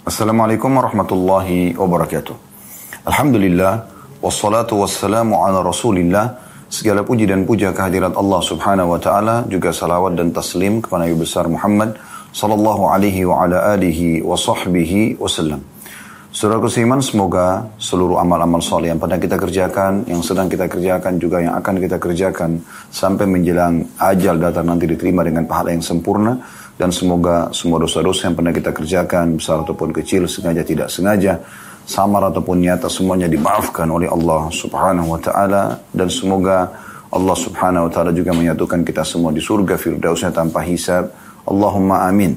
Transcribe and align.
Assalamualaikum 0.00 0.80
warahmatullahi 0.80 1.76
wabarakatuh. 1.76 2.32
Alhamdulillah, 3.04 3.84
wassalatu 4.24 4.80
wassalamu 4.80 5.44
ala 5.44 5.60
rasulillah. 5.60 6.40
Segala 6.72 7.04
puji 7.04 7.28
dan 7.28 7.44
puja 7.44 7.68
kehadirat 7.76 8.16
Allah 8.16 8.40
subhanahu 8.40 8.96
wa 8.96 9.00
ta'ala, 9.02 9.44
juga 9.52 9.76
salawat 9.76 10.16
dan 10.16 10.32
taslim 10.32 10.80
kepada 10.80 11.04
Nabi 11.04 11.20
besar 11.20 11.52
Muhammad 11.52 12.00
sallallahu 12.32 12.88
alaihi 12.88 13.28
wa 13.28 13.44
ala 13.44 13.76
alihi 13.76 14.24
wa 14.24 14.40
sahbihi 14.40 15.20
wasallam. 15.20 15.60
Saudara 16.32 16.64
seiman, 16.64 17.04
semoga 17.04 17.68
seluruh 17.76 18.16
amal-amal 18.24 18.64
soleh 18.64 18.88
yang 18.88 19.02
pernah 19.02 19.20
kita 19.20 19.36
kerjakan, 19.36 20.08
yang 20.08 20.24
sedang 20.24 20.48
kita 20.48 20.64
kerjakan, 20.64 21.20
juga 21.20 21.44
yang 21.44 21.58
akan 21.60 21.76
kita 21.76 22.00
kerjakan, 22.00 22.64
sampai 22.88 23.28
menjelang 23.28 23.84
ajal 24.00 24.40
datang 24.40 24.64
nanti 24.64 24.88
diterima 24.88 25.26
dengan 25.26 25.44
pahala 25.44 25.76
yang 25.76 25.84
sempurna, 25.84 26.40
dan 26.80 26.88
semoga 26.88 27.52
semua 27.52 27.76
dosa-dosa 27.76 28.32
yang 28.32 28.40
pernah 28.40 28.56
kita 28.56 28.72
kerjakan, 28.72 29.36
besar 29.36 29.60
ataupun 29.60 29.92
kecil, 29.92 30.24
sengaja 30.24 30.64
tidak 30.64 30.88
sengaja, 30.88 31.36
samar 31.84 32.32
ataupun 32.32 32.56
nyata, 32.56 32.88
semuanya 32.88 33.28
dimaafkan 33.28 33.84
oleh 33.84 34.08
Allah 34.08 34.48
subhanahu 34.48 35.12
wa 35.12 35.20
ta'ala. 35.20 35.76
Dan 35.92 36.08
semoga 36.08 36.72
Allah 37.12 37.36
subhanahu 37.36 37.84
wa 37.84 37.92
ta'ala 37.92 38.16
juga 38.16 38.32
menyatukan 38.32 38.80
kita 38.80 39.04
semua 39.04 39.28
di 39.28 39.44
surga 39.44 39.76
firdausnya 39.76 40.32
tanpa 40.32 40.64
hisab. 40.64 41.12
Allahumma 41.44 42.08
amin. 42.08 42.32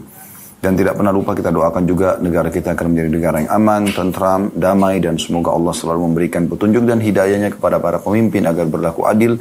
Dan 0.60 0.76
tidak 0.76 1.00
pernah 1.00 1.16
lupa 1.16 1.32
kita 1.32 1.48
doakan 1.48 1.84
juga 1.88 2.20
negara 2.20 2.52
kita 2.52 2.76
akan 2.76 2.92
menjadi 2.92 3.10
negara 3.16 3.36
yang 3.48 3.52
aman, 3.64 3.84
tentram, 3.96 4.52
damai, 4.60 5.00
dan 5.00 5.16
semoga 5.16 5.56
Allah 5.56 5.72
selalu 5.72 6.12
memberikan 6.12 6.52
petunjuk 6.52 6.84
dan 6.84 7.00
hidayahnya 7.00 7.56
kepada 7.56 7.80
para 7.80 7.96
pemimpin 7.96 8.44
agar 8.44 8.68
berlaku 8.68 9.08
adil 9.08 9.40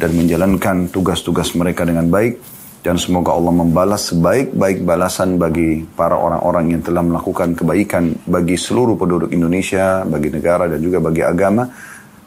dan 0.00 0.16
menjalankan 0.16 0.88
tugas-tugas 0.88 1.52
mereka 1.52 1.84
dengan 1.84 2.08
baik 2.08 2.57
dan 2.78 2.94
semoga 2.94 3.34
Allah 3.34 3.50
membalas 3.50 4.14
sebaik-baik 4.14 4.86
balasan 4.86 5.34
bagi 5.34 5.82
para 5.82 6.14
orang-orang 6.14 6.78
yang 6.78 6.82
telah 6.82 7.02
melakukan 7.02 7.58
kebaikan 7.58 8.14
bagi 8.24 8.54
seluruh 8.54 8.94
penduduk 8.94 9.34
Indonesia, 9.34 10.06
bagi 10.06 10.30
negara 10.30 10.70
dan 10.70 10.78
juga 10.78 11.02
bagi 11.02 11.26
agama. 11.26 11.66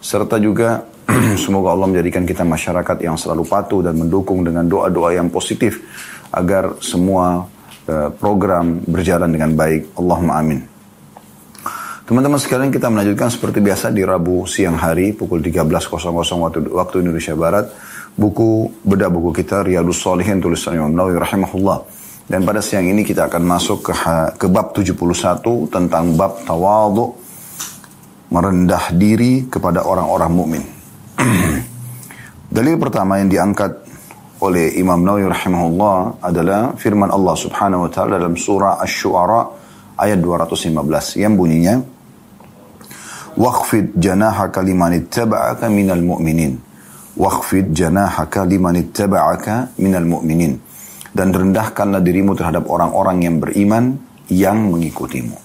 Serta 0.02 0.36
juga 0.44 0.84
semoga 1.44 1.72
Allah 1.72 1.88
menjadikan 1.88 2.28
kita 2.28 2.44
masyarakat 2.44 2.98
yang 3.00 3.16
selalu 3.16 3.48
patuh 3.48 3.80
dan 3.80 3.96
mendukung 3.96 4.44
dengan 4.44 4.68
doa-doa 4.68 5.16
yang 5.16 5.32
positif 5.32 5.80
agar 6.36 6.80
semua 6.84 7.48
uh, 7.88 8.10
program 8.12 8.84
berjalan 8.84 9.32
dengan 9.32 9.56
baik. 9.56 9.96
Allahumma 9.96 10.36
amin. 10.40 10.60
Teman-teman 12.12 12.44
sekalian 12.44 12.76
kita 12.76 12.92
melanjutkan 12.92 13.32
seperti 13.32 13.64
biasa 13.64 13.88
di 13.88 14.04
Rabu 14.04 14.44
siang 14.44 14.76
hari 14.76 15.16
pukul 15.16 15.40
13.00 15.40 15.96
waktu, 16.12 16.60
waktu 16.68 16.96
Indonesia 17.08 17.32
Barat 17.40 17.72
buku 18.16 18.70
bedah 18.84 19.12
buku 19.12 19.44
kita 19.44 19.64
Riyadus 19.64 20.04
Salihin 20.04 20.44
tulisan 20.44 20.76
Imam 20.76 20.92
Nawawi 20.92 21.20
rahimahullah. 21.20 21.80
Dan 22.32 22.48
pada 22.48 22.64
siang 22.64 22.88
ini 22.88 23.04
kita 23.04 23.28
akan 23.28 23.44
masuk 23.44 23.92
ke 23.92 23.94
ke 24.40 24.48
bab 24.48 24.72
71 24.72 25.44
tentang 25.68 26.16
bab 26.16 26.40
tawadhu 26.48 27.12
merendah 28.32 28.96
diri 28.96 29.52
kepada 29.52 29.84
orang-orang 29.84 30.32
mukmin. 30.32 30.64
Dalil 32.56 32.76
pertama 32.80 33.20
yang 33.20 33.28
diangkat 33.28 33.72
oleh 34.42 34.80
Imam 34.80 35.04
Nawawi 35.04 35.28
rahimahullah 35.28 36.24
adalah 36.24 36.74
firman 36.80 37.12
Allah 37.14 37.36
Subhanahu 37.38 37.86
wa 37.86 37.92
taala 37.94 38.18
dalam 38.18 38.34
surah 38.34 38.82
Asy-Syu'ara 38.82 39.42
ayat 40.02 40.18
215 40.18 41.22
yang 41.22 41.38
bunyinya 41.38 41.78
Waqfid 43.32 43.96
janahaka 43.96 44.60
liman 44.60 44.98
ittaba'aka 44.98 45.72
minal 45.72 46.04
mu'minin 46.04 46.71
Waqfid 47.22 47.78
janahaka 47.78 48.42
liman 48.50 48.82
ittaba'aka 48.82 49.78
minal 49.78 50.10
mu'minin. 50.10 50.58
Dan 51.14 51.30
rendahkanlah 51.30 52.02
dirimu 52.02 52.34
terhadap 52.34 52.66
orang-orang 52.66 53.22
yang 53.22 53.38
beriman 53.38 53.94
yang 54.32 54.74
mengikutimu. 54.74 55.38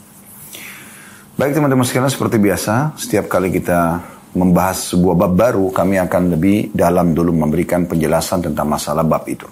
Baik 1.37 1.53
teman-teman 1.53 1.85
sekalian 1.85 2.09
seperti 2.09 2.41
biasa, 2.41 2.97
setiap 2.97 3.29
kali 3.29 3.53
kita 3.53 4.01
membahas 4.33 4.97
sebuah 4.97 5.17
bab 5.21 5.33
baru, 5.37 5.69
kami 5.69 6.01
akan 6.01 6.33
lebih 6.33 6.73
dalam 6.73 7.13
dulu 7.13 7.33
memberikan 7.33 7.85
penjelasan 7.85 8.49
tentang 8.49 8.73
masalah 8.73 9.05
bab 9.05 9.29
itu. 9.29 9.45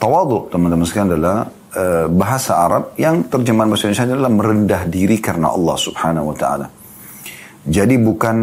Tawaduk 0.00 0.48
teman-teman 0.48 0.88
sekalian 0.88 1.16
adalah 1.16 1.48
e, 1.72 1.84
bahasa 2.12 2.60
Arab 2.60 2.96
yang 2.96 3.28
terjemahan 3.28 3.68
bahasa 3.72 3.88
Indonesia 3.88 4.08
adalah 4.12 4.32
merendah 4.32 4.82
diri 4.88 5.16
karena 5.20 5.52
Allah 5.52 5.76
subhanahu 5.76 6.32
wa 6.32 6.36
ta'ala. 6.36 6.66
Jadi 7.66 7.96
bukan 8.00 8.36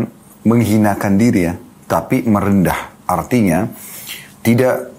menghinakan 0.45 1.13
diri 1.15 1.41
ya, 1.45 1.53
tapi 1.87 2.23
merendah. 2.23 3.05
Artinya 3.07 3.67
tidak 4.43 4.91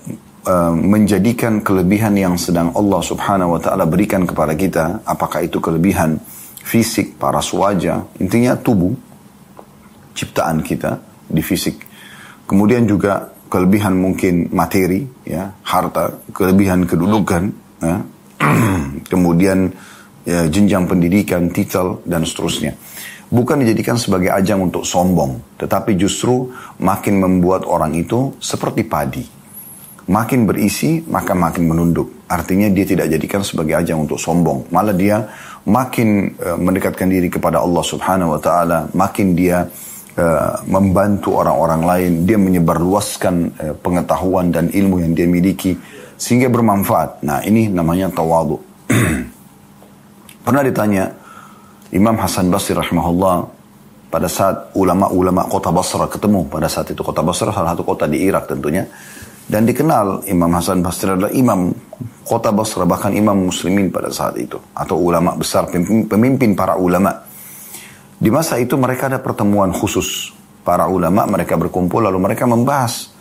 uh, 0.48 0.72
menjadikan 0.72 1.60
kelebihan 1.64 2.16
yang 2.16 2.36
sedang 2.36 2.72
Allah 2.76 3.00
Subhanahu 3.00 3.56
wa 3.56 3.60
taala 3.60 3.84
berikan 3.88 4.24
kepada 4.28 4.52
kita, 4.56 5.04
apakah 5.04 5.44
itu 5.44 5.60
kelebihan 5.60 6.20
fisik, 6.64 7.20
paras 7.20 7.52
wajah, 7.52 8.08
intinya 8.20 8.56
tubuh 8.56 8.92
ciptaan 10.16 10.64
kita 10.64 11.00
di 11.28 11.42
fisik. 11.44 11.76
Kemudian 12.44 12.84
juga 12.88 13.32
kelebihan 13.48 13.96
mungkin 13.96 14.52
materi, 14.52 15.04
ya, 15.24 15.52
harta, 15.64 16.20
kelebihan 16.32 16.84
kedudukan, 16.84 17.42
ya. 17.80 17.96
kemudian 19.12 19.72
ya, 20.24 20.48
jenjang 20.48 20.84
pendidikan, 20.88 21.48
titel 21.48 22.04
dan 22.04 22.24
seterusnya 22.24 22.76
bukan 23.30 23.60
dijadikan 23.64 23.96
sebagai 23.96 24.32
ajang 24.32 24.68
untuk 24.68 24.84
sombong, 24.84 25.56
tetapi 25.56 25.96
justru 25.96 26.52
makin 26.80 27.20
membuat 27.20 27.64
orang 27.64 27.94
itu 27.96 28.36
seperti 28.42 28.84
padi. 28.84 29.24
Makin 30.04 30.44
berisi, 30.44 31.00
maka 31.08 31.32
makin 31.32 31.64
menunduk. 31.64 32.28
Artinya 32.28 32.68
dia 32.68 32.84
tidak 32.84 33.08
jadikan 33.08 33.40
sebagai 33.40 33.72
ajang 33.80 34.04
untuk 34.04 34.20
sombong. 34.20 34.68
Malah 34.68 34.92
dia 34.92 35.24
makin 35.64 36.36
uh, 36.36 36.60
mendekatkan 36.60 37.08
diri 37.08 37.32
kepada 37.32 37.64
Allah 37.64 37.80
subhanahu 37.80 38.36
wa 38.36 38.40
ta'ala. 38.40 38.92
Makin 38.92 39.32
dia 39.32 39.64
uh, 40.20 40.60
membantu 40.68 41.40
orang-orang 41.40 41.82
lain. 41.88 42.12
Dia 42.28 42.36
menyebarluaskan 42.36 43.34
uh, 43.56 43.74
pengetahuan 43.80 44.52
dan 44.52 44.68
ilmu 44.68 45.00
yang 45.00 45.16
dia 45.16 45.24
miliki. 45.24 45.72
Sehingga 46.20 46.52
bermanfaat. 46.52 47.24
Nah 47.24 47.40
ini 47.40 47.72
namanya 47.72 48.12
tawadu. 48.12 48.60
Pernah 50.44 50.62
ditanya, 50.68 51.08
Imam 51.92 52.16
Hasan 52.16 52.48
Basri 52.48 52.72
rahimahullah 52.72 53.44
pada 54.08 54.30
saat 54.30 54.72
ulama-ulama 54.78 55.44
kota 55.50 55.74
Basra 55.74 56.06
ketemu 56.06 56.46
pada 56.46 56.70
saat 56.70 56.94
itu 56.94 57.02
kota 57.02 57.20
Basra 57.20 57.50
salah 57.50 57.74
satu 57.74 57.82
kota 57.82 58.06
di 58.06 58.22
Irak 58.24 58.46
tentunya 58.46 58.86
dan 59.44 59.68
dikenal 59.68 60.24
Imam 60.30 60.48
Hasan 60.56 60.80
Basri 60.80 61.12
adalah 61.12 61.28
imam 61.34 61.68
kota 62.24 62.48
Basra 62.48 62.88
bahkan 62.88 63.12
imam 63.12 63.50
muslimin 63.52 63.92
pada 63.92 64.08
saat 64.08 64.40
itu 64.40 64.56
atau 64.72 64.96
ulama 64.96 65.36
besar 65.36 65.68
pemimpin 65.68 66.56
para 66.56 66.80
ulama. 66.80 67.12
Di 68.16 68.32
masa 68.32 68.56
itu 68.56 68.80
mereka 68.80 69.12
ada 69.12 69.20
pertemuan 69.20 69.68
khusus. 69.74 70.32
Para 70.64 70.88
ulama 70.88 71.28
mereka 71.28 71.60
berkumpul 71.60 72.08
lalu 72.08 72.16
mereka 72.16 72.48
membahas 72.48 73.12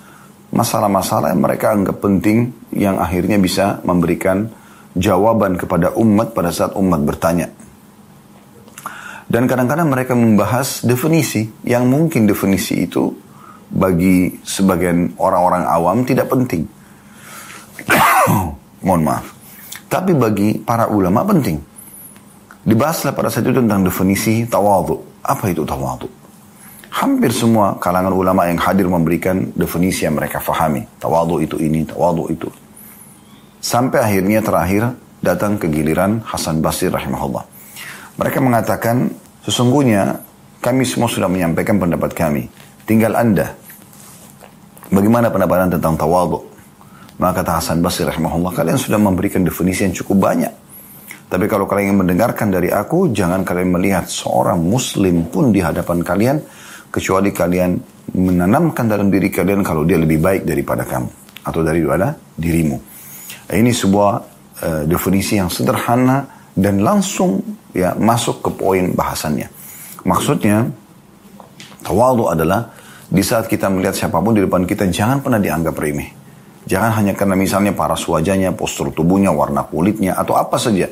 masalah-masalah 0.56 1.36
yang 1.36 1.44
mereka 1.44 1.76
anggap 1.76 2.00
penting 2.00 2.56
yang 2.72 2.96
akhirnya 3.04 3.36
bisa 3.36 3.84
memberikan 3.84 4.48
jawaban 4.96 5.60
kepada 5.60 5.92
umat 6.00 6.32
pada 6.32 6.56
saat 6.56 6.72
umat 6.80 7.04
bertanya 7.04 7.52
dan 9.34 9.50
kadang-kadang 9.50 9.90
mereka 9.90 10.14
membahas 10.14 10.86
definisi 10.86 11.50
yang 11.66 11.90
mungkin 11.90 12.30
definisi 12.30 12.86
itu 12.86 13.10
bagi 13.74 14.30
sebagian 14.46 15.18
orang-orang 15.18 15.66
awam 15.66 16.06
tidak 16.06 16.30
penting. 16.30 16.70
Mohon 18.86 19.02
maaf. 19.10 19.26
Tapi 19.90 20.14
bagi 20.14 20.62
para 20.62 20.86
ulama 20.86 21.26
penting. 21.26 21.58
Dibahaslah 22.62 23.18
pada 23.18 23.34
saat 23.34 23.50
itu 23.50 23.58
tentang 23.58 23.82
definisi 23.82 24.46
tawadhu. 24.46 25.26
Apa 25.26 25.50
itu 25.50 25.66
tawadhu? 25.66 26.06
Hampir 26.94 27.34
semua 27.34 27.74
kalangan 27.82 28.14
ulama 28.14 28.46
yang 28.46 28.62
hadir 28.62 28.86
memberikan 28.86 29.50
definisi 29.58 30.06
yang 30.06 30.14
mereka 30.14 30.38
fahami. 30.38 30.86
Tawadhu 31.02 31.42
itu 31.42 31.58
ini, 31.58 31.82
tawadhu 31.90 32.30
itu. 32.30 32.54
Sampai 33.58 33.98
akhirnya 33.98 34.46
terakhir 34.46 34.94
datang 35.26 35.58
ke 35.58 35.66
giliran 35.74 36.22
Hasan 36.22 36.62
Basri 36.62 36.94
rahimahullah. 36.94 37.50
Mereka 38.14 38.38
mengatakan 38.38 39.23
Sesungguhnya 39.44 40.24
kami 40.64 40.88
semua 40.88 41.12
sudah 41.12 41.28
menyampaikan 41.28 41.76
pendapat 41.76 42.16
kami. 42.16 42.48
Tinggal 42.88 43.20
anda. 43.20 43.52
Bagaimana 44.88 45.28
pendapat 45.28 45.58
anda 45.68 45.76
tentang 45.76 46.00
tawadhu? 46.00 46.40
Maka 47.20 47.44
kata 47.44 47.60
Hasan 47.60 47.80
Basri 47.84 48.08
rahimahullah, 48.08 48.52
kalian 48.56 48.80
sudah 48.80 48.98
memberikan 48.98 49.44
definisi 49.44 49.86
yang 49.86 49.96
cukup 49.96 50.32
banyak. 50.32 50.54
Tapi 51.28 51.46
kalau 51.50 51.66
kalian 51.66 51.92
ingin 51.92 52.00
mendengarkan 52.06 52.54
dari 52.54 52.70
aku, 52.70 53.10
jangan 53.10 53.42
kalian 53.42 53.74
melihat 53.74 54.06
seorang 54.06 54.62
muslim 54.62 55.28
pun 55.28 55.50
di 55.50 55.60
hadapan 55.60 56.06
kalian, 56.06 56.38
kecuali 56.94 57.34
kalian 57.34 57.72
menanamkan 58.14 58.86
dalam 58.86 59.10
diri 59.10 59.34
kalian 59.34 59.66
kalau 59.66 59.82
dia 59.82 59.98
lebih 59.98 60.22
baik 60.22 60.46
daripada 60.46 60.86
kamu. 60.86 61.10
Atau 61.44 61.66
daripada 61.66 62.16
dirimu. 62.38 62.78
Ini 63.52 63.72
sebuah 63.76 64.12
uh, 64.64 64.84
definisi 64.88 65.36
yang 65.36 65.52
sederhana 65.52 66.24
dan 66.54 66.80
langsung 66.80 67.42
ya 67.74 67.98
masuk 67.98 68.46
ke 68.46 68.50
poin 68.54 68.94
bahasannya. 68.94 69.50
Maksudnya 70.06 70.70
tawadu 71.82 72.30
adalah 72.30 72.72
di 73.10 73.22
saat 73.22 73.50
kita 73.50 73.68
melihat 73.70 73.98
siapa 73.98 74.22
pun 74.22 74.34
di 74.34 74.42
depan 74.42 74.64
kita 74.64 74.88
jangan 74.90 75.20
pernah 75.20 75.42
dianggap 75.42 75.76
remeh. 75.76 76.10
Jangan 76.64 76.96
hanya 76.96 77.12
karena 77.12 77.36
misalnya 77.36 77.76
paras 77.76 78.08
wajahnya, 78.08 78.56
postur 78.56 78.96
tubuhnya, 78.96 79.36
warna 79.36 79.68
kulitnya 79.68 80.16
atau 80.16 80.40
apa 80.40 80.56
saja. 80.56 80.88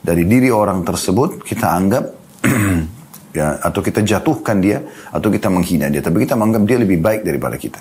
dari 0.00 0.24
diri 0.24 0.48
orang 0.48 0.80
tersebut 0.80 1.44
kita 1.44 1.76
anggap 1.76 2.04
ya 3.36 3.60
atau 3.62 3.80
kita 3.84 4.02
jatuhkan 4.02 4.58
dia 4.58 4.80
atau 5.12 5.28
kita 5.30 5.46
menghina 5.52 5.86
dia 5.86 6.02
tapi 6.02 6.26
kita 6.26 6.34
menganggap 6.34 6.62
dia 6.66 6.78
lebih 6.80 6.98
baik 6.98 7.20
daripada 7.22 7.60
kita 7.60 7.80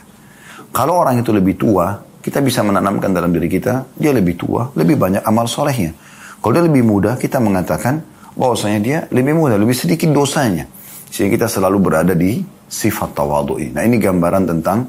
kalau 0.69 1.01
orang 1.01 1.23
itu 1.23 1.33
lebih 1.33 1.57
tua 1.57 1.97
kita 2.21 2.43
bisa 2.43 2.61
menanamkan 2.61 3.09
dalam 3.15 3.33
diri 3.33 3.49
kita 3.49 3.97
dia 3.97 4.13
lebih 4.13 4.37
tua 4.37 4.69
lebih 4.77 4.99
banyak 4.99 5.23
amal 5.25 5.49
solehnya 5.49 5.95
kalau 6.43 6.53
dia 6.53 6.63
lebih 6.67 6.83
muda 6.85 7.17
kita 7.17 7.41
mengatakan 7.41 8.03
bahwasanya 8.39 8.79
dia 8.79 8.97
lebih 9.11 9.35
muda 9.35 9.59
lebih 9.59 9.75
sedikit 9.75 10.07
dosanya. 10.15 10.63
Sehingga 11.11 11.35
kita 11.35 11.47
selalu 11.51 11.77
berada 11.83 12.15
di 12.15 12.39
sifat 12.69 13.11
tawadhu'i. 13.11 13.75
Nah 13.75 13.83
ini 13.83 13.99
gambaran 13.99 14.47
tentang 14.47 14.87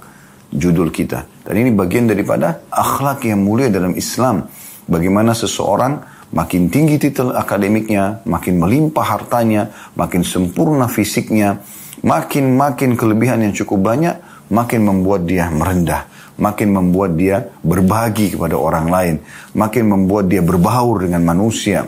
judul 0.54 0.94
kita. 0.94 1.42
Dan 1.42 1.66
ini 1.66 1.74
bagian 1.74 2.06
daripada 2.06 2.62
akhlak 2.70 3.26
yang 3.26 3.42
mulia 3.42 3.66
dalam 3.66 3.96
Islam. 3.98 4.46
Bagaimana 4.86 5.34
seseorang 5.34 6.20
Makin 6.30 6.70
tinggi 6.70 6.94
titel 6.94 7.34
akademiknya, 7.34 8.22
makin 8.22 8.62
melimpah 8.62 9.02
hartanya, 9.02 9.66
makin 9.98 10.22
sempurna 10.22 10.86
fisiknya, 10.86 11.58
makin-makin 12.06 12.94
kelebihan 12.94 13.42
yang 13.42 13.50
cukup 13.50 13.90
banyak, 13.90 14.14
makin 14.46 14.86
membuat 14.86 15.26
dia 15.26 15.50
merendah, 15.50 16.06
makin 16.38 16.70
membuat 16.70 17.18
dia 17.18 17.50
berbagi 17.66 18.38
kepada 18.38 18.54
orang 18.54 18.86
lain, 18.86 19.14
makin 19.58 19.90
membuat 19.90 20.30
dia 20.30 20.38
berbaur 20.38 21.02
dengan 21.02 21.26
manusia, 21.26 21.82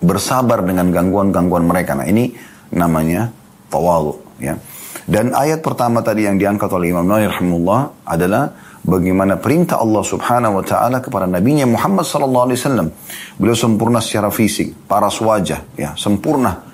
bersabar 0.00 0.64
dengan 0.64 0.88
gangguan-gangguan 0.88 1.68
mereka. 1.68 1.94
Nah 1.94 2.08
ini 2.08 2.32
namanya 2.72 3.28
tawalu. 3.68 4.16
Ya. 4.40 4.56
Dan 5.04 5.36
ayat 5.36 5.60
pertama 5.60 6.00
tadi 6.00 6.24
yang 6.24 6.40
diangkat 6.40 6.70
oleh 6.72 6.92
Imam 6.92 7.04
Nawawi 7.04 7.28
rahimahullah 7.28 7.80
adalah 8.08 8.52
bagaimana 8.80 9.36
perintah 9.36 9.78
Allah 9.78 10.00
Subhanahu 10.00 10.60
wa 10.60 10.64
taala 10.64 10.98
kepada 11.04 11.28
nabinya 11.28 11.68
Muhammad 11.68 12.08
sallallahu 12.08 12.44
alaihi 12.50 12.58
wasallam. 12.58 12.88
Beliau 13.36 13.56
sempurna 13.56 14.00
secara 14.00 14.32
fisik, 14.32 14.88
paras 14.88 15.20
wajah, 15.20 15.60
ya, 15.76 15.92
sempurna. 15.94 16.64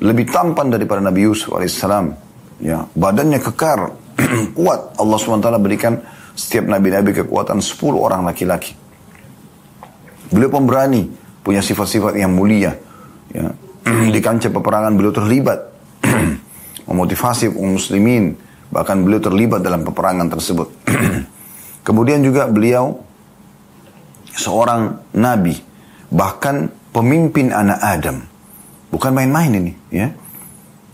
Lebih 0.00 0.32
tampan 0.32 0.72
daripada 0.72 1.04
Nabi 1.04 1.28
Yusuf 1.28 1.52
alaihissalam. 1.52 2.16
Ya, 2.60 2.88
badannya 2.96 3.40
kekar, 3.40 3.92
kuat. 4.58 4.96
Allah 4.96 5.16
taala 5.40 5.60
berikan 5.60 6.00
setiap 6.36 6.64
nabi-nabi 6.68 7.12
kekuatan 7.12 7.60
10 7.60 8.00
orang 8.00 8.24
laki-laki. 8.24 8.72
Beliau 10.30 10.48
pemberani, 10.48 11.04
punya 11.40 11.60
sifat-sifat 11.64 12.16
yang 12.16 12.32
mulia. 12.32 12.76
Ya. 13.32 13.52
Di 14.14 14.20
kancah 14.20 14.52
peperangan 14.52 14.92
beliau 14.94 15.12
terlibat. 15.14 15.70
Memotivasi 16.90 17.54
muslimin 17.54 18.34
Bahkan 18.70 19.02
beliau 19.02 19.18
terlibat 19.18 19.60
dalam 19.66 19.82
peperangan 19.82 20.30
tersebut. 20.30 20.70
Kemudian 21.86 22.22
juga 22.22 22.46
beliau 22.46 23.02
seorang 24.30 25.10
nabi, 25.10 25.58
bahkan 26.06 26.70
pemimpin 26.94 27.50
anak 27.50 27.82
Adam. 27.82 28.22
Bukan 28.94 29.10
main-main 29.10 29.50
ini, 29.50 29.72
ya. 29.90 30.14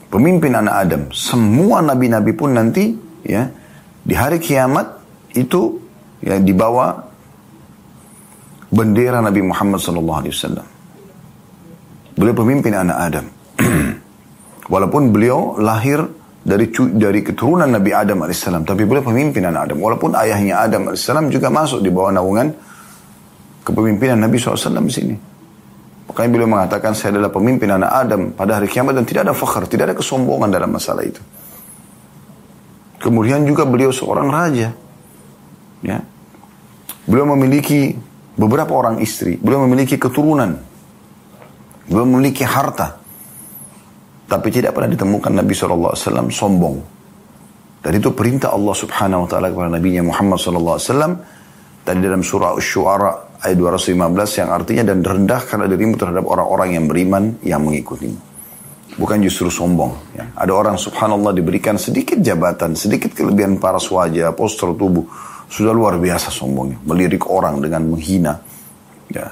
Pemimpin 0.09 0.57
anak 0.57 0.75
Adam. 0.89 1.03
Semua 1.13 1.85
nabi-nabi 1.85 2.33
pun 2.33 2.57
nanti, 2.57 2.97
ya, 3.29 3.53
di 4.01 4.15
hari 4.17 4.41
kiamat 4.41 4.97
itu 5.37 5.85
ya 6.25 6.41
dibawa 6.41 7.06
bendera 8.71 9.23
Nabi 9.23 9.43
Muhammad 9.43 9.79
sallallahu 9.79 10.19
alaihi 10.23 10.35
wasallam. 10.35 10.67
Beliau 12.17 12.35
pemimpin 12.35 12.73
anak 12.73 12.97
Adam. 12.97 13.27
Walaupun 14.73 15.13
beliau 15.13 15.61
lahir 15.61 16.03
dari 16.47 16.71
dari 16.73 17.21
keturunan 17.21 17.69
Nabi 17.69 17.91
Adam 17.93 18.25
alaihissalam, 18.25 18.65
tapi 18.65 18.87
boleh 18.89 19.03
pemimpin 19.05 19.45
anak 19.45 19.71
Adam. 19.71 19.79
Walaupun 19.83 20.17
ayahnya 20.17 20.63
Adam 20.65 20.91
alaihissalam 20.91 21.29
juga 21.31 21.53
masuk 21.53 21.85
di 21.85 21.91
bawah 21.93 22.15
naungan 22.15 22.51
kepemimpinan 23.67 24.23
Nabi 24.23 24.39
SAW 24.39 24.79
di 24.87 24.95
sini. 24.95 25.17
Makanya 26.07 26.31
beliau 26.31 26.49
mengatakan 26.49 26.95
saya 26.95 27.19
adalah 27.19 27.35
pemimpin 27.35 27.67
anak 27.67 27.91
Adam 27.91 28.31
pada 28.31 28.63
hari 28.63 28.71
kiamat 28.71 28.95
dan 28.95 29.05
tidak 29.05 29.27
ada 29.27 29.35
fakhr, 29.35 29.67
tidak 29.67 29.91
ada 29.91 29.97
kesombongan 29.99 30.55
dalam 30.55 30.71
masalah 30.71 31.03
itu. 31.03 31.19
Kemudian 33.03 33.43
juga 33.45 33.67
beliau 33.67 33.91
seorang 33.91 34.31
raja. 34.31 34.71
Ya. 35.83 35.99
Beliau 37.07 37.27
memiliki 37.35 37.95
beberapa 38.37 38.73
orang 38.77 39.01
istri, 39.01 39.41
beliau 39.41 39.65
memiliki 39.65 39.97
keturunan, 39.97 40.55
beliau 41.89 42.07
memiliki 42.07 42.45
harta. 42.45 43.01
Tapi 44.27 44.49
tidak 44.51 44.75
pernah 44.75 44.91
ditemukan 44.91 45.33
Nabi 45.39 45.55
SAW 45.55 45.95
sombong. 46.31 46.77
Dan 47.79 47.93
itu 48.03 48.11
perintah 48.11 48.51
Allah 48.51 48.75
Subhanahu 48.75 49.25
Wa 49.25 49.29
Taala 49.31 49.49
kepada 49.55 49.71
Nabi 49.79 50.03
Muhammad 50.03 50.43
SAW. 50.43 50.83
Tadi 51.87 52.03
dalam 52.03 52.27
surah 52.27 52.59
Asy-Syu'ara 52.59 53.39
ayat 53.47 53.55
215 53.55 54.43
yang 54.43 54.51
artinya 54.51 54.83
dan 54.91 54.99
rendahkan 55.07 55.71
dirimu 55.71 55.95
terhadap 55.95 56.27
orang-orang 56.27 56.75
yang 56.75 56.91
beriman 56.91 57.39
yang 57.47 57.63
mengikutimu. 57.63 58.19
Bukan 58.99 59.23
justru 59.23 59.53
sombong. 59.53 59.95
Ya. 60.19 60.27
Ada 60.35 60.51
orang 60.51 60.75
subhanallah 60.81 61.31
diberikan 61.31 61.79
sedikit 61.79 62.19
jabatan, 62.19 62.75
sedikit 62.75 63.15
kelebihan 63.15 63.63
paras 63.63 63.87
wajah, 63.93 64.35
postur 64.35 64.75
tubuh. 64.75 65.07
Sudah 65.47 65.73
luar 65.73 65.97
biasa 65.97 66.31
sombongnya. 66.31 66.79
Melirik 66.83 67.31
orang 67.31 67.63
dengan 67.63 67.83
menghina. 67.87 68.35
Ya. 69.11 69.31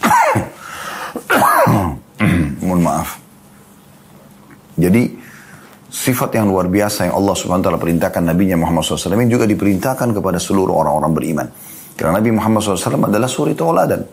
Mohon 2.66 2.80
maaf. 2.82 3.18
Jadi 4.76 5.08
sifat 5.88 6.36
yang 6.36 6.52
luar 6.52 6.68
biasa 6.68 7.08
yang 7.08 7.16
Allah 7.16 7.34
Subhanahu 7.34 7.64
wa 7.64 7.66
taala 7.72 7.80
perintahkan 7.80 8.22
Nabi 8.22 8.52
Muhammad 8.52 8.84
SAW 8.84 9.16
ini 9.16 9.32
juga 9.32 9.48
diperintahkan 9.48 10.12
kepada 10.12 10.36
seluruh 10.36 10.76
orang-orang 10.76 11.12
beriman. 11.16 11.48
Karena 11.96 12.20
Nabi 12.20 12.30
Muhammad 12.36 12.60
SAW 12.60 13.08
adalah 13.08 13.24
suri 13.24 13.56
tauladan. 13.56 14.04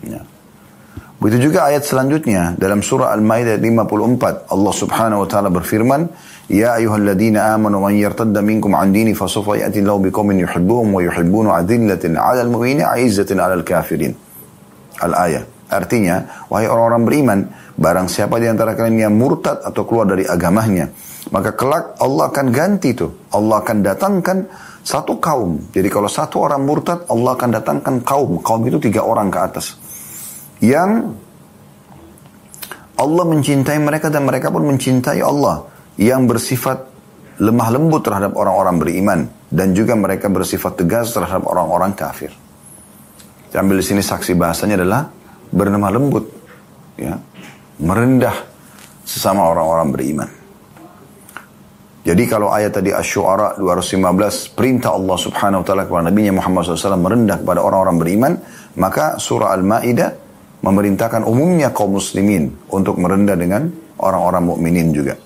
Ya. 0.00 0.24
Begitu 1.16 1.52
juga 1.52 1.68
ayat 1.68 1.84
selanjutnya 1.84 2.56
dalam 2.56 2.80
surah 2.80 3.12
Al-Maidah 3.12 3.60
54 3.60 4.52
Allah 4.52 4.72
Subhanahu 4.72 5.24
wa 5.24 5.28
taala 5.28 5.52
berfirman, 5.52 6.08
"Ya 6.46 6.78
ayyuhalladzina 6.78 7.54
amanu 7.54 7.82
man 7.82 7.94
yartadda 7.94 8.42
minkum 8.42 8.74
'an 8.74 8.94
dini 8.94 9.14
fasawfa 9.14 9.58
ya'ti 9.66 9.82
Allahu 9.82 10.10
biqaumin 10.10 10.42
yuhibbuhum 10.46 10.94
wa 10.94 11.00
yuhibbuna 11.02 11.58
'adillatin 11.58 12.14
'alal 12.14 12.50
mu'minina 12.50 12.94
'izzatin 12.98 13.38
'alal 13.42 13.66
kafirin." 13.66 14.14
Al-ayah. 15.02 15.44
Artinya, 15.66 16.46
wahai 16.46 16.70
orang-orang 16.70 17.02
beriman, 17.02 17.38
Barang 17.76 18.08
siapa 18.08 18.40
di 18.40 18.48
antara 18.48 18.72
kalian 18.72 19.12
yang 19.12 19.14
murtad 19.20 19.60
atau 19.60 19.84
keluar 19.84 20.08
dari 20.08 20.24
agamanya, 20.24 20.88
maka 21.28 21.52
kelak 21.52 22.00
Allah 22.00 22.32
akan 22.32 22.48
ganti 22.48 22.96
itu. 22.96 23.28
Allah 23.36 23.60
akan 23.60 23.84
datangkan 23.84 24.48
satu 24.80 25.20
kaum. 25.20 25.60
Jadi 25.76 25.84
kalau 25.92 26.08
satu 26.08 26.40
orang 26.40 26.64
murtad, 26.64 27.04
Allah 27.12 27.36
akan 27.36 27.50
datangkan 27.52 27.94
kaum. 28.00 28.40
Kaum 28.40 28.64
itu 28.64 28.80
tiga 28.80 29.04
orang 29.04 29.28
ke 29.28 29.38
atas. 29.44 29.76
Yang 30.64 31.20
Allah 32.96 33.24
mencintai 33.28 33.76
mereka 33.76 34.08
dan 34.08 34.24
mereka 34.24 34.48
pun 34.48 34.64
mencintai 34.64 35.20
Allah. 35.20 35.68
Yang 35.96 36.22
bersifat 36.28 36.78
lemah 37.40 37.68
lembut 37.72 38.04
terhadap 38.04 38.36
orang-orang 38.36 38.76
beriman. 38.76 39.20
Dan 39.48 39.72
juga 39.72 39.96
mereka 39.96 40.28
bersifat 40.28 40.76
tegas 40.78 41.16
terhadap 41.16 41.48
orang-orang 41.48 41.96
kafir. 41.96 42.32
Ambil 43.56 43.80
di 43.80 43.86
sini 43.88 44.04
saksi 44.04 44.36
bahasanya 44.36 44.84
adalah 44.84 45.08
bernama 45.48 45.88
lembut. 45.88 46.28
Ya, 47.00 47.16
merendah 47.80 48.36
sesama 49.00 49.48
orang-orang 49.48 49.88
beriman. 49.96 50.28
Jadi 52.06 52.22
kalau 52.30 52.54
ayat 52.54 52.78
tadi 52.78 52.94
Asy-Syu'ara 52.94 53.58
215 53.58 54.54
perintah 54.54 54.94
Allah 54.94 55.18
Subhanahu 55.18 55.62
wa 55.62 55.66
taala 55.66 55.82
kepada 55.90 56.06
Nabi 56.06 56.30
Muhammad 56.30 56.70
SAW 56.70 57.02
merendah 57.02 57.42
kepada 57.42 57.66
orang-orang 57.66 57.96
beriman, 57.98 58.32
maka 58.78 59.18
surah 59.18 59.50
Al-Maidah 59.50 60.10
memerintahkan 60.62 61.26
umumnya 61.26 61.74
kaum 61.74 61.98
muslimin 61.98 62.54
untuk 62.70 63.02
merendah 63.02 63.34
dengan 63.34 63.66
orang-orang 63.98 64.42
mukminin 64.54 64.94
juga. 64.94 65.18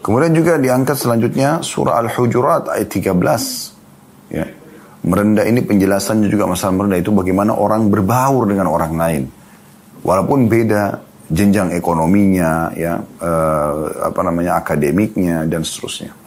Kemudian 0.00 0.32
juga 0.32 0.56
diangkat 0.56 0.96
selanjutnya 0.96 1.60
surah 1.60 2.00
Al-Hujurat 2.00 2.72
ayat 2.72 2.88
13. 2.88 4.32
Ya. 4.32 4.48
Merendah 5.00 5.44
ini 5.48 5.64
penjelasannya 5.64 6.28
juga 6.28 6.44
masalah 6.44 6.76
merendah 6.76 7.00
itu 7.00 7.12
bagaimana 7.12 7.56
orang 7.56 7.88
berbaur 7.88 8.48
dengan 8.48 8.68
orang 8.68 8.92
lain. 8.96 9.22
Walaupun 10.00 10.48
beda 10.48 11.00
jenjang 11.28 11.72
ekonominya, 11.76 12.72
ya 12.76 13.00
uh, 13.00 14.08
apa 14.08 14.20
namanya 14.24 14.60
akademiknya 14.60 15.44
dan 15.48 15.64
seterusnya. 15.64 16.19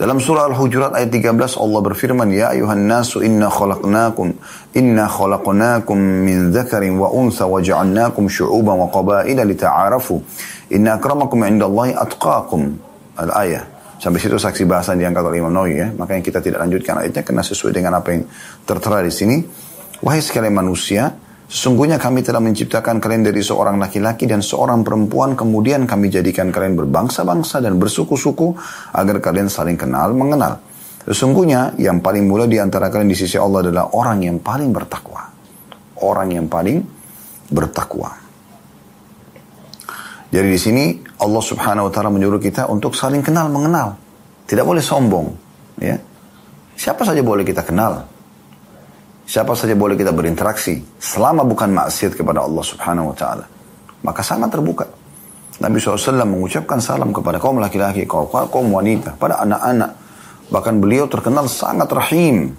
Dalam 0.00 0.16
surah 0.16 0.48
Al-Hujurat 0.48 0.96
ayat 0.96 1.12
13 1.12 1.60
Allah 1.60 1.80
berfirman, 1.84 2.32
"Ya 2.32 2.56
ayuhan 2.56 2.88
nasu 2.88 3.20
inna 3.20 3.52
khalaqnakum 3.52 4.32
inna 4.72 5.04
khalaqnakum 5.04 6.24
min 6.24 6.48
dzakarin 6.48 6.96
wa 6.96 7.12
untha 7.12 7.44
wa 7.44 7.60
ja'alnakum 7.60 8.24
syu'uban 8.24 8.80
wa 8.80 8.88
qabaila 8.88 9.44
lita'arafu. 9.44 10.24
Inna 10.72 10.96
akramakum 10.96 11.44
'indallahi 11.44 11.92
atqakum." 11.92 12.80
Al-ayah. 13.20 13.68
Sampai 14.00 14.24
situ 14.24 14.40
saksi 14.40 14.64
bahasa 14.64 14.96
diangkat 14.96 15.20
oleh 15.20 15.44
Imam 15.44 15.52
Nawawi 15.52 15.76
ya. 15.76 15.92
Makanya 15.92 16.24
kita 16.24 16.40
tidak 16.40 16.64
lanjutkan 16.64 16.96
ayatnya 17.04 17.20
karena 17.20 17.44
sesuai 17.44 17.72
dengan 17.76 17.92
apa 18.00 18.08
yang 18.16 18.24
tertera 18.64 19.04
di 19.04 19.12
sini. 19.12 19.36
Wahai 20.00 20.24
sekalian 20.24 20.56
manusia, 20.56 21.12
Sesungguhnya 21.50 21.98
kami 21.98 22.22
telah 22.22 22.38
menciptakan 22.38 23.02
kalian 23.02 23.26
dari 23.26 23.42
seorang 23.42 23.74
laki-laki 23.82 24.22
dan 24.30 24.38
seorang 24.38 24.86
perempuan, 24.86 25.34
kemudian 25.34 25.82
kami 25.82 26.06
jadikan 26.06 26.54
kalian 26.54 26.78
berbangsa-bangsa 26.78 27.58
dan 27.58 27.74
bersuku-suku 27.74 28.54
agar 28.94 29.18
kalian 29.18 29.50
saling 29.50 29.74
kenal 29.74 30.14
mengenal. 30.14 30.62
Sesungguhnya 31.10 31.74
yang 31.74 31.98
paling 31.98 32.30
mulia 32.30 32.46
di 32.46 32.62
antara 32.62 32.86
kalian 32.86 33.10
di 33.10 33.18
sisi 33.18 33.34
Allah 33.34 33.66
adalah 33.66 33.90
orang 33.98 34.22
yang 34.22 34.38
paling 34.38 34.70
bertakwa. 34.70 35.26
orang 36.00 36.32
yang 36.32 36.48
paling 36.48 36.80
bertakwa. 37.52 38.08
Jadi 40.32 40.48
di 40.48 40.56
sini 40.56 40.84
Allah 41.20 41.42
Subhanahu 41.44 41.90
wa 41.90 41.92
taala 41.92 42.08
menyuruh 42.08 42.40
kita 42.40 42.72
untuk 42.72 42.96
saling 42.96 43.20
kenal 43.20 43.52
mengenal. 43.52 44.00
Tidak 44.48 44.64
boleh 44.64 44.80
sombong, 44.80 45.28
ya. 45.76 46.00
Siapa 46.72 47.04
saja 47.04 47.20
boleh 47.20 47.44
kita 47.44 47.60
kenal. 47.60 48.08
Siapa 49.30 49.54
saja 49.54 49.78
boleh 49.78 49.94
kita 49.94 50.10
berinteraksi 50.10 50.82
selama 50.98 51.46
bukan 51.46 51.70
maksiat 51.70 52.18
kepada 52.18 52.42
Allah 52.42 52.66
Subhanahu 52.66 53.14
wa 53.14 53.16
taala. 53.16 53.46
Maka 54.02 54.26
sangat 54.26 54.50
terbuka. 54.50 54.90
Nabi 55.62 55.78
SAW 55.78 56.26
mengucapkan 56.26 56.82
salam 56.82 57.14
kepada 57.14 57.38
kaum 57.38 57.62
laki-laki, 57.62 58.10
kaum, 58.10 58.26
kaum 58.26 58.66
wanita, 58.74 59.14
pada 59.14 59.38
anak-anak. 59.46 59.94
Bahkan 60.50 60.74
beliau 60.82 61.06
terkenal 61.06 61.46
sangat 61.46 61.86
rahim, 61.94 62.58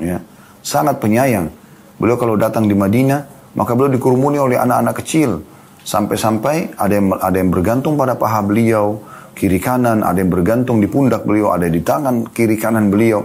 ya, 0.00 0.16
sangat 0.64 1.04
penyayang. 1.04 1.52
Beliau 2.00 2.16
kalau 2.16 2.40
datang 2.40 2.64
di 2.64 2.72
Madinah, 2.72 3.52
maka 3.52 3.76
beliau 3.76 3.92
dikurumuni 3.92 4.40
oleh 4.40 4.56
anak-anak 4.56 4.96
kecil. 5.04 5.44
Sampai-sampai 5.84 6.80
ada 6.80 6.96
yang, 6.96 7.12
ada 7.12 7.36
yang 7.36 7.52
bergantung 7.52 7.92
pada 8.00 8.16
paha 8.16 8.40
beliau, 8.40 9.04
kiri 9.36 9.60
kanan, 9.60 10.00
ada 10.00 10.16
yang 10.16 10.32
bergantung 10.32 10.80
di 10.80 10.88
pundak 10.88 11.28
beliau, 11.28 11.52
ada 11.52 11.68
di 11.68 11.84
tangan 11.84 12.32
kiri 12.32 12.56
kanan 12.56 12.88
beliau. 12.88 13.20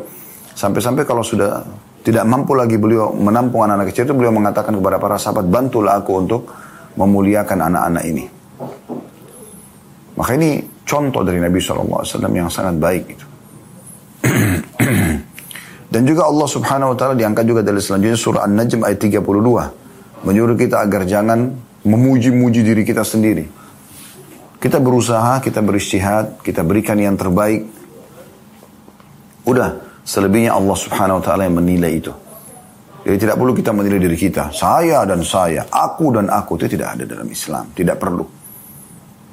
Sampai-sampai 0.60 1.08
kalau 1.08 1.24
sudah 1.24 1.64
tidak 2.02 2.26
mampu 2.26 2.58
lagi 2.58 2.82
beliau 2.82 3.14
menampung 3.14 3.62
anak-anak 3.62 3.94
kecil 3.94 4.10
itu, 4.10 4.16
beliau 4.18 4.34
mengatakan 4.34 4.74
kepada 4.74 4.98
para 4.98 5.22
sahabat, 5.22 5.46
bantulah 5.46 6.02
aku 6.02 6.12
untuk 6.18 6.42
memuliakan 6.98 7.70
anak-anak 7.70 8.04
ini. 8.10 8.26
Maka 10.18 10.32
ini 10.34 10.62
contoh 10.82 11.22
dari 11.22 11.38
Nabi 11.38 11.62
SAW 11.62 12.06
yang 12.34 12.50
sangat 12.50 12.76
baik 12.82 13.04
itu. 13.06 13.26
Dan 15.94 16.02
juga 16.08 16.26
Allah 16.26 16.48
Subhanahu 16.48 16.96
wa 16.96 16.98
taala 16.98 17.14
diangkat 17.14 17.44
juga 17.46 17.62
dari 17.62 17.84
selanjutnya 17.84 18.18
surah 18.18 18.42
An-Najm 18.48 18.82
ayat 18.88 19.00
32 19.02 20.24
menyuruh 20.24 20.58
kita 20.58 20.80
agar 20.82 21.04
jangan 21.04 21.52
memuji-muji 21.84 22.62
diri 22.62 22.86
kita 22.86 23.02
sendiri. 23.02 23.46
Kita 24.62 24.78
berusaha, 24.78 25.42
kita 25.42 25.60
beristihad, 25.66 26.38
kita 26.46 26.62
berikan 26.62 26.96
yang 27.02 27.18
terbaik. 27.18 27.66
Udah, 29.42 29.91
selebihnya 30.12 30.52
Allah 30.52 30.76
Subhanahu 30.76 31.18
wa 31.20 31.24
taala 31.24 31.48
yang 31.48 31.56
menilai 31.56 31.92
itu. 31.96 32.12
Jadi 33.02 33.18
tidak 33.18 33.40
perlu 33.40 33.56
kita 33.56 33.72
menilai 33.72 33.98
diri 33.98 34.18
kita. 34.20 34.52
Saya 34.52 35.08
dan 35.08 35.24
saya, 35.24 35.66
aku 35.72 36.12
dan 36.14 36.28
aku 36.28 36.60
itu 36.60 36.78
tidak 36.78 37.00
ada 37.00 37.04
dalam 37.08 37.26
Islam, 37.32 37.72
tidak 37.74 37.98
perlu. 37.98 38.28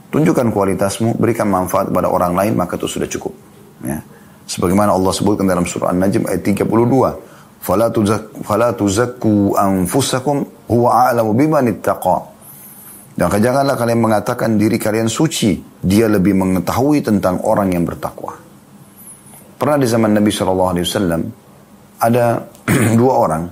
Tunjukkan 0.09 0.49
kualitasmu, 0.55 1.21
berikan 1.21 1.53
manfaat 1.53 1.93
kepada 1.93 2.09
orang 2.09 2.33
lain, 2.33 2.57
maka 2.57 2.81
itu 2.81 2.89
sudah 2.89 3.05
cukup. 3.05 3.35
Ya. 3.85 4.01
Sebagaimana 4.49 4.97
Allah 4.97 5.13
sebutkan 5.13 5.45
dalam 5.45 5.69
surah 5.69 5.93
An-Najm 5.93 6.25
ayat 6.25 6.41
32. 6.41 6.65
Fala, 7.61 7.93
tuzak, 7.93 8.41
fala 8.41 8.73
tuzakku 8.73 9.53
anfusakum 9.53 10.49
huwa 10.71 11.11
a'lamu 11.11 11.37
biman 11.37 11.69
ittaqa. 11.69 12.25
Dan 13.19 13.29
janganlah 13.29 13.77
kalian 13.77 14.01
mengatakan 14.01 14.57
diri 14.57 14.81
kalian 14.81 15.13
suci. 15.13 15.61
Dia 15.85 16.09
lebih 16.09 16.33
mengetahui 16.39 17.05
tentang 17.05 17.45
orang 17.45 17.77
yang 17.77 17.85
bertakwa. 17.85 18.48
Pernah 19.59 19.77
di 19.83 19.91
zaman 19.91 20.15
Nabi 20.15 20.31
SAW 20.31 20.71
ada 21.99 22.47
dua 23.01 23.15
orang. 23.19 23.43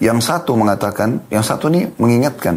Yang 0.00 0.28
satu 0.28 0.56
mengatakan, 0.56 1.28
yang 1.28 1.44
satu 1.44 1.68
ini 1.72 1.88
mengingatkan. 2.00 2.56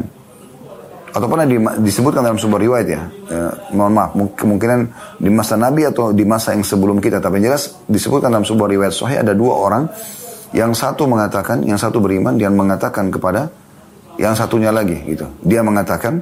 Atau 1.10 1.26
pernah 1.26 1.48
di, 1.48 1.58
disebutkan 1.84 2.22
dalam 2.22 2.38
sebuah 2.38 2.62
riwayat 2.62 2.88
ya, 2.88 3.02
ya 3.34 3.44
mohon 3.74 3.98
maaf 3.98 4.14
kemungkinan 4.14 4.80
di 5.18 5.32
masa 5.34 5.58
Nabi 5.58 5.90
atau 5.90 6.14
di 6.14 6.22
masa 6.22 6.54
yang 6.54 6.62
sebelum 6.62 7.02
kita 7.02 7.18
tapi 7.18 7.42
jelas 7.42 7.82
disebutkan 7.90 8.30
dalam 8.30 8.46
sebuah 8.46 8.70
riwayat 8.70 8.94
sahih 8.94 9.18
ada 9.26 9.34
dua 9.34 9.54
orang. 9.58 9.84
Yang 10.54 10.78
satu 10.82 11.10
mengatakan 11.10 11.66
yang 11.66 11.82
satu 11.82 11.98
beriman 11.98 12.38
dan 12.38 12.54
mengatakan 12.54 13.10
kepada 13.10 13.50
yang 14.22 14.38
satunya 14.38 14.70
lagi 14.70 15.02
gitu. 15.10 15.26
Dia 15.42 15.66
mengatakan 15.66 16.22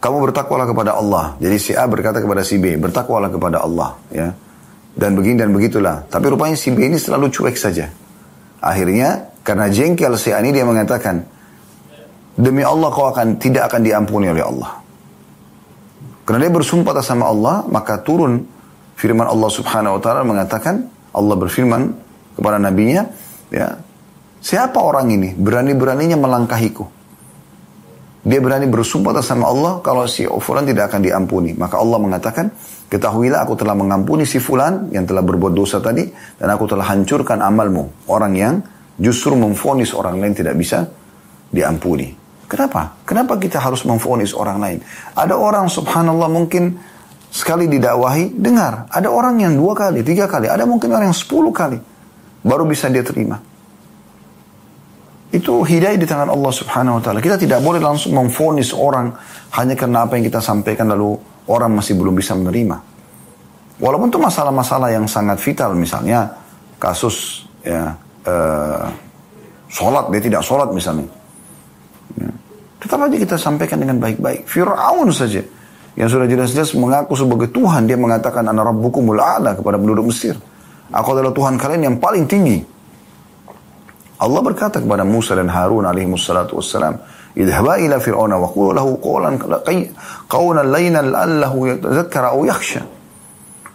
kamu 0.00 0.30
bertakwalah 0.30 0.66
kepada 0.68 0.92
Allah. 0.96 1.34
Jadi 1.40 1.56
si 1.56 1.72
A 1.72 1.88
berkata 1.88 2.20
kepada 2.20 2.42
si 2.44 2.60
B 2.60 2.76
bertakwalah 2.76 3.32
kepada 3.32 3.64
Allah 3.64 3.96
ya. 4.12 4.28
Dan 4.96 5.12
begini 5.12 5.36
dan 5.36 5.52
begitulah. 5.52 6.08
Tapi 6.08 6.32
rupanya 6.32 6.56
si 6.56 6.72
B 6.72 6.88
ini 6.88 6.96
selalu 6.96 7.28
cuek 7.28 7.56
saja. 7.56 7.88
Akhirnya 8.64 9.32
karena 9.44 9.68
jengkel 9.68 10.16
si 10.16 10.32
A 10.32 10.40
ini 10.40 10.56
dia 10.56 10.64
mengatakan 10.64 11.36
Demi 12.36 12.60
Allah 12.60 12.92
kau 12.92 13.08
akan 13.08 13.40
tidak 13.40 13.72
akan 13.72 13.80
diampuni 13.80 14.28
oleh 14.28 14.44
Allah. 14.44 14.84
Karena 16.28 16.44
dia 16.44 16.52
bersumpah 16.52 16.92
atas 16.92 17.08
sama 17.08 17.32
Allah, 17.32 17.64
maka 17.64 17.96
turun 18.04 18.44
firman 18.92 19.24
Allah 19.24 19.48
Subhanahu 19.48 19.96
wa 19.96 20.00
taala 20.04 20.20
mengatakan 20.20 20.84
Allah 21.16 21.32
berfirman 21.32 21.96
kepada 22.36 22.60
nabinya, 22.60 23.08
ya, 23.48 23.80
siapa 24.44 24.76
orang 24.76 25.16
ini? 25.16 25.32
Berani-beraninya 25.32 26.20
melangkahiku? 26.20 26.84
Dia 28.26 28.42
berani 28.42 28.66
bersumpah 28.66 29.14
atas 29.14 29.30
sama 29.30 29.46
Allah 29.46 29.78
kalau 29.86 30.02
si 30.10 30.26
fulan 30.26 30.66
tidak 30.66 30.90
akan 30.90 30.98
diampuni. 30.98 31.54
Maka 31.54 31.78
Allah 31.78 32.02
mengatakan, 32.02 32.50
ketahuilah 32.90 33.46
aku 33.46 33.54
telah 33.54 33.78
mengampuni 33.78 34.26
si 34.26 34.42
fulan 34.42 34.90
yang 34.90 35.06
telah 35.06 35.22
berbuat 35.22 35.54
dosa 35.54 35.78
tadi 35.78 36.10
dan 36.34 36.50
aku 36.50 36.66
telah 36.66 36.90
hancurkan 36.90 37.38
amalmu. 37.38 38.10
Orang 38.10 38.34
yang 38.34 38.58
justru 38.98 39.38
memfonis 39.38 39.94
orang 39.94 40.18
lain 40.18 40.34
tidak 40.34 40.58
bisa 40.58 40.90
diampuni. 41.54 42.10
Kenapa? 42.50 42.98
Kenapa 43.06 43.38
kita 43.38 43.62
harus 43.62 43.86
memfonis 43.86 44.34
orang 44.34 44.58
lain? 44.58 44.78
Ada 45.14 45.38
orang 45.38 45.70
subhanallah 45.70 46.26
mungkin 46.26 46.74
sekali 47.30 47.70
didakwahi, 47.70 48.34
dengar. 48.42 48.90
Ada 48.90 49.06
orang 49.06 49.38
yang 49.38 49.54
dua 49.54 49.78
kali, 49.78 50.02
tiga 50.02 50.26
kali, 50.26 50.50
ada 50.50 50.66
mungkin 50.66 50.90
orang 50.90 51.14
yang 51.14 51.18
sepuluh 51.18 51.54
kali. 51.54 51.78
Baru 52.42 52.66
bisa 52.66 52.90
dia 52.90 53.06
terima. 53.06 53.38
Itu 55.34 55.66
hidayah 55.66 55.98
di 55.98 56.06
tangan 56.06 56.30
Allah 56.30 56.52
subhanahu 56.54 56.98
wa 56.98 57.02
ta'ala. 57.02 57.18
Kita 57.18 57.36
tidak 57.36 57.58
boleh 57.60 57.82
langsung 57.82 58.14
memfonis 58.14 58.70
orang 58.70 59.10
hanya 59.58 59.74
karena 59.74 60.06
apa 60.06 60.14
yang 60.16 60.24
kita 60.30 60.38
sampaikan 60.38 60.90
lalu 60.94 61.18
orang 61.50 61.74
masih 61.74 61.98
belum 61.98 62.14
bisa 62.14 62.38
menerima. 62.38 62.78
Walaupun 63.82 64.08
itu 64.08 64.20
masalah-masalah 64.22 64.88
yang 64.94 65.04
sangat 65.04 65.36
vital 65.42 65.76
misalnya 65.76 66.32
kasus 66.80 67.44
ya 67.60 67.92
uh, 68.24 68.88
sholat 69.68 70.08
dia 70.08 70.22
tidak 70.24 70.40
sholat 70.40 70.72
misalnya 70.72 71.04
Tetap 72.86 73.02
aja 73.02 73.16
kita 73.18 73.34
sampaikan 73.34 73.82
dengan 73.82 73.98
baik-baik. 73.98 74.46
Fir'aun 74.46 75.10
saja. 75.10 75.42
Yang 75.98 76.08
sudah 76.12 76.26
jelas-jelas 76.30 76.70
mengaku 76.78 77.18
sebagai 77.18 77.50
Tuhan. 77.50 77.88
Dia 77.90 77.98
mengatakan, 77.98 78.46
Ana 78.46 78.62
Rabbukumul 78.62 79.18
A'la 79.18 79.58
kepada 79.58 79.74
penduduk 79.74 80.12
Mesir. 80.12 80.38
Aku 80.94 81.16
adalah 81.16 81.34
Tuhan 81.34 81.58
kalian 81.58 81.82
yang 81.82 81.96
paling 81.98 82.30
tinggi. 82.30 82.62
Allah 84.16 84.40
berkata 84.40 84.80
kepada 84.80 85.04
Musa 85.04 85.36
dan 85.36 85.52
Harun 85.52 85.84
alaihi 85.84 86.08
wassalatu 86.08 86.56
wassalam, 86.60 86.96
Idhaba 87.36 87.76
ila 87.76 88.00
fir'auna 88.00 88.40
wa 88.40 88.48
qulu 88.48 88.72
lahu 88.72 88.96
qawlan 88.96 89.36
qawlan 90.24 90.66
laynan 90.72 91.12
la'allahu 91.12 91.58
yatadhakkara 91.68 92.32
aw 92.32 92.40
yakhsha. 92.48 92.80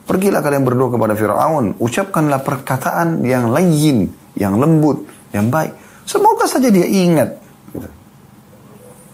Pergilah 0.02 0.42
kalian 0.42 0.66
berdua 0.66 0.90
kepada 0.90 1.14
Fir'aun, 1.14 1.78
ucapkanlah 1.78 2.42
perkataan 2.42 3.22
yang 3.22 3.54
layin, 3.54 4.10
yang 4.34 4.58
lembut, 4.58 5.06
yang 5.30 5.54
baik. 5.54 5.78
Semoga 6.10 6.50
saja 6.50 6.74
dia 6.74 6.90
ingat. 6.90 7.38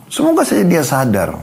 Semoga 0.07 0.48
saja 0.48 0.63
dia 0.63 0.81
sadar. 0.81 1.36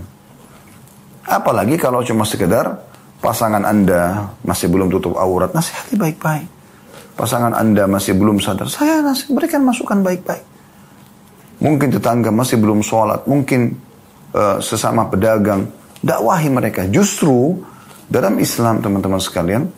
Apalagi 1.28 1.76
kalau 1.76 2.00
cuma 2.00 2.24
sekedar 2.24 2.72
pasangan 3.20 3.62
Anda 3.68 4.32
masih 4.48 4.72
belum 4.72 4.88
tutup 4.88 5.20
aurat, 5.20 5.52
nasihati 5.52 5.94
baik-baik. 6.00 6.48
Pasangan 7.14 7.54
Anda 7.54 7.86
masih 7.86 8.18
belum 8.18 8.42
sadar, 8.42 8.66
saya 8.66 8.98
nasih, 8.98 9.30
berikan 9.30 9.62
masukan 9.62 10.02
baik-baik. 10.02 10.42
Mungkin 11.62 11.88
tetangga 11.94 12.34
masih 12.34 12.58
belum 12.58 12.82
sholat, 12.82 13.24
mungkin 13.30 13.78
uh, 14.34 14.58
sesama 14.58 15.06
pedagang, 15.06 15.70
dakwahi 16.02 16.50
mereka. 16.50 16.82
Justru 16.90 17.62
dalam 18.10 18.42
Islam 18.42 18.82
teman-teman 18.82 19.22
sekalian, 19.22 19.70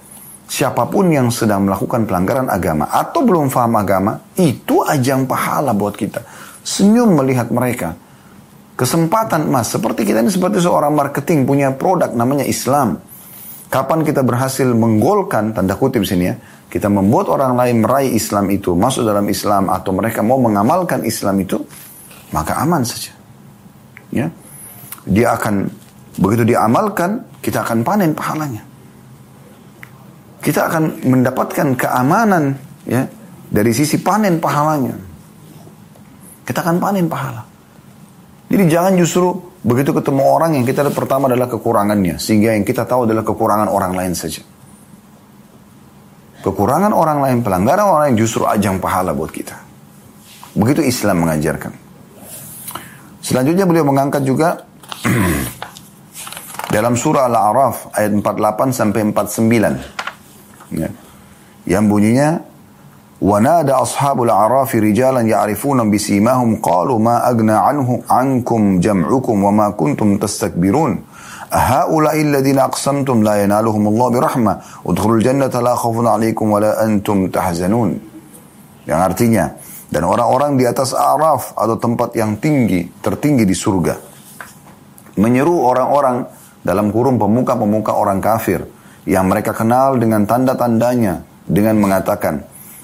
siapa 0.49 0.89
pun 0.89 1.13
yang 1.13 1.29
sedang 1.29 1.69
melakukan 1.69 2.09
pelanggaran 2.09 2.49
agama 2.49 2.89
atau 2.89 3.21
belum 3.21 3.53
paham 3.53 3.77
agama, 3.77 4.17
itu 4.41 4.81
ajang 4.89 5.29
pahala 5.29 5.77
buat 5.77 5.93
kita. 5.93 6.25
Senyum 6.65 7.21
melihat 7.21 7.53
mereka 7.53 7.95
Kesempatan 8.77 9.49
emas. 9.49 9.73
Seperti 9.73 10.05
kita 10.05 10.21
ini 10.21 10.29
seperti 10.29 10.61
seorang 10.61 10.93
marketing 10.93 11.49
punya 11.49 11.73
produk 11.73 12.13
namanya 12.13 12.45
Islam. 12.45 13.01
Kapan 13.73 14.05
kita 14.05 14.21
berhasil 14.21 14.69
menggolkan, 14.69 15.57
tanda 15.57 15.73
kutip 15.81 16.05
sini 16.05 16.29
ya, 16.29 16.37
kita 16.67 16.91
membuat 16.91 17.31
orang 17.31 17.55
lain 17.55 17.87
meraih 17.87 18.13
Islam 18.13 18.51
itu, 18.51 18.75
masuk 18.75 19.07
dalam 19.07 19.27
Islam, 19.31 19.71
atau 19.71 19.95
mereka 19.95 20.21
mau 20.21 20.37
mengamalkan 20.43 21.07
Islam 21.07 21.39
itu, 21.39 21.63
maka 22.35 22.59
aman 22.59 22.83
saja. 22.83 23.15
Ya, 24.11 24.31
Dia 25.07 25.39
akan, 25.39 25.71
begitu 26.19 26.43
diamalkan, 26.43 27.23
kita 27.39 27.63
akan 27.63 27.87
panen 27.87 28.11
pahalanya. 28.11 28.63
Kita 30.43 30.67
akan 30.71 31.07
mendapatkan 31.07 31.75
keamanan 31.75 32.55
ya 32.87 33.03
dari 33.51 33.71
sisi 33.75 33.99
panen 33.99 34.39
pahalanya. 34.39 34.95
Kita 36.47 36.63
akan 36.63 36.79
panen 36.79 37.07
pahala. 37.11 37.43
Jadi 38.47 38.65
jangan 38.71 38.95
justru 38.95 39.35
begitu 39.67 39.91
ketemu 39.91 40.23
orang 40.23 40.55
yang 40.55 40.63
kita 40.63 40.87
pertama 40.95 41.27
adalah 41.27 41.51
kekurangannya. 41.51 42.19
Sehingga 42.23 42.55
yang 42.55 42.63
kita 42.63 42.87
tahu 42.87 43.11
adalah 43.11 43.27
kekurangan 43.27 43.67
orang 43.67 43.95
lain 43.99 44.15
saja. 44.15 44.39
Kekurangan 46.46 46.90
orang 46.90 47.22
lain, 47.22 47.38
pelanggaran 47.46 47.86
orang 47.86 48.02
lain 48.10 48.16
justru 48.18 48.50
ajang 48.50 48.82
pahala 48.82 49.14
buat 49.14 49.30
kita. 49.30 49.54
Begitu 50.58 50.82
Islam 50.82 51.24
mengajarkan. 51.28 51.74
Selanjutnya 53.22 53.70
beliau 53.70 53.86
mengangkat 53.86 54.26
juga 54.26 54.66
dalam 56.74 56.98
surah 56.98 57.30
Al-A'raf 57.30 57.94
ayat 57.94 58.12
48 58.18 58.74
sampai 58.74 59.00
49. 59.14 60.74
Ya. 60.74 60.90
Yang 61.70 61.86
bunyinya 61.86 62.30
ونادى 63.22 63.72
أصحاب 63.72 64.24
الأعراف 64.24 64.76
رجالا 64.76 65.22
يعرفون 65.22 65.92
بسيماهم 65.92 66.56
قالوا 66.56 67.00
ما 67.00 67.30
أغنى 67.30 67.54
عنه 67.54 68.02
عنكم 68.10 68.80
جمعكم 68.80 69.44
وما 69.44 69.70
كنتم 69.70 70.18
تستكبرون 70.18 70.92
هؤلاء 71.52 72.16
الذين 72.22 72.60
أقسمتم 72.60 73.18
لا 73.28 73.44
ينالهم 73.44 73.84
الله 73.88 74.08
برحمة 74.10 74.54
ادخلوا 74.88 75.18
الجنة 75.20 75.52
لا 75.52 75.76
خوف 75.76 75.98
عليكم 76.00 76.46
ولا 76.52 76.72
أنتم 76.86 77.28
تحزنون 77.28 77.90
yang 78.88 79.00
artinya 79.04 79.52
dan 79.92 80.08
orang-orang 80.08 80.58
di 80.58 80.66
atas 80.66 80.96
Araf 80.96 81.54
atau 81.54 81.76
tempat 81.76 82.16
yang 82.16 82.40
tinggi 82.40 82.88
tertinggi 83.04 83.44
di 83.44 83.54
surga 83.54 83.94
menyeru 85.20 85.68
orang-orang 85.68 86.24
dalam 86.64 86.90
kurung 86.90 87.20
pemuka-pemuka 87.20 87.94
orang 87.94 88.24
kafir 88.24 88.64
yang 89.06 89.28
mereka 89.28 89.52
kenal 89.52 90.00
dengan 90.00 90.24
tanda-tandanya 90.26 91.22
dengan 91.46 91.78
mengatakan 91.78 92.42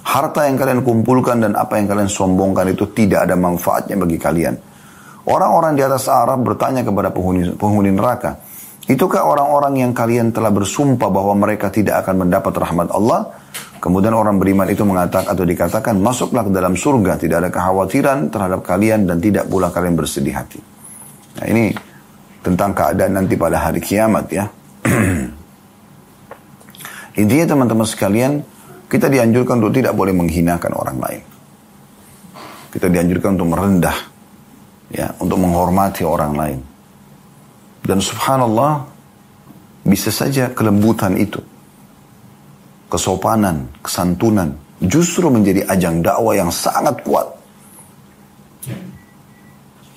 harta 0.08 0.48
yang 0.48 0.56
kalian 0.56 0.82
kumpulkan 0.88 1.44
dan 1.44 1.54
apa 1.60 1.76
yang 1.76 1.92
kalian 1.92 2.08
sombongkan 2.08 2.72
itu 2.72 2.88
tidak 2.96 3.28
ada 3.28 3.36
manfaatnya 3.36 4.00
bagi 4.00 4.16
kalian. 4.16 4.56
Orang-orang 5.28 5.76
di 5.76 5.84
atas 5.84 6.08
Arab 6.08 6.48
bertanya 6.48 6.88
kepada 6.88 7.12
penghuni, 7.12 7.52
penghuni 7.60 7.92
neraka, 7.92 8.40
itukah 8.91 9.23
orang-orang 9.23 9.83
yang 9.83 9.93
kalian 9.95 10.35
telah 10.35 10.51
bersumpah 10.51 11.11
bahwa 11.11 11.35
mereka 11.39 11.71
tidak 11.71 12.03
akan 12.07 12.27
mendapat 12.27 12.55
rahmat 12.55 12.89
Allah? 12.91 13.31
Kemudian 13.83 14.15
orang 14.15 14.39
beriman 14.39 14.71
itu 14.71 14.87
mengatakan 14.87 15.27
atau 15.35 15.43
dikatakan, 15.43 15.99
masuklah 15.99 16.47
ke 16.47 16.55
dalam 16.55 16.79
surga, 16.79 17.19
tidak 17.19 17.37
ada 17.43 17.51
kekhawatiran 17.51 18.31
terhadap 18.31 18.62
kalian 18.62 19.11
dan 19.11 19.19
tidak 19.19 19.51
pula 19.51 19.75
kalian 19.75 19.99
bersedih 19.99 20.39
hati. 20.39 20.62
Nah 21.43 21.47
ini 21.51 21.75
tentang 22.47 22.71
keadaan 22.75 23.19
nanti 23.19 23.35
pada 23.35 23.59
hari 23.59 23.83
kiamat 23.83 24.27
ya. 24.31 24.47
Intinya 27.23 27.47
teman-teman 27.59 27.87
sekalian, 27.87 28.33
kita 28.87 29.11
dianjurkan 29.11 29.59
untuk 29.59 29.75
tidak 29.75 29.99
boleh 29.99 30.15
menghinakan 30.15 30.73
orang 30.79 30.99
lain. 31.03 31.23
Kita 32.71 32.87
dianjurkan 32.87 33.35
untuk 33.35 33.51
merendah, 33.51 33.99
ya, 34.95 35.11
untuk 35.21 35.43
menghormati 35.43 36.07
orang 36.07 36.33
lain. 36.39 36.72
Dan 37.83 37.99
subhanallah, 37.99 38.87
bisa 39.83 40.15
saja 40.15 40.51
kelembutan 40.55 41.19
itu, 41.19 41.43
kesopanan, 42.87 43.67
kesantunan, 43.83 44.55
justru 44.79 45.27
menjadi 45.27 45.67
ajang 45.67 45.99
dakwah 46.03 46.35
yang 46.39 46.51
sangat 46.51 46.95
kuat. 47.03 47.27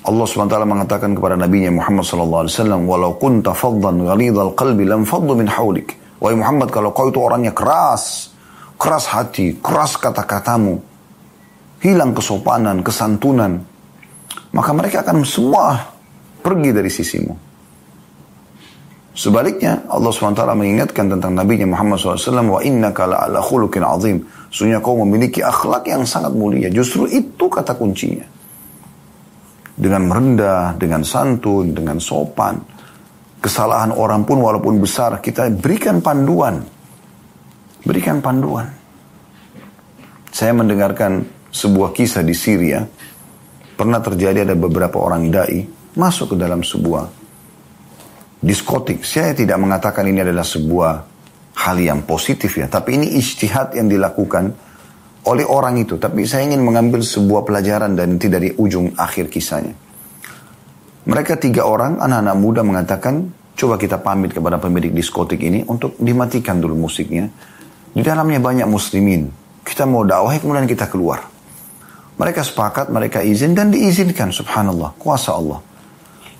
Allah 0.06 0.26
SWT 0.26 0.54
mengatakan 0.70 1.18
kepada 1.18 1.34
Nabi 1.34 1.66
Muhammad 1.74 2.06
SAW, 2.06 2.46
Walau 2.86 3.18
kunta 3.18 3.58
faddan 3.58 4.06
ghalidhal 4.06 4.54
qalbi 4.54 4.86
lam 4.86 5.02
faddu 5.02 5.34
min 5.34 5.50
hawlik. 5.50 5.98
Wahai 6.22 6.38
Muhammad, 6.38 6.70
kalau 6.70 6.94
kau 6.94 7.10
itu 7.10 7.18
orangnya 7.18 7.54
keras, 7.54 8.30
keras 8.78 9.10
hati, 9.10 9.58
keras 9.62 9.98
kata-katamu, 9.98 10.78
hilang 11.82 12.14
kesopanan, 12.14 12.86
kesantunan, 12.86 13.66
maka 14.54 14.72
mereka 14.78 15.02
akan 15.02 15.26
semua 15.26 15.90
pergi 16.46 16.70
dari 16.70 16.90
sisimu. 16.94 17.34
Sebaliknya, 19.16 19.88
Allah 19.88 20.12
SWT 20.12 20.44
mengingatkan 20.60 21.08
tentang 21.08 21.32
Nabi 21.40 21.64
Muhammad 21.64 21.96
SAW, 21.96 22.52
wa 22.52 22.60
inna 22.60 22.92
kala 22.92 23.24
ala 23.24 23.40
khulukin 23.40 23.80
azim. 23.88 24.28
Sesungguhnya 24.52 24.84
kau 24.84 25.00
memiliki 25.08 25.40
akhlak 25.40 25.88
yang 25.88 26.04
sangat 26.04 26.36
mulia. 26.36 26.68
Justru 26.68 27.08
itu 27.08 27.48
kata 27.48 27.80
kuncinya. 27.80 28.28
Dengan 29.76 30.12
merendah, 30.12 30.76
dengan 30.76 31.08
santun, 31.08 31.72
dengan 31.72 31.96
sopan. 31.96 32.60
Kesalahan 33.40 33.96
orang 33.96 34.28
pun 34.28 34.44
walaupun 34.44 34.84
besar, 34.84 35.24
kita 35.24 35.48
berikan 35.48 36.04
panduan 36.04 36.76
Berikan 37.86 38.18
panduan. 38.18 38.66
Saya 40.34 40.58
mendengarkan 40.58 41.22
sebuah 41.54 41.94
kisah 41.94 42.26
di 42.26 42.34
Syria. 42.34 42.82
Pernah 43.78 44.02
terjadi 44.02 44.42
ada 44.42 44.58
beberapa 44.58 44.98
orang 45.06 45.30
dai 45.30 45.62
masuk 45.94 46.34
ke 46.34 46.36
dalam 46.42 46.66
sebuah 46.66 47.25
diskotik. 48.46 49.02
Saya 49.02 49.34
tidak 49.34 49.58
mengatakan 49.58 50.06
ini 50.06 50.22
adalah 50.22 50.46
sebuah 50.46 50.92
hal 51.66 51.78
yang 51.82 52.06
positif 52.06 52.62
ya. 52.62 52.70
Tapi 52.70 53.02
ini 53.02 53.18
istihad 53.18 53.74
yang 53.74 53.90
dilakukan 53.90 54.54
oleh 55.26 55.46
orang 55.50 55.82
itu. 55.82 55.98
Tapi 55.98 56.30
saya 56.30 56.46
ingin 56.46 56.62
mengambil 56.62 57.02
sebuah 57.02 57.42
pelajaran 57.42 57.98
dan 57.98 58.22
tidak 58.22 58.46
dari 58.46 58.50
ujung 58.54 58.94
akhir 58.94 59.34
kisahnya. 59.34 59.74
Mereka 61.06 61.42
tiga 61.42 61.66
orang, 61.66 62.02
anak-anak 62.02 62.38
muda 62.38 62.62
mengatakan, 62.66 63.30
coba 63.58 63.78
kita 63.78 64.02
pamit 64.02 64.34
kepada 64.34 64.58
pemilik 64.58 64.90
diskotik 64.94 65.42
ini 65.42 65.66
untuk 65.66 65.98
dimatikan 66.02 66.62
dulu 66.62 66.90
musiknya. 66.90 67.30
Di 67.94 68.02
dalamnya 68.02 68.42
banyak 68.42 68.68
muslimin. 68.70 69.30
Kita 69.66 69.90
mau 69.90 70.06
dakwah, 70.06 70.38
kemudian 70.38 70.70
kita 70.70 70.90
keluar. 70.90 71.26
Mereka 72.16 72.42
sepakat, 72.46 72.90
mereka 72.94 73.22
izin 73.22 73.58
dan 73.58 73.74
diizinkan. 73.74 74.30
Subhanallah, 74.34 74.94
kuasa 74.98 75.34
Allah. 75.34 75.75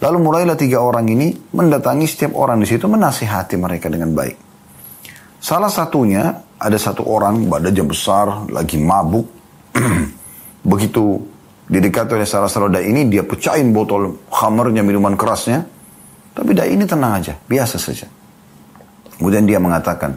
Lalu 0.04 0.18
mulailah 0.20 0.60
tiga 0.60 0.84
orang 0.84 1.08
ini 1.08 1.32
mendatangi 1.56 2.04
setiap 2.04 2.36
orang 2.36 2.60
di 2.60 2.68
situ 2.68 2.84
menasihati 2.88 3.56
mereka 3.56 3.88
dengan 3.88 4.12
baik. 4.12 4.36
Salah 5.40 5.72
satunya 5.72 6.36
ada 6.60 6.76
satu 6.76 7.06
orang 7.08 7.48
badannya 7.48 7.86
besar, 7.86 8.50
lagi 8.52 8.76
mabuk. 8.82 9.30
Begitu 10.72 11.04
didekati 11.70 12.18
oleh 12.18 12.28
salah 12.28 12.52
satu 12.52 12.68
dai 12.68 12.90
ini, 12.90 13.08
dia 13.08 13.24
pecahin 13.24 13.72
botol 13.72 14.26
khamernya, 14.28 14.84
minuman 14.84 15.16
kerasnya. 15.16 15.64
Tapi 16.36 16.52
dai 16.52 16.76
ini 16.76 16.84
tenang 16.84 17.22
aja, 17.22 17.34
biasa 17.48 17.80
saja. 17.80 18.10
Kemudian 19.16 19.48
dia 19.48 19.62
mengatakan, 19.62 20.12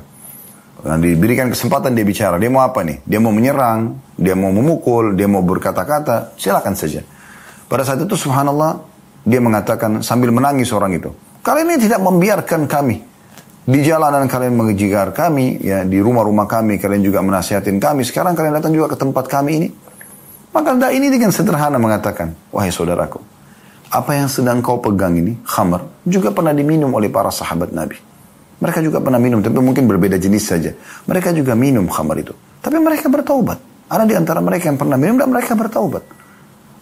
yang 0.83 1.03
diberikan 1.03 1.51
kesempatan 1.51 1.95
dia 1.95 2.07
bicara. 2.07 2.39
Dia 2.39 2.51
mau 2.51 2.63
apa 2.63 2.87
nih? 2.87 3.03
Dia 3.03 3.19
mau 3.19 3.35
menyerang, 3.35 3.99
dia 4.15 4.39
mau 4.39 4.51
memukul, 4.55 5.15
dia 5.19 5.27
mau 5.27 5.43
berkata-kata. 5.43 6.39
Silakan 6.39 6.75
saja. 6.79 7.03
Pada 7.69 7.83
saat 7.85 8.01
itu 8.01 8.15
subhanallah 8.17 8.88
dia 9.29 9.41
mengatakan 9.45 10.01
sambil 10.01 10.33
menangis 10.33 10.73
orang 10.73 10.97
itu. 10.97 11.13
Kalian 11.45 11.77
ini 11.77 11.79
tidak 11.85 12.01
membiarkan 12.01 12.65
kami. 12.65 13.05
Di 13.69 13.85
jalanan 13.85 14.25
kalian 14.25 14.57
mengejar 14.57 15.13
kami, 15.13 15.61
ya 15.61 15.85
di 15.85 16.01
rumah-rumah 16.01 16.49
kami 16.49 16.81
kalian 16.81 17.05
juga 17.05 17.21
menasihatin 17.21 17.77
kami. 17.77 18.01
Sekarang 18.01 18.33
kalian 18.33 18.57
datang 18.57 18.73
juga 18.73 18.97
ke 18.97 18.97
tempat 18.97 19.29
kami 19.29 19.51
ini. 19.61 19.69
Maka 20.57 20.73
dah 20.73 20.89
ini 20.89 21.13
dengan 21.13 21.29
sederhana 21.29 21.77
mengatakan, 21.77 22.33
wahai 22.49 22.73
saudaraku, 22.73 23.21
apa 23.93 24.17
yang 24.17 24.33
sedang 24.33 24.65
kau 24.65 24.81
pegang 24.81 25.21
ini, 25.21 25.37
khamar, 25.45 25.85
juga 26.09 26.33
pernah 26.33 26.57
diminum 26.57 26.89
oleh 26.97 27.13
para 27.13 27.29
sahabat 27.29 27.77
Nabi. 27.77 28.01
Mereka 28.59 28.81
juga 28.81 29.05
pernah 29.05 29.21
minum, 29.21 29.45
tapi 29.45 29.61
mungkin 29.61 29.85
berbeda 29.85 30.17
jenis 30.17 30.45
saja. 30.49 30.73
Mereka 31.05 31.37
juga 31.37 31.53
minum 31.53 31.85
khamar 31.93 32.17
itu. 32.25 32.33
Tapi 32.65 32.81
mereka 32.81 33.13
bertaubat. 33.13 33.61
Ada 33.93 34.09
di 34.09 34.17
antara 34.17 34.41
mereka 34.41 34.73
yang 34.73 34.81
pernah 34.81 34.97
minum 34.97 35.21
dan 35.21 35.29
mereka 35.29 35.53
bertaubat. 35.53 36.18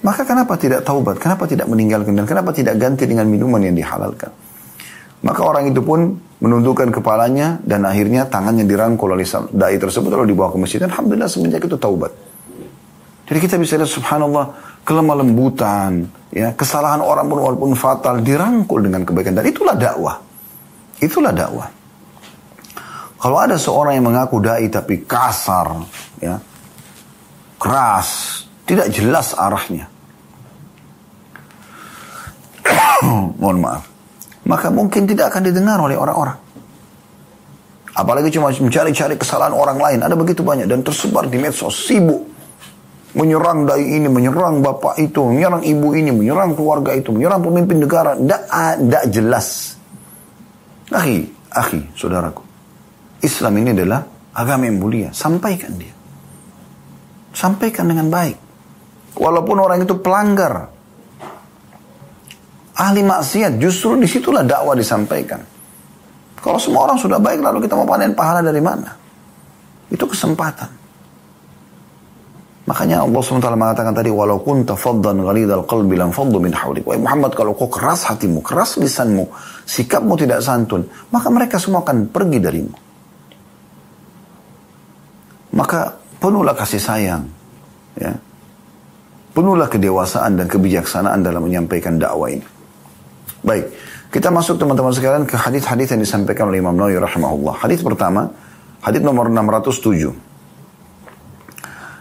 Maka 0.04 0.22
kenapa 0.28 0.60
tidak 0.60 0.84
taubat? 0.84 1.16
Kenapa 1.16 1.48
tidak 1.48 1.66
meninggalkan? 1.70 2.12
Dan 2.12 2.28
kenapa 2.28 2.52
tidak 2.52 2.76
ganti 2.76 3.08
dengan 3.08 3.26
minuman 3.30 3.62
yang 3.64 3.76
dihalalkan? 3.76 4.30
Maka 5.24 5.40
orang 5.40 5.72
itu 5.72 5.80
pun 5.80 6.12
menundukkan 6.38 6.92
kepalanya 6.92 7.56
dan 7.64 7.88
akhirnya 7.88 8.28
tangannya 8.28 8.68
dirangkul 8.68 9.16
oleh 9.16 9.24
dai 9.56 9.80
tersebut 9.80 10.12
lalu 10.12 10.36
dibawa 10.36 10.52
ke 10.52 10.58
masjid. 10.60 10.78
Dan 10.84 10.92
Alhamdulillah 10.92 11.30
semenjak 11.30 11.64
itu 11.64 11.76
taubat. 11.80 12.12
Jadi 13.26 13.38
kita 13.42 13.56
bisa 13.58 13.74
lihat 13.80 13.90
subhanallah 13.90 14.54
kelemah 14.86 15.16
lembutan, 15.18 16.06
ya 16.30 16.54
kesalahan 16.54 17.02
orang 17.02 17.26
pun 17.26 17.42
walaupun 17.42 17.74
fatal 17.74 18.22
dirangkul 18.22 18.78
dengan 18.86 19.02
kebaikan 19.02 19.34
dan 19.34 19.50
itulah 19.50 19.74
dakwah. 19.74 20.22
Itulah 21.02 21.34
dakwah. 21.34 21.66
Kalau 23.18 23.36
ada 23.42 23.58
seorang 23.58 23.98
yang 23.98 24.06
mengaku 24.06 24.38
dai 24.38 24.70
tapi 24.70 25.02
kasar, 25.02 25.74
ya, 26.22 26.38
keras, 27.58 28.45
tidak 28.66 28.90
jelas 28.90 29.32
arahnya. 29.38 29.86
Mohon 33.40 33.58
maaf. 33.62 33.84
Maka 34.46 34.70
mungkin 34.70 35.06
tidak 35.06 35.34
akan 35.34 35.42
didengar 35.50 35.78
oleh 35.78 35.94
orang-orang. 35.94 36.38
Apalagi 37.96 38.28
cuma 38.34 38.52
mencari-cari 38.52 39.16
kesalahan 39.16 39.54
orang 39.56 39.78
lain. 39.80 39.98
Ada 40.02 40.14
begitu 40.14 40.42
banyak. 40.44 40.68
Dan 40.68 40.82
tersebar 40.84 41.26
di 41.26 41.38
medsos. 41.40 41.72
Sibuk. 41.72 42.34
Menyerang 43.16 43.64
dai 43.64 43.80
ini, 43.80 44.12
menyerang 44.12 44.60
bapak 44.60 45.00
itu, 45.00 45.24
menyerang 45.24 45.64
ibu 45.64 45.96
ini, 45.96 46.12
menyerang 46.12 46.52
keluarga 46.52 46.92
itu, 46.92 47.08
menyerang 47.16 47.40
pemimpin 47.40 47.80
negara. 47.80 48.12
Tidak 48.12 49.04
jelas. 49.08 49.72
Akhi, 50.92 51.24
akhi, 51.48 51.80
saudaraku. 51.96 52.44
Islam 53.24 53.56
ini 53.64 53.72
adalah 53.72 54.04
agama 54.36 54.68
yang 54.68 54.76
mulia. 54.76 55.08
Sampaikan 55.16 55.72
dia. 55.80 55.96
Sampaikan 57.32 57.88
dengan 57.88 58.12
baik. 58.12 58.45
Walaupun 59.16 59.56
orang 59.56 59.80
itu 59.80 59.96
pelanggar. 59.96 60.68
Ahli 62.76 63.00
maksiat, 63.00 63.56
justru 63.56 63.96
di 63.96 64.04
situlah 64.04 64.44
dakwah 64.44 64.76
disampaikan. 64.76 65.40
Kalau 66.36 66.60
semua 66.60 66.84
orang 66.84 67.00
sudah 67.00 67.16
baik, 67.16 67.40
lalu 67.40 67.64
kita 67.64 67.72
mau 67.72 67.88
panen 67.88 68.12
pahala 68.12 68.44
dari 68.44 68.60
mana? 68.60 68.92
Itu 69.88 70.04
kesempatan. 70.04 70.68
Makanya 72.66 73.06
Allah 73.06 73.20
SWT 73.22 73.46
mengatakan 73.56 73.94
tadi, 73.94 74.10
walau 74.10 74.42
kunta 74.42 74.74
faddan 74.74 75.22
ghalidhal 75.22 75.64
qalbi 75.64 75.94
lam 75.96 76.10
faddu 76.10 76.42
min 76.42 76.50
hawlik. 76.50 76.82
Wahai 76.84 76.98
Muhammad, 76.98 77.32
kalau 77.32 77.54
kau 77.54 77.70
keras 77.70 78.10
hatimu, 78.10 78.42
keras 78.42 78.76
lisanmu, 78.76 79.24
sikapmu 79.64 80.18
tidak 80.18 80.42
santun, 80.42 80.84
maka 81.14 81.30
mereka 81.30 81.62
semua 81.62 81.86
akan 81.86 82.10
pergi 82.10 82.38
darimu. 82.42 82.74
Maka 85.56 85.94
penuhlah 86.18 86.52
kasih 86.58 86.82
sayang. 86.82 87.24
Ya. 87.96 88.12
Penuhlah 89.36 89.68
kedewasaan 89.68 90.40
dan 90.40 90.48
kebijaksanaan 90.48 91.20
dalam 91.20 91.44
menyampaikan 91.44 92.00
dakwah 92.00 92.32
ini. 92.32 92.40
Baik, 93.44 93.68
kita 94.08 94.32
masuk 94.32 94.56
teman-teman 94.56 94.96
sekalian 94.96 95.28
ke 95.28 95.36
hadis-hadis 95.36 95.92
yang 95.92 96.00
disampaikan 96.00 96.48
oleh 96.48 96.64
Imam 96.64 96.72
Nawawi 96.72 96.96
rahimahullah. 96.96 97.60
Hadis 97.60 97.84
pertama, 97.84 98.32
hadis 98.80 99.04
nomor 99.04 99.28
607. 99.28 100.08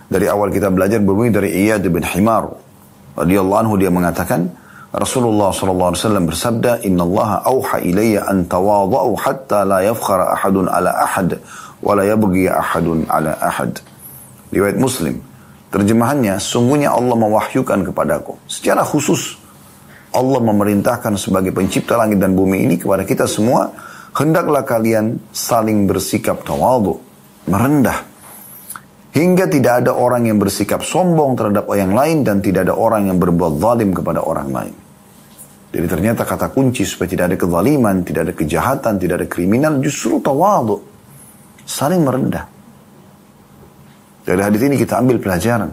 Dari 0.08 0.32
awal 0.32 0.48
kita 0.48 0.71
belajar 0.71 1.04
berbunyi 1.04 1.36
dari 1.36 1.52
Iyad 1.67 1.84
bin 1.91 2.08
Himar. 2.08 2.56
Radiyallahu 3.19 3.60
anhu 3.67 3.76
dia 3.76 3.91
mengatakan, 3.91 4.48
Rasulullah 4.95 5.52
SAW 5.52 5.91
bersabda, 6.32 6.88
Inna 6.88 7.04
Allah 7.04 7.43
awha 7.52 7.84
ilayya 7.84 8.32
an 8.32 8.48
tawada'u 8.48 9.12
hatta 9.19 9.67
la 9.67 9.84
yafkhara 9.84 10.39
ahadun 10.39 10.71
ala 10.71 11.04
ahad, 11.04 11.36
wa 11.84 12.00
la 12.00 12.08
yabghi 12.08 12.48
ahadun 12.48 13.04
ala 13.12 13.36
ahad. 13.43 13.76
Riwayat 14.56 14.80
Muslim. 14.80 15.35
Terjemahannya, 15.75 16.39
sungguhnya 16.39 16.95
Allah 16.95 17.19
mewahyukan 17.19 17.91
kepadaku. 17.91 18.39
Secara 18.47 18.88
khusus, 18.88 19.35
Allah 20.15 20.39
memerintahkan 20.39 21.19
sebagai 21.19 21.51
pencipta 21.51 21.99
langit 21.99 22.23
dan 22.23 22.31
bumi 22.31 22.63
ini 22.63 22.79
kepada 22.79 23.03
kita 23.03 23.27
semua, 23.27 23.75
hendaklah 24.15 24.63
kalian 24.63 25.19
saling 25.35 25.83
bersikap 25.83 26.47
tawadu, 26.47 26.95
merendah, 27.51 28.15
Hingga 29.15 29.47
tidak 29.47 29.73
ada 29.79 29.95
orang 29.95 30.27
yang 30.27 30.35
bersikap 30.43 30.83
sombong 30.83 31.39
terhadap 31.39 31.71
orang 31.71 31.95
lain 31.95 32.17
dan 32.27 32.43
tidak 32.43 32.67
ada 32.67 32.75
orang 32.75 33.07
yang 33.07 33.15
berbuat 33.15 33.63
zalim 33.63 33.95
kepada 33.95 34.19
orang 34.19 34.51
lain. 34.51 34.75
Jadi 35.71 35.88
ternyata 35.88 36.27
kata 36.27 36.51
kunci 36.51 36.83
supaya 36.83 37.07
tidak 37.07 37.25
ada 37.31 37.38
kezaliman, 37.39 38.03
tidak 38.03 38.27
ada 38.27 38.33
kejahatan, 38.35 38.99
tidak 38.99 39.23
ada 39.23 39.27
kriminal 39.31 39.79
justru 39.79 40.19
tawadu. 40.19 40.83
Saling 41.63 42.03
merendah. 42.03 42.54
Dari 44.25 44.41
hadis 44.41 44.61
ini 44.65 44.75
kita 44.75 44.97
ambil 44.97 45.21
pelajaran. 45.21 45.69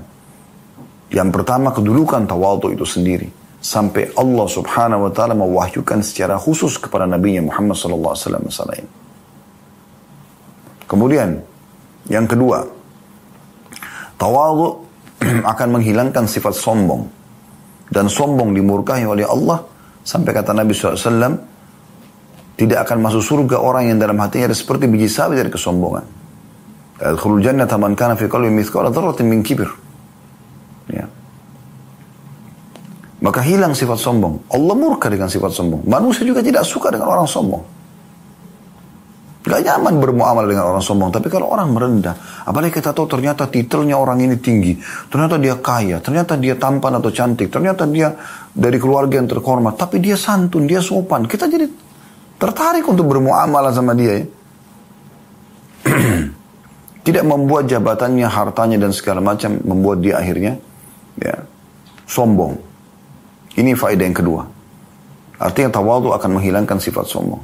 Yang 1.09 1.29
pertama 1.33 1.73
kedudukan 1.73 2.29
tawadu 2.29 2.73
itu 2.77 2.85
sendiri. 2.85 3.29
Sampai 3.63 4.13
Allah 4.13 4.47
subhanahu 4.49 5.09
wa 5.09 5.13
ta'ala 5.13 5.33
mewahyukan 5.33 6.05
secara 6.05 6.37
khusus 6.37 6.77
kepada 6.77 7.09
Nabi 7.09 7.41
Muhammad 7.41 7.79
sallallahu 7.79 8.13
alaihi 8.13 8.49
wasallam. 8.49 8.87
Kemudian, 10.85 11.41
yang 12.13 12.27
kedua, 12.29 12.67
Tawadhu 14.21 14.85
akan 15.53 15.69
menghilangkan 15.79 16.29
sifat 16.29 16.53
sombong. 16.53 17.09
Dan 17.89 18.09
sombong 18.13 18.53
dimurkahi 18.53 19.05
oleh 19.09 19.25
Allah. 19.25 19.65
Sampai 20.03 20.35
kata 20.35 20.51
Nabi 20.53 20.75
SAW, 20.75 21.39
tidak 22.59 22.79
akan 22.89 22.99
masuk 23.01 23.23
surga 23.23 23.63
orang 23.63 23.95
yang 23.95 23.99
dalam 24.03 24.19
hatinya 24.19 24.51
ada 24.51 24.57
seperti 24.57 24.91
biji 24.91 25.09
sawi 25.09 25.39
dari 25.39 25.49
kesombongan. 25.49 26.22
Al-khulul 27.03 27.43
jannah 27.43 27.67
taman 27.67 27.99
kana 27.99 28.15
fi 28.15 28.31
qalbi 28.31 28.55
mithqala 28.55 28.95
dzarratin 28.95 29.27
min 29.27 29.43
kibir. 29.43 29.67
Ya. 30.87 31.11
Maka 33.23 33.43
hilang 33.43 33.75
sifat 33.75 33.99
sombong. 33.99 34.47
Allah 34.51 34.75
murka 34.79 35.11
dengan 35.11 35.27
sifat 35.27 35.51
sombong. 35.51 35.83
Manusia 35.87 36.23
juga 36.23 36.43
tidak 36.43 36.63
suka 36.63 36.95
dengan 36.95 37.11
orang 37.11 37.27
sombong. 37.27 37.63
Gak 39.43 39.59
nyaman 39.59 39.99
bermuamalah 39.99 40.47
dengan 40.47 40.71
orang 40.71 40.83
sombong. 40.83 41.11
Tapi 41.11 41.27
kalau 41.27 41.51
orang 41.51 41.75
merendah, 41.75 42.47
apalagi 42.47 42.79
kita 42.79 42.95
tahu 42.95 43.11
ternyata 43.11 43.51
titelnya 43.51 43.99
orang 43.99 44.23
ini 44.23 44.39
tinggi. 44.39 44.79
Ternyata 45.11 45.35
dia 45.43 45.59
kaya, 45.59 45.99
ternyata 45.99 46.39
dia 46.39 46.55
tampan 46.55 47.03
atau 47.03 47.11
cantik. 47.11 47.51
Ternyata 47.51 47.83
dia 47.91 48.15
dari 48.55 48.79
keluarga 48.79 49.19
yang 49.19 49.27
terhormat. 49.27 49.75
Tapi 49.75 49.99
dia 49.99 50.15
santun, 50.15 50.71
dia 50.71 50.79
sopan. 50.79 51.27
Kita 51.27 51.51
jadi 51.51 51.67
tertarik 52.39 52.87
untuk 52.87 53.11
bermuamalah 53.11 53.75
sama 53.75 53.99
dia 53.99 54.23
ya. 54.23 54.25
Tidak 57.03 57.25
membuat 57.27 57.67
jabatannya, 57.67 58.31
hartanya 58.31 58.79
dan 58.79 58.95
segala 58.95 59.19
macam 59.19 59.59
membuat 59.67 59.99
dia 59.99 60.23
akhirnya 60.23 60.55
ya 61.19 61.35
sombong. 62.07 62.55
Ini 63.59 63.75
faedah 63.75 64.05
yang 64.07 64.17
kedua. 64.17 64.43
Artinya 65.43 65.75
tawadu 65.75 66.15
akan 66.15 66.39
menghilangkan 66.39 66.79
sifat 66.79 67.05
sombong. 67.11 67.43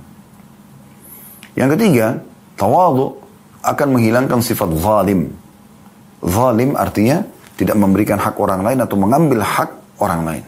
Yang 1.59 1.75
ketiga, 1.75 2.07
tawadu 2.55 3.19
akan 3.67 3.89
menghilangkan 3.99 4.39
sifat 4.39 4.71
zalim. 4.79 5.35
Zalim 6.23 6.79
artinya 6.79 7.27
tidak 7.59 7.75
memberikan 7.75 8.23
hak 8.23 8.39
orang 8.39 8.63
lain 8.63 8.79
atau 8.79 8.95
mengambil 8.95 9.43
hak 9.43 9.71
orang 9.99 10.23
lain. 10.23 10.45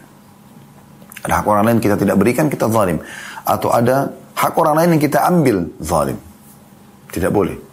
Ada 1.26 1.42
hak 1.42 1.46
orang 1.50 1.64
lain 1.66 1.78
kita 1.82 1.98
tidak 1.98 2.16
berikan, 2.16 2.46
kita 2.46 2.70
zalim. 2.70 3.02
Atau 3.42 3.74
ada 3.74 4.14
hak 4.38 4.54
orang 4.54 4.74
lain 4.78 4.88
yang 4.96 5.02
kita 5.02 5.18
ambil, 5.26 5.66
zalim. 5.82 6.16
Tidak 7.10 7.34
boleh. 7.34 7.69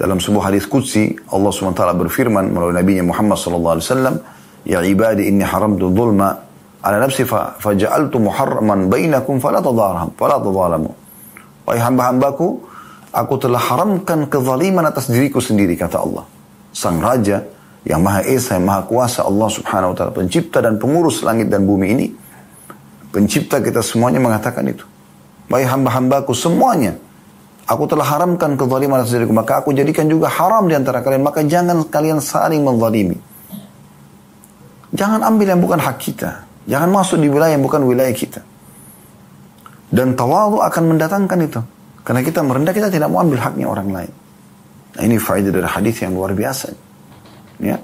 Dalam 0.00 0.16
sebuah 0.16 0.48
hadis 0.48 0.64
kudsi, 0.64 1.12
Allah 1.28 1.52
SWT 1.52 1.76
berfirman 1.76 2.48
melalui 2.48 2.72
Nabi 2.72 3.04
Muhammad 3.04 3.36
SAW, 3.36 4.16
Ya 4.64 4.80
ibadi 4.80 5.28
inni 5.28 5.44
haramtu 5.44 5.92
dhulma 5.92 6.40
ala 6.80 6.96
nafsi 7.04 7.28
faja'altu 7.28 8.16
muharraman 8.16 8.88
bainakum 8.88 9.36
fala 9.40 9.60
tadharam, 9.60 10.08
fala. 10.16 10.40
Wahai 11.68 11.80
hamba-hambaku, 11.84 12.72
Aku 13.10 13.42
telah 13.42 13.58
haramkan 13.58 14.30
kezaliman 14.30 14.86
atas 14.86 15.10
diriku 15.10 15.42
sendiri, 15.42 15.74
kata 15.74 15.98
Allah. 15.98 16.22
Sang 16.70 17.02
Raja 17.02 17.42
yang 17.82 18.06
Maha 18.06 18.22
Esa, 18.22 18.54
yang 18.54 18.70
Maha 18.70 18.86
Kuasa 18.86 19.26
Allah 19.26 19.50
subhanahu 19.50 19.90
wa 19.92 19.96
ta'ala, 19.98 20.12
pencipta 20.14 20.62
dan 20.62 20.78
pengurus 20.78 21.26
langit 21.26 21.50
dan 21.50 21.66
bumi 21.66 21.86
ini, 21.90 22.06
pencipta 23.10 23.58
kita 23.58 23.82
semuanya 23.82 24.22
mengatakan 24.22 24.62
itu. 24.62 24.86
Baik 25.50 25.66
hamba-hambaku 25.66 26.30
semuanya, 26.30 26.94
aku 27.70 27.86
telah 27.86 28.02
haramkan 28.02 28.58
kezaliman 28.58 29.06
atas 29.06 29.14
diriku, 29.14 29.30
maka 29.30 29.62
aku 29.62 29.70
jadikan 29.70 30.10
juga 30.10 30.26
haram 30.26 30.66
di 30.66 30.74
antara 30.74 31.06
kalian, 31.06 31.22
maka 31.22 31.46
jangan 31.46 31.86
kalian 31.86 32.18
saling 32.18 32.66
menzalimi. 32.66 33.14
Jangan 34.90 35.22
ambil 35.22 35.54
yang 35.54 35.62
bukan 35.62 35.78
hak 35.78 36.02
kita. 36.02 36.50
Jangan 36.66 36.90
masuk 36.90 37.22
di 37.22 37.30
wilayah 37.30 37.54
yang 37.54 37.62
bukan 37.62 37.86
wilayah 37.86 38.10
kita. 38.10 38.42
Dan 39.86 40.18
tawadu 40.18 40.58
akan 40.58 40.82
mendatangkan 40.94 41.38
itu. 41.46 41.60
Karena 42.02 42.26
kita 42.26 42.42
merendah, 42.42 42.74
kita 42.74 42.90
tidak 42.90 43.06
mau 43.06 43.22
ambil 43.22 43.38
haknya 43.38 43.70
orang 43.70 43.88
lain. 43.94 44.12
Nah, 44.98 45.02
ini 45.06 45.16
faedah 45.22 45.54
dari 45.54 45.68
hadis 45.70 46.02
yang 46.02 46.18
luar 46.18 46.34
biasa. 46.34 46.74
Ya. 47.62 47.78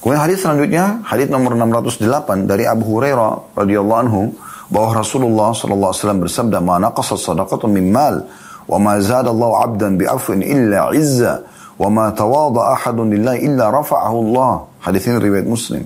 Kemudian 0.00 0.20
hadis 0.20 0.40
selanjutnya, 0.40 1.04
hadis 1.04 1.28
nomor 1.28 1.52
608 1.56 2.48
dari 2.48 2.64
Abu 2.64 2.96
Hurairah 2.96 3.56
radhiyallahu 3.56 4.00
anhu 4.08 4.32
bahwa 4.72 5.00
Rasulullah 5.00 5.52
sallallahu 5.52 5.92
alaihi 5.92 6.02
wasallam 6.04 6.22
bersabda, 6.24 6.58
"Ma 6.60 6.76
naqasat 6.80 7.20
sadaqatun 7.20 7.70
min 7.72 7.92
mal 7.92 8.24
wa 8.64 8.78
ma 8.80 8.96
zada 9.00 9.28
Allah 9.28 9.64
'abdan 9.64 10.00
bi 10.00 10.08
afwin 10.08 10.40
illa 10.40 10.92
'izza 10.92 11.44
wa 11.76 11.88
ma 11.90 12.06
tawada 12.14 12.76
ahadun 12.78 13.12
lillahi 13.12 13.44
illa 13.44 13.68
rafa'ahu 13.68 14.16
Allah." 14.30 14.52
Hadis 14.84 15.04
ini 15.08 15.20
riwayat 15.20 15.46
Muslim. 15.48 15.84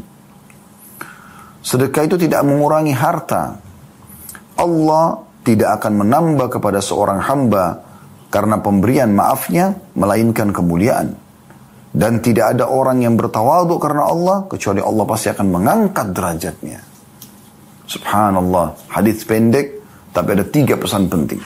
Sedekah 1.63 2.07
itu 2.07 2.17
tidak 2.17 2.47
mengurangi 2.47 2.95
harta. 2.95 3.59
Allah 4.59 5.23
tidak 5.43 5.83
akan 5.83 6.05
menambah 6.05 6.59
kepada 6.59 6.83
seorang 6.83 7.23
hamba 7.23 7.83
karena 8.29 8.61
pemberian 8.61 9.11
maafnya 9.15 9.73
melainkan 9.97 10.53
kemuliaan 10.53 11.17
dan 11.95 12.21
tidak 12.21 12.53
ada 12.57 12.69
orang 12.69 13.01
yang 13.01 13.17
bertawadu 13.17 13.81
karena 13.81 14.05
Allah 14.05 14.45
kecuali 14.45 14.85
Allah 14.85 15.05
pasti 15.09 15.33
akan 15.33 15.47
mengangkat 15.49 16.07
derajatnya 16.13 16.79
subhanallah 17.89 18.93
hadis 18.93 19.25
pendek 19.25 19.81
tapi 20.13 20.37
ada 20.37 20.45
tiga 20.45 20.77
pesan 20.77 21.09
penting 21.09 21.41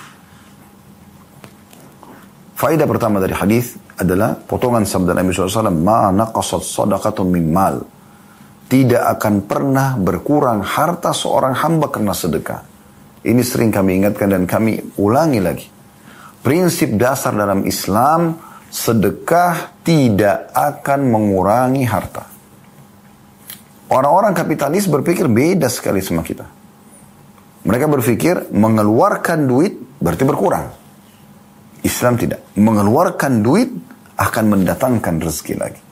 faedah 2.58 2.86
pertama 2.90 3.22
dari 3.22 3.32
hadis 3.32 3.78
adalah 3.96 4.34
potongan 4.34 4.82
sabda 4.82 5.14
Nabi 5.14 5.30
SAW 5.30 5.70
ma 5.70 6.10
naqasat 6.10 6.66
sadaqatun 6.66 7.26
min 7.30 7.46
mal 7.48 7.78
tidak 8.66 9.16
akan 9.16 9.46
pernah 9.46 9.94
berkurang 9.94 10.66
harta 10.66 11.14
seorang 11.14 11.54
hamba 11.54 11.86
karena 11.88 12.10
sedekah 12.10 12.72
ini 13.22 13.42
sering 13.46 13.70
kami 13.70 14.02
ingatkan 14.02 14.34
dan 14.34 14.44
kami 14.50 14.98
ulangi 14.98 15.38
lagi. 15.38 15.66
Prinsip 16.42 16.98
dasar 16.98 17.38
dalam 17.38 17.62
Islam, 17.62 18.34
sedekah 18.66 19.78
tidak 19.86 20.50
akan 20.50 21.00
mengurangi 21.06 21.86
harta. 21.86 22.26
Orang-orang 23.92 24.32
kapitalis 24.32 24.88
berpikir 24.88 25.28
beda 25.28 25.68
sekali 25.68 26.00
sama 26.00 26.24
kita. 26.24 26.48
Mereka 27.62 27.86
berpikir 27.92 28.48
mengeluarkan 28.50 29.44
duit 29.44 29.76
berarti 30.00 30.24
berkurang. 30.24 30.66
Islam 31.84 32.16
tidak. 32.16 32.56
Mengeluarkan 32.56 33.44
duit 33.44 33.68
akan 34.16 34.44
mendatangkan 34.48 35.20
rezeki 35.20 35.54
lagi. 35.60 35.82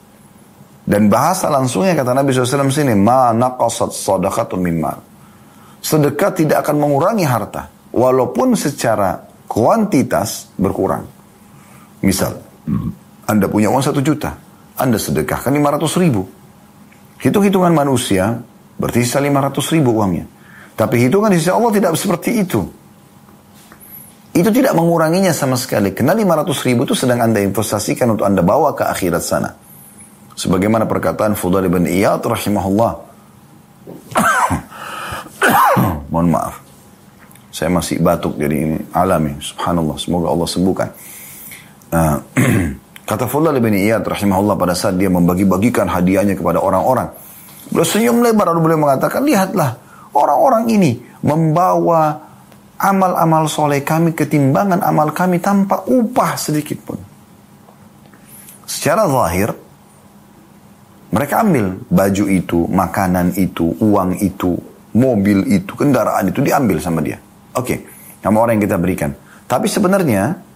Dan 0.81 1.13
bahasa 1.13 1.47
langsungnya 1.47 1.93
kata 1.93 2.17
Nabi 2.17 2.33
SAW 2.33 2.73
sini, 2.73 2.97
ma 2.97 3.29
naqasat 3.31 3.93
sadaqatun 3.93 4.59
mimmal 4.59 5.11
sedekah 5.81 6.31
tidak 6.31 6.57
akan 6.63 6.77
mengurangi 6.77 7.25
harta. 7.25 7.67
Walaupun 7.91 8.55
secara 8.55 9.19
kuantitas 9.49 10.53
berkurang. 10.55 11.03
Misal, 12.05 12.39
Anda 13.27 13.51
punya 13.51 13.67
uang 13.67 13.83
satu 13.83 13.99
juta. 13.99 14.31
Anda 14.79 14.95
sedekahkan 14.95 15.51
500 15.51 15.99
ribu. 15.99 16.23
Hitung-hitungan 17.21 17.69
manusia, 17.69 18.41
berarti 18.81 19.05
sisa 19.05 19.21
500 19.21 19.73
ribu 19.77 19.93
uangnya. 19.93 20.25
Tapi 20.73 20.97
hitungan 21.05 21.29
di 21.29 21.37
sisi 21.37 21.53
Allah 21.53 21.69
tidak 21.69 21.93
seperti 21.93 22.41
itu. 22.41 22.61
Itu 24.33 24.49
tidak 24.49 24.73
menguranginya 24.73 25.29
sama 25.29 25.53
sekali. 25.53 25.93
Karena 25.93 26.17
500 26.17 26.65
ribu 26.65 26.89
itu 26.89 26.97
sedang 26.97 27.21
Anda 27.21 27.45
investasikan 27.45 28.17
untuk 28.17 28.25
Anda 28.25 28.41
bawa 28.41 28.73
ke 28.73 28.89
akhirat 28.89 29.21
sana. 29.21 29.53
Sebagaimana 30.33 30.89
perkataan 30.89 31.37
Fudal 31.37 31.69
ibn 31.69 31.85
Iyad 31.85 32.25
rahimahullah. 32.25 32.91
Mohon 36.11 36.27
maaf. 36.33 36.55
Saya 37.53 37.69
masih 37.69 38.01
batuk 38.01 38.39
jadi 38.41 38.55
ini 38.65 38.77
alami. 38.95 39.37
Subhanallah. 39.37 39.99
Semoga 40.01 40.33
Allah 40.33 40.47
sembuhkan. 40.49 40.89
Uh, 41.91 42.17
kata 43.11 43.27
Fudal 43.27 43.59
ibn 43.59 43.75
Iyad 43.75 44.07
rahimahullah 44.07 44.55
pada 44.55 44.71
saat 44.71 44.95
dia 44.95 45.11
membagi-bagikan 45.11 45.91
hadiahnya 45.91 46.39
kepada 46.39 46.63
orang-orang. 46.63 47.11
Beliau 47.67 47.83
senyum 47.83 48.23
lebar 48.23 48.55
lalu 48.55 48.71
beliau 48.71 48.87
mengatakan, 48.87 49.27
lihatlah 49.27 49.75
orang-orang 50.15 50.71
ini 50.71 50.91
membawa 51.19 52.31
amal-amal 52.79 53.51
soleh 53.51 53.83
kami 53.83 54.15
ketimbangan 54.15 54.79
amal 54.79 55.11
kami 55.11 55.43
tanpa 55.43 55.83
upah 55.91 56.39
sedikit 56.39 56.79
pun. 56.87 56.99
Secara 58.63 59.03
zahir, 59.11 59.51
mereka 61.11 61.43
ambil 61.43 61.83
baju 61.91 62.25
itu, 62.31 62.59
makanan 62.71 63.35
itu, 63.35 63.75
uang 63.83 64.23
itu, 64.23 64.55
mobil 64.95 65.43
itu, 65.51 65.75
kendaraan 65.75 66.31
itu 66.31 66.39
diambil 66.39 66.79
sama 66.79 67.03
dia. 67.03 67.19
Oke, 67.59 67.75
okay, 67.75 67.77
sama 68.23 68.39
orang 68.39 68.55
yang 68.55 68.71
kita 68.71 68.79
berikan. 68.79 69.11
Tapi 69.43 69.67
sebenarnya 69.67 70.50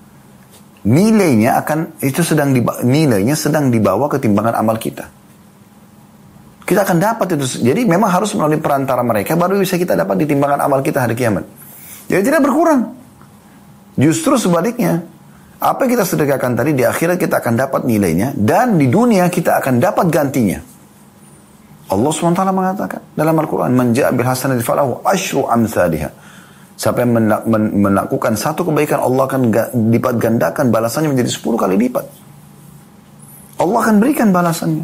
nilainya 0.86 1.60
akan 1.65 2.00
itu 2.06 2.21
sedang 2.21 2.54
dibawa, 2.54 2.86
nilainya 2.86 3.34
sedang 3.34 3.74
dibawa 3.74 4.06
ketimbangan 4.08 4.56
amal 4.56 4.78
kita. 4.78 5.10
Kita 6.65 6.82
akan 6.82 6.98
dapat 6.98 7.38
itu. 7.38 7.62
Jadi 7.62 7.86
memang 7.86 8.10
harus 8.10 8.34
melalui 8.34 8.58
perantara 8.58 9.06
mereka 9.06 9.38
baru 9.38 9.62
bisa 9.62 9.78
kita 9.78 9.93
dapat 9.93 10.17
di 10.21 10.26
timbangan 10.26 10.65
amal 10.65 10.82
kita 10.82 11.06
hari 11.06 11.13
kiamat. 11.13 11.45
Jadi 12.10 12.21
tidak 12.26 12.41
berkurang. 12.41 12.98
Justru 13.98 14.38
sebaliknya, 14.38 15.06
apa 15.62 15.86
yang 15.86 15.91
kita 15.98 16.06
sedekahkan 16.06 16.58
tadi 16.58 16.74
di 16.74 16.84
akhirat 16.84 17.21
kita 17.21 17.39
akan 17.41 17.54
dapat 17.54 17.82
nilainya 17.86 18.34
dan 18.34 18.82
di 18.82 18.89
dunia 18.89 19.30
kita 19.30 19.62
akan 19.62 19.78
dapat 19.78 20.10
gantinya. 20.10 20.60
Allah 21.86 22.10
SWT 22.10 22.41
mengatakan 22.50 23.02
dalam 23.13 23.38
Al-Quran, 23.38 23.71
bil 23.93 24.26
hasanati 24.26 24.65
falahu 24.65 25.06
amthaliha. 25.06 26.10
Siapa 26.76 27.08
yang 27.08 27.16
melakukan 27.80 28.36
satu 28.36 28.68
kebaikan, 28.68 29.00
Allah 29.00 29.24
akan 29.32 29.42
lipat 29.96 30.16
gandakan 30.20 30.76
balasannya 30.76 31.16
menjadi 31.16 31.32
sepuluh 31.32 31.56
kali 31.56 31.80
lipat. 31.80 32.04
Allah 33.64 33.80
akan 33.80 33.96
berikan 34.04 34.36
balasannya. 34.36 34.84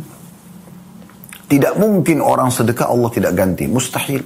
Tidak 1.51 1.75
mungkin 1.75 2.23
orang 2.23 2.47
sedekah 2.47 2.87
Allah 2.87 3.11
tidak 3.11 3.35
ganti. 3.35 3.67
Mustahil. 3.67 4.23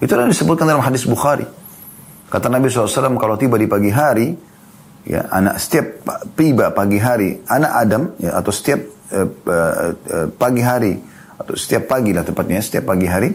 Itu 0.00 0.16
yang 0.16 0.32
disebutkan 0.32 0.64
dalam 0.64 0.80
hadis 0.80 1.04
Bukhari. 1.04 1.44
Kata 2.32 2.48
Nabi 2.48 2.72
SAW, 2.72 3.20
kalau 3.20 3.36
tiba 3.36 3.60
di 3.60 3.68
pagi 3.68 3.92
hari, 3.92 4.32
ya 5.04 5.28
anak 5.28 5.60
setiap 5.60 5.86
tiba 6.32 6.72
pagi 6.72 6.96
hari 6.96 7.44
anak 7.44 7.72
Adam 7.76 8.02
ya 8.16 8.40
atau 8.40 8.48
setiap 8.48 8.80
uh, 9.12 9.92
pagi 10.40 10.64
hari 10.64 10.96
atau 11.36 11.54
setiap 11.54 11.92
pagi 11.92 12.16
lah 12.16 12.24
tepatnya 12.24 12.64
setiap 12.64 12.88
pagi 12.88 13.04
hari 13.04 13.28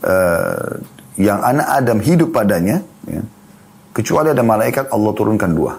uh, 0.00 0.80
yang 1.20 1.44
anak 1.44 1.68
Adam 1.68 2.00
hidup 2.00 2.32
padanya 2.32 2.80
ya, 3.08 3.22
kecuali 3.94 4.32
ada 4.32 4.44
malaikat 4.44 4.90
Allah 4.90 5.12
turunkan 5.12 5.50
dua 5.52 5.72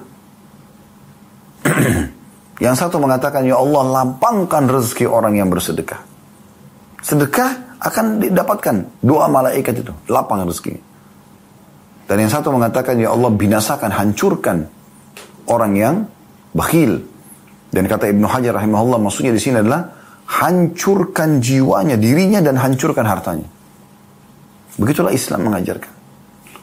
yang 2.66 2.76
satu 2.78 3.02
mengatakan 3.02 3.44
ya 3.48 3.60
Allah 3.60 3.84
lapangkan 4.04 4.70
rezeki 4.70 5.06
orang 5.10 5.38
yang 5.40 5.50
bersedekah 5.50 6.02
sedekah 7.02 7.78
akan 7.80 8.24
didapatkan 8.24 8.76
dua 9.04 9.30
malaikat 9.30 9.86
itu 9.86 9.94
lapang 10.10 10.46
rezeki 10.46 10.96
dan 12.06 12.22
yang 12.22 12.30
satu 12.30 12.54
mengatakan 12.54 13.02
ya 13.02 13.14
Allah 13.14 13.34
binasakan 13.34 13.90
hancurkan 13.90 14.70
orang 15.50 15.74
yang 15.74 15.96
bakhil. 16.54 17.02
Dan 17.74 17.90
kata 17.90 18.14
Ibnu 18.14 18.30
Hajar 18.30 18.56
rahimahullah 18.56 19.02
maksudnya 19.02 19.34
di 19.34 19.42
sini 19.42 19.60
adalah 19.60 19.90
hancurkan 20.30 21.42
jiwanya, 21.42 21.98
dirinya 21.98 22.40
dan 22.46 22.62
hancurkan 22.62 23.04
hartanya. 23.04 23.50
Begitulah 24.78 25.12
Islam 25.12 25.50
mengajarkan. 25.50 25.92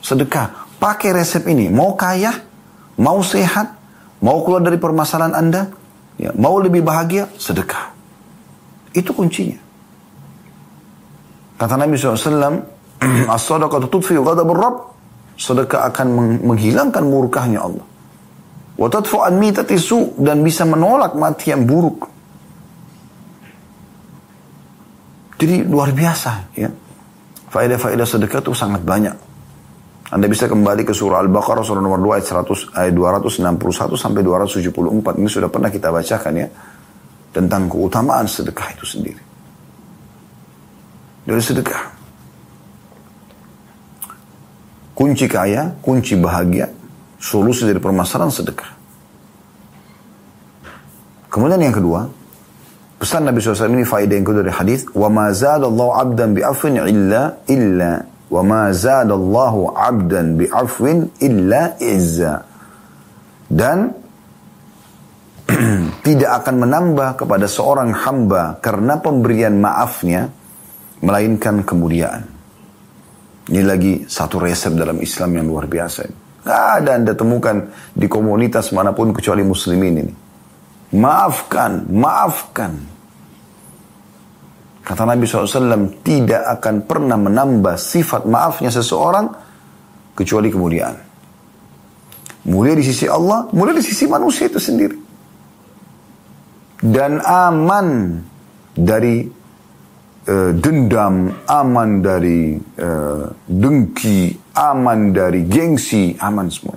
Sedekah, 0.03 0.67
pakai 0.83 1.15
resep 1.15 1.47
ini. 1.47 1.71
Mau 1.71 1.95
kaya, 1.95 2.35
mau 2.99 3.23
sehat, 3.23 3.79
mau 4.19 4.43
keluar 4.43 4.67
dari 4.67 4.77
permasalahan 4.77 5.35
Anda, 5.39 5.71
ya, 6.19 6.35
mau 6.35 6.59
lebih 6.59 6.83
bahagia, 6.83 7.31
sedekah. 7.39 7.95
Itu 8.93 9.15
kuncinya. 9.15 9.57
Kata 11.57 11.79
Nabi 11.79 11.95
SAW, 11.95 12.67
As-sadaqatu 13.35 13.87
tudfi 13.87 14.19
ghadabur 14.19 14.59
Rabb. 14.59 14.77
Sedekah 15.39 15.89
akan 15.91 16.07
menghilangkan 16.45 17.03
murkahnya 17.07 17.63
Allah. 17.63 17.87
Watatfu 18.77 19.23
an 19.23 19.39
mitatisu 19.41 20.19
dan 20.21 20.43
bisa 20.45 20.67
menolak 20.67 21.17
mati 21.17 21.51
yang 21.55 21.65
buruk. 21.65 22.11
Jadi 25.41 25.67
luar 25.67 25.91
biasa 25.91 26.55
ya. 26.55 26.71
Faedah-faedah 27.51 28.07
sedekah 28.07 28.41
itu 28.41 28.53
sangat 28.55 28.87
banyak. 28.87 29.32
Anda 30.13 30.29
bisa 30.29 30.45
kembali 30.45 30.85
ke 30.85 30.93
surah 30.93 31.25
Al-Baqarah 31.25 31.65
surah 31.65 31.81
nomor 31.81 31.97
2 31.97 32.21
ayat 32.21 32.27
100 32.45 32.77
ayat 32.77 32.93
261 32.93 33.97
sampai 33.97 34.21
274. 34.21 35.17
Ini 35.17 35.29
sudah 35.33 35.49
pernah 35.49 35.73
kita 35.73 35.89
bacakan 35.89 36.33
ya 36.37 36.49
tentang 37.33 37.65
keutamaan 37.73 38.29
sedekah 38.29 38.77
itu 38.77 38.85
sendiri. 38.85 39.23
Dari 41.25 41.41
sedekah. 41.41 41.83
Kunci 44.93 45.25
kaya, 45.25 45.73
kunci 45.81 46.13
bahagia, 46.21 46.69
solusi 47.17 47.65
dari 47.65 47.81
permasalahan 47.81 48.29
sedekah. 48.29 48.71
Kemudian 51.33 51.57
yang 51.57 51.73
kedua, 51.73 52.05
pesan 53.01 53.25
Nabi 53.25 53.41
SAW 53.41 53.73
ini 53.73 53.89
faedah 53.89 54.13
yang 54.21 54.29
kedua 54.29 54.45
dari 54.45 54.53
hadis, 54.53 54.85
wa 54.93 55.09
ma 55.09 55.33
zadallahu 55.33 55.97
abdan 55.97 56.37
bi'afwin 56.37 56.85
illa 56.85 57.41
illa 57.49 58.12
wa 58.33 58.41
ma 58.41 58.63
zadallahu 58.73 59.77
abdan 59.77 60.41
bi'afwin 60.41 61.13
illa 61.21 61.77
izza. 61.77 62.49
Dan 63.53 63.93
tidak 66.07 66.31
akan 66.41 66.65
menambah 66.65 67.21
kepada 67.21 67.45
seorang 67.45 67.93
hamba 67.93 68.57
karena 68.65 68.97
pemberian 68.97 69.61
maafnya 69.61 70.33
melainkan 71.05 71.61
kemuliaan. 71.61 72.25
Ini 73.53 73.61
lagi 73.61 74.09
satu 74.09 74.41
resep 74.41 74.73
dalam 74.73 74.97
Islam 75.05 75.37
yang 75.37 75.47
luar 75.53 75.69
biasa. 75.69 76.09
Gak 76.43 76.63
ada 76.83 76.97
anda 76.97 77.13
temukan 77.13 77.69
di 77.93 78.07
komunitas 78.09 78.73
mana 78.73 78.97
pun 78.97 79.13
kecuali 79.13 79.45
muslimin 79.45 79.95
ini. 80.01 80.15
Maafkan, 80.97 81.91
maafkan. 81.91 82.92
Kata 84.93 85.09
Nabi 85.09 85.25
SAW, 85.25 86.05
tidak 86.05 86.61
akan 86.61 86.85
pernah 86.85 87.17
menambah 87.17 87.81
sifat 87.81 88.29
maafnya 88.29 88.69
seseorang 88.69 89.25
kecuali 90.13 90.53
kemuliaan. 90.53 90.97
Mulia 92.53 92.77
di 92.77 92.85
sisi 92.85 93.09
Allah, 93.09 93.49
mulia 93.57 93.73
di 93.73 93.81
sisi 93.81 94.05
manusia 94.05 94.53
itu 94.53 94.61
sendiri. 94.61 94.93
Dan 96.77 97.25
aman 97.25 98.21
dari 98.77 99.25
uh, 100.29 100.53
dendam, 100.61 101.41
aman 101.49 101.91
dari 102.05 102.53
uh, 102.61 103.33
dengki, 103.49 104.37
aman 104.61 105.09
dari 105.09 105.49
gengsi, 105.49 106.13
aman 106.21 106.53
semua. 106.53 106.77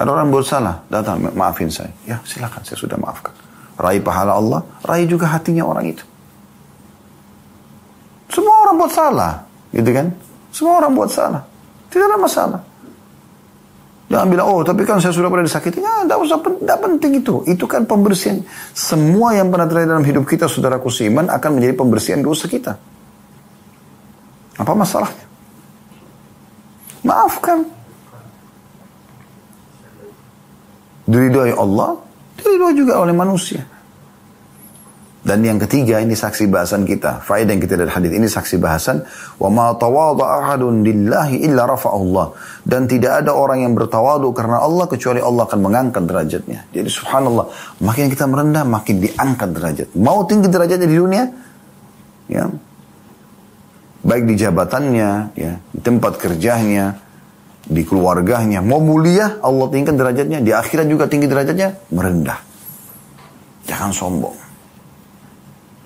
Ada 0.00 0.08
orang 0.08 0.32
buat 0.32 0.48
salah, 0.48 0.80
datang 0.88 1.28
maafin 1.36 1.68
saya. 1.68 1.92
Ya 2.08 2.16
silakan, 2.24 2.64
saya 2.64 2.80
sudah 2.80 2.96
maafkan. 2.96 3.43
Raih 3.74 3.98
pahala 3.98 4.38
Allah, 4.38 4.60
raih 4.86 5.06
juga 5.10 5.26
hatinya 5.30 5.66
orang 5.66 5.90
itu. 5.90 6.04
Semua 8.30 8.66
orang 8.66 8.74
buat 8.78 8.92
salah, 8.94 9.32
gitu 9.74 9.90
kan? 9.90 10.06
Semua 10.54 10.82
orang 10.82 10.92
buat 10.94 11.10
salah. 11.10 11.42
Tidak 11.90 12.06
ada 12.06 12.18
masalah. 12.18 12.60
Jangan 14.14 14.30
bilang, 14.30 14.46
oh 14.46 14.60
tapi 14.62 14.86
kan 14.86 15.02
saya 15.02 15.10
sudah 15.10 15.26
pernah 15.26 15.42
disakiti. 15.42 15.82
Ya, 15.82 16.06
tidak 16.06 16.18
usah, 16.22 16.38
tidak 16.38 16.78
penting 16.78 17.12
itu. 17.18 17.42
Itu 17.50 17.66
kan 17.66 17.82
pembersihan. 17.82 18.46
Semua 18.70 19.34
yang 19.34 19.50
pernah 19.50 19.66
terjadi 19.66 19.90
dalam 19.90 20.06
hidup 20.06 20.22
kita, 20.28 20.46
saudaraku 20.46 20.86
seiman, 20.86 21.26
akan 21.26 21.50
menjadi 21.58 21.74
pembersihan 21.74 22.20
dosa 22.22 22.46
kita. 22.46 22.78
Apa 24.54 24.70
masalahnya? 24.70 25.26
Maafkan. 27.02 27.66
Diridhoi 31.10 31.52
Allah, 31.52 31.98
diridhoi 32.44 32.74
juga 32.76 33.00
oleh 33.00 33.16
manusia. 33.16 33.64
Dan 35.24 35.40
yang 35.40 35.56
ketiga 35.56 36.04
ini 36.04 36.12
saksi 36.12 36.52
bahasan 36.52 36.84
kita. 36.84 37.24
Faedah 37.24 37.56
yang 37.56 37.62
kita 37.64 37.80
dari 37.80 37.88
hadis 37.88 38.12
ini 38.12 38.28
saksi 38.28 38.60
bahasan. 38.60 39.00
Wa 39.40 39.48
ma 39.48 39.72
tawadha 39.72 40.20
ahadun 40.20 40.84
lillahi 40.84 41.40
illa 41.48 41.64
rafa'ullah. 41.64 42.36
Dan 42.60 42.84
tidak 42.84 43.24
ada 43.24 43.32
orang 43.32 43.64
yang 43.64 43.72
bertawadu 43.72 44.36
karena 44.36 44.60
Allah 44.60 44.84
kecuali 44.84 45.24
Allah 45.24 45.48
akan 45.48 45.60
mengangkat 45.64 46.04
derajatnya. 46.04 46.68
Jadi 46.76 46.88
subhanallah, 46.92 47.48
makin 47.80 48.12
kita 48.12 48.28
merendah 48.28 48.68
makin 48.68 49.00
diangkat 49.00 49.48
derajat. 49.56 49.88
Mau 49.96 50.28
tinggi 50.28 50.52
derajatnya 50.52 50.88
di 50.92 50.96
dunia? 51.00 51.24
Ya. 52.28 52.44
Baik 54.04 54.28
di 54.28 54.36
jabatannya, 54.36 55.32
ya, 55.32 55.52
di 55.72 55.80
tempat 55.80 56.20
kerjanya, 56.20 57.00
di 57.64 57.82
keluarganya. 57.82 58.60
Mau 58.60 58.80
mulia, 58.80 59.40
Allah 59.40 59.66
tinggikan 59.72 59.96
derajatnya. 59.96 60.38
Di 60.44 60.52
akhirat 60.52 60.86
juga 60.88 61.08
tinggi 61.08 61.26
derajatnya, 61.28 61.88
merendah. 61.92 62.38
Jangan 63.64 63.90
sombong. 63.92 64.36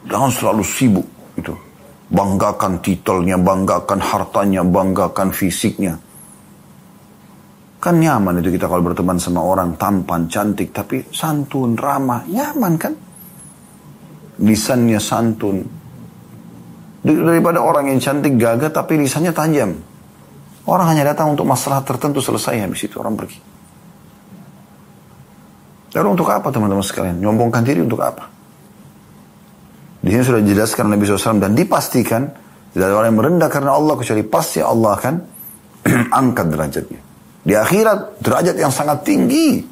Jangan 0.09 0.31
selalu 0.35 0.63
sibuk 0.67 1.07
itu. 1.39 1.55
Banggakan 2.09 2.81
titelnya, 2.81 3.37
banggakan 3.37 4.01
hartanya, 4.01 4.65
banggakan 4.65 5.29
fisiknya. 5.31 6.01
Kan 7.79 8.03
nyaman 8.03 8.43
itu 8.43 8.51
kita 8.59 8.67
kalau 8.67 8.83
berteman 8.83 9.23
sama 9.23 9.39
orang 9.39 9.79
tampan, 9.79 10.27
cantik, 10.27 10.75
tapi 10.75 11.05
santun, 11.15 11.79
ramah, 11.79 12.27
nyaman 12.27 12.75
kan? 12.75 12.95
Lisannya 14.43 14.99
santun. 14.99 15.63
Daripada 17.07 17.63
orang 17.63 17.95
yang 17.95 18.03
cantik 18.03 18.35
gagah 18.35 18.75
tapi 18.75 18.99
lisannya 18.99 19.31
tajam. 19.31 19.71
Orang 20.69 20.93
hanya 20.93 21.17
datang 21.17 21.33
untuk 21.33 21.49
masalah 21.49 21.81
tertentu 21.81 22.21
selesai 22.21 22.61
habis 22.61 22.85
itu 22.85 23.01
orang 23.01 23.17
pergi. 23.17 23.41
Lalu 25.97 26.09
untuk 26.13 26.29
apa 26.29 26.53
teman-teman 26.53 26.85
sekalian? 26.85 27.17
Nyombongkan 27.25 27.65
diri 27.65 27.81
untuk 27.81 28.05
apa? 28.05 28.29
Di 30.05 30.13
sini 30.13 30.21
sudah 30.21 30.45
dijelaskan 30.45 30.93
Nabi 30.93 31.09
SAW 31.09 31.41
dan 31.41 31.57
dipastikan 31.57 32.29
tidak 32.77 32.85
ada 32.85 32.95
orang 33.01 33.09
yang 33.11 33.19
merendah 33.19 33.49
karena 33.49 33.73
Allah 33.73 33.97
kecuali 33.97 34.23
pasti 34.29 34.61
Allah 34.61 34.93
akan 34.95 35.15
angkat 36.21 36.47
derajatnya. 36.53 37.01
Di 37.49 37.55
akhirat 37.57 38.21
derajat 38.21 38.57
yang 38.61 38.71
sangat 38.71 39.09
tinggi. 39.09 39.65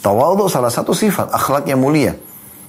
Tawadhu 0.00 0.48
salah 0.48 0.72
satu 0.72 0.92
sifat 0.92 1.32
akhlak 1.32 1.64
yang 1.64 1.80
mulia. 1.80 2.12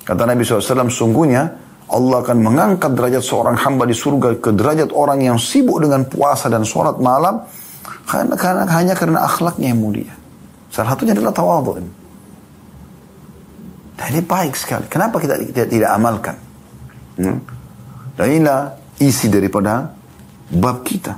Kata 0.08 0.24
Nabi 0.24 0.44
SAW 0.44 0.88
sungguhnya 0.88 1.61
Allah 1.92 2.24
akan 2.24 2.40
mengangkat 2.40 2.96
derajat 2.96 3.20
seorang 3.20 3.60
hamba 3.60 3.84
di 3.84 3.92
surga 3.92 4.40
ke 4.40 4.56
derajat 4.56 4.96
orang 4.96 5.28
yang 5.28 5.36
sibuk 5.36 5.84
dengan 5.84 6.08
puasa 6.08 6.48
dan 6.48 6.64
sholat 6.64 6.96
malam 7.04 7.44
karena, 8.08 8.32
karena 8.40 8.64
hanya 8.72 8.96
karena 8.96 9.20
akhlaknya 9.28 9.76
yang 9.76 9.84
mulia. 9.84 10.16
Salah 10.72 10.96
satunya 10.96 11.12
adalah 11.12 11.36
tawadhu. 11.36 11.84
Dan 14.00 14.08
ini 14.08 14.24
baik 14.24 14.56
sekali. 14.56 14.88
Kenapa 14.88 15.20
kita 15.20 15.36
tidak, 15.52 15.68
tidak 15.68 15.92
amalkan? 15.92 16.40
Hmm? 17.20 17.44
Dan 18.16 18.40
inilah 18.40 18.72
isi 19.04 19.28
daripada 19.28 19.92
bab 20.48 20.88
kita. 20.88 21.12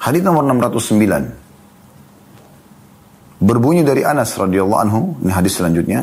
Hadis 0.00 0.24
nomor 0.24 0.48
609. 0.48 1.44
Berbunyi 3.38 3.86
dari 3.86 4.02
Anas 4.02 4.34
radhiyallahu 4.34 4.80
anhu, 4.80 5.14
ini 5.22 5.30
hadis 5.30 5.60
selanjutnya. 5.60 6.02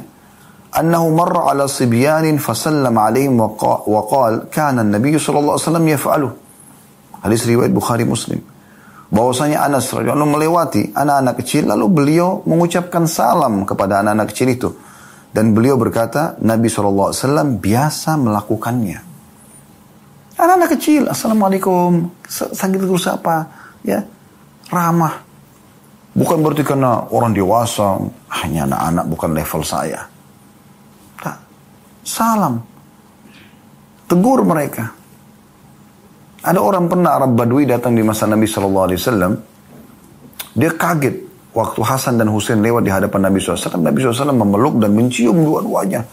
Annahu 0.76 1.08
marra 1.16 1.56
ala 1.56 1.72
sibyanin 1.72 2.36
fasallama 2.36 3.08
alaihim 3.08 3.40
wa 3.40 3.56
qala 4.12 4.52
kana 4.52 4.84
an-nabiy 4.84 5.16
sallallahu 5.16 5.56
alaihi 5.56 5.64
wasallam 5.64 5.88
yaf'alu. 5.88 6.30
Hadis 7.24 7.48
riwayat 7.48 7.72
Bukhari 7.72 8.04
Muslim. 8.04 8.44
Bahwasanya 9.08 9.64
Anas 9.64 9.88
radhiyallahu 9.88 10.36
melewati 10.36 10.92
anak-anak 10.92 11.40
kecil 11.40 11.72
lalu 11.72 11.88
beliau 11.88 12.44
mengucapkan 12.44 13.08
salam 13.08 13.64
kepada 13.64 14.04
anak-anak 14.04 14.36
kecil 14.36 14.52
itu. 14.52 14.70
Dan 15.32 15.56
beliau 15.56 15.80
berkata, 15.80 16.36
Nabi 16.44 16.68
SAW 16.68 17.16
biasa 17.60 18.20
melakukannya. 18.20 19.00
Anak-anak 20.36 20.70
kecil, 20.76 21.08
Assalamualaikum, 21.08 22.12
sakit 22.28 22.80
terus 22.84 23.08
apa? 23.08 23.48
Ya, 23.84 24.04
ramah. 24.68 25.24
Bukan 26.16 26.40
berarti 26.44 26.64
karena 26.68 27.08
orang 27.12 27.32
dewasa, 27.32 28.00
hanya 28.44 28.68
anak-anak 28.68 29.06
bukan 29.12 29.32
level 29.32 29.62
saya. 29.64 30.08
Salam. 32.06 32.62
Tegur 34.06 34.46
mereka. 34.46 34.94
Ada 36.46 36.62
orang 36.62 36.86
pernah 36.86 37.18
Arab 37.18 37.34
Badui 37.34 37.66
datang 37.66 37.98
di 37.98 38.06
masa 38.06 38.30
Nabi 38.30 38.46
SAW. 38.46 38.94
Dia 40.54 40.72
kaget 40.78 41.26
Waktu 41.56 41.82
Hasan 41.88 42.20
dan 42.20 42.28
Husain 42.28 42.60
lewat 42.60 42.84
di 42.84 42.92
hadapan 42.92 43.32
Nabi 43.32 43.40
SAW, 43.40 43.80
Nabi 43.80 44.04
SAW 44.04 44.36
memeluk 44.36 44.76
dan 44.76 44.92
mencium 44.92 45.40
dua-duanya. 45.40 46.04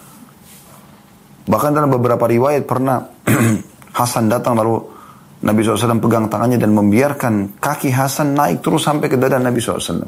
Bahkan 1.42 1.70
dalam 1.74 1.90
beberapa 1.90 2.30
riwayat 2.30 2.62
pernah 2.62 3.02
Hasan 3.98 4.30
datang 4.30 4.54
lalu 4.54 4.78
Nabi 5.42 5.66
SAW 5.66 5.98
pegang 5.98 6.30
tangannya 6.30 6.62
dan 6.62 6.70
membiarkan 6.70 7.58
kaki 7.58 7.90
Hasan 7.90 8.38
naik 8.38 8.62
terus 8.62 8.86
sampai 8.86 9.10
ke 9.10 9.18
dada 9.18 9.42
Nabi 9.42 9.58
SAW. 9.58 10.06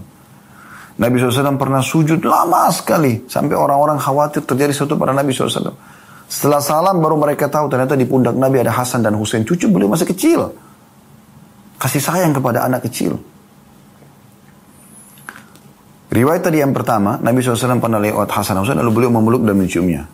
Nabi 0.95 1.19
SAW 1.19 1.59
pernah 1.59 1.83
sujud 1.83 2.23
lama 2.23 2.71
sekali 2.71 3.27
sampai 3.27 3.59
orang-orang 3.59 3.99
khawatir 3.99 4.47
terjadi 4.47 4.71
sesuatu 4.71 4.95
pada 4.95 5.11
Nabi 5.11 5.35
SAW. 5.35 5.75
Setelah 6.31 6.63
salam 6.63 7.03
baru 7.03 7.19
mereka 7.19 7.51
tahu 7.51 7.67
ternyata 7.67 7.99
di 7.99 8.07
pundak 8.07 8.39
Nabi 8.39 8.63
ada 8.63 8.71
Hasan 8.71 9.03
dan 9.03 9.19
Husain. 9.19 9.43
Cucu 9.43 9.67
beliau 9.67 9.91
masih 9.91 10.07
kecil. 10.07 10.55
Kasih 11.83 11.99
sayang 11.99 12.31
kepada 12.31 12.63
anak 12.63 12.87
kecil. 12.87 13.19
Riwayat 16.15 16.47
tadi 16.47 16.63
yang 16.63 16.71
pertama, 16.71 17.19
Nabi 17.19 17.43
SAW 17.43 17.83
pernah 17.83 17.99
lewat 17.99 18.31
Hasan 18.31 18.63
Husain 18.63 18.79
lalu 18.79 19.03
beliau 19.03 19.11
memeluk 19.11 19.43
dan 19.43 19.59
menciumnya. 19.59 20.07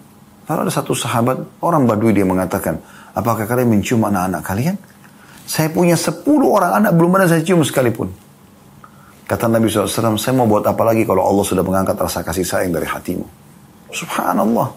Lalu 0.48 0.66
ada 0.66 0.72
satu 0.72 0.96
sahabat, 0.96 1.60
orang 1.60 1.84
badui 1.84 2.16
dia 2.16 2.24
mengatakan, 2.24 2.80
apakah 3.12 3.44
kalian 3.44 3.68
mencium 3.68 4.00
anak-anak 4.08 4.42
kalian? 4.42 4.76
Saya 5.44 5.68
punya 5.68 5.94
sepuluh 5.94 6.56
orang 6.56 6.82
anak, 6.82 6.96
belum 6.96 7.10
pernah 7.12 7.28
saya 7.28 7.44
cium 7.44 7.60
sekalipun. 7.60 8.29
Kata 9.30 9.46
Nabi 9.46 9.70
SAW, 9.70 10.18
saya 10.18 10.34
mau 10.34 10.50
buat 10.50 10.66
apa 10.66 10.82
lagi 10.82 11.06
kalau 11.06 11.22
Allah 11.22 11.46
sudah 11.46 11.62
mengangkat 11.62 11.94
rasa 11.94 12.26
kasih 12.26 12.42
sayang 12.42 12.74
dari 12.74 12.82
hatimu. 12.82 13.22
Subhanallah. 13.94 14.74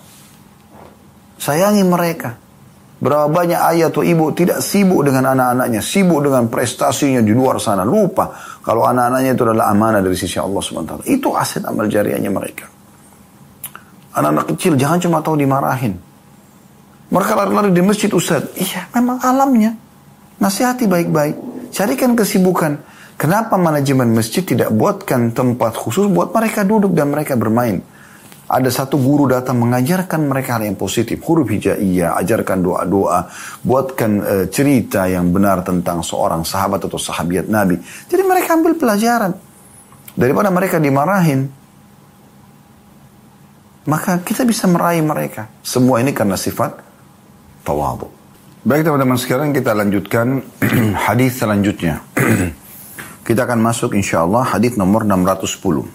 Sayangi 1.42 1.82
mereka. 1.82 2.38
Berapa 3.02 3.34
banyak 3.34 3.58
ayah 3.74 3.90
atau 3.90 4.06
ibu 4.06 4.30
tidak 4.38 4.62
sibuk 4.62 5.02
dengan 5.02 5.34
anak-anaknya, 5.34 5.82
sibuk 5.82 6.22
dengan 6.22 6.54
prestasinya 6.54 7.26
di 7.26 7.34
luar 7.34 7.58
sana, 7.58 7.82
lupa 7.82 8.30
kalau 8.62 8.86
anak-anaknya 8.86 9.34
itu 9.34 9.44
adalah 9.44 9.74
amanah 9.74 10.06
dari 10.06 10.14
sisi 10.14 10.38
Allah 10.38 10.62
SWT. 10.62 11.10
Itu 11.10 11.34
aset 11.34 11.66
amal 11.66 11.90
jariahnya 11.90 12.30
mereka. 12.30 12.70
Anak-anak 14.14 14.54
kecil 14.54 14.78
jangan 14.78 15.02
cuma 15.02 15.18
tahu 15.26 15.34
dimarahin. 15.36 15.98
Mereka 17.10 17.34
lari-lari 17.34 17.74
di 17.74 17.82
masjid 17.82 18.14
Ustaz. 18.14 18.54
Iya, 18.54 18.86
memang 18.94 19.18
alamnya. 19.18 19.74
Nasihati 20.38 20.86
baik-baik. 20.86 21.36
Carikan 21.74 22.14
kesibukan. 22.14 22.93
Kenapa 23.24 23.56
manajemen 23.56 24.12
masjid 24.12 24.44
tidak 24.44 24.68
buatkan 24.76 25.32
tempat 25.32 25.80
khusus 25.80 26.12
buat 26.12 26.36
mereka 26.36 26.68
duduk 26.68 26.92
dan 26.92 27.08
mereka 27.08 27.40
bermain? 27.40 27.80
ada 28.54 28.70
satu 28.70 29.02
guru 29.02 29.26
datang 29.26 29.58
mengajarkan 29.58 30.30
mereka 30.30 30.60
hal 30.60 30.70
yang 30.70 30.78
positif. 30.78 31.18
Huruf 31.26 31.50
hijaiyah, 31.50 32.14
ajarkan 32.22 32.62
doa-doa, 32.62 33.26
buatkan 33.66 34.12
uh, 34.22 34.46
cerita 34.52 35.10
yang 35.10 35.34
benar 35.34 35.66
tentang 35.66 36.06
seorang 36.06 36.46
sahabat 36.46 36.86
atau 36.86 37.02
sahabiat 37.02 37.50
Nabi. 37.50 37.82
Jadi 37.82 38.22
mereka 38.22 38.54
ambil 38.54 38.78
pelajaran. 38.78 39.34
Daripada 40.14 40.54
mereka 40.54 40.78
dimarahin, 40.78 41.50
maka 43.90 44.22
kita 44.22 44.46
bisa 44.46 44.70
meraih 44.70 45.02
mereka. 45.02 45.50
Semua 45.66 45.98
ini 45.98 46.14
karena 46.14 46.38
sifat 46.38 46.78
tawadu. 47.66 48.06
Baik 48.62 48.86
teman-teman 48.86 49.18
sekarang 49.18 49.50
kita 49.50 49.74
lanjutkan 49.74 50.46
hadis 51.10 51.42
selanjutnya. 51.42 52.06
kita 53.24 53.48
akan 53.48 53.60
masuk 53.64 53.96
insya 53.96 54.28
Allah 54.28 54.44
hadis 54.44 54.76
nomor 54.76 55.08
610. 55.08 55.88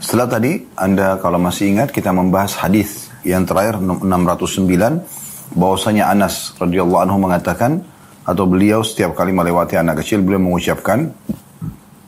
Setelah 0.00 0.28
tadi, 0.32 0.64
Anda 0.80 1.20
kalau 1.20 1.36
masih 1.36 1.76
ingat 1.76 1.92
kita 1.92 2.08
membahas 2.08 2.56
hadis 2.56 3.12
yang 3.20 3.44
terakhir 3.44 3.76
609 3.84 5.52
bahwasanya 5.52 6.08
Anas 6.08 6.56
radhiyallahu 6.56 7.04
anhu 7.04 7.20
mengatakan 7.20 7.84
atau 8.24 8.48
beliau 8.48 8.80
setiap 8.80 9.12
kali 9.12 9.36
melewati 9.36 9.76
anak 9.76 10.00
kecil 10.00 10.24
beliau 10.24 10.40
mengucapkan 10.40 11.12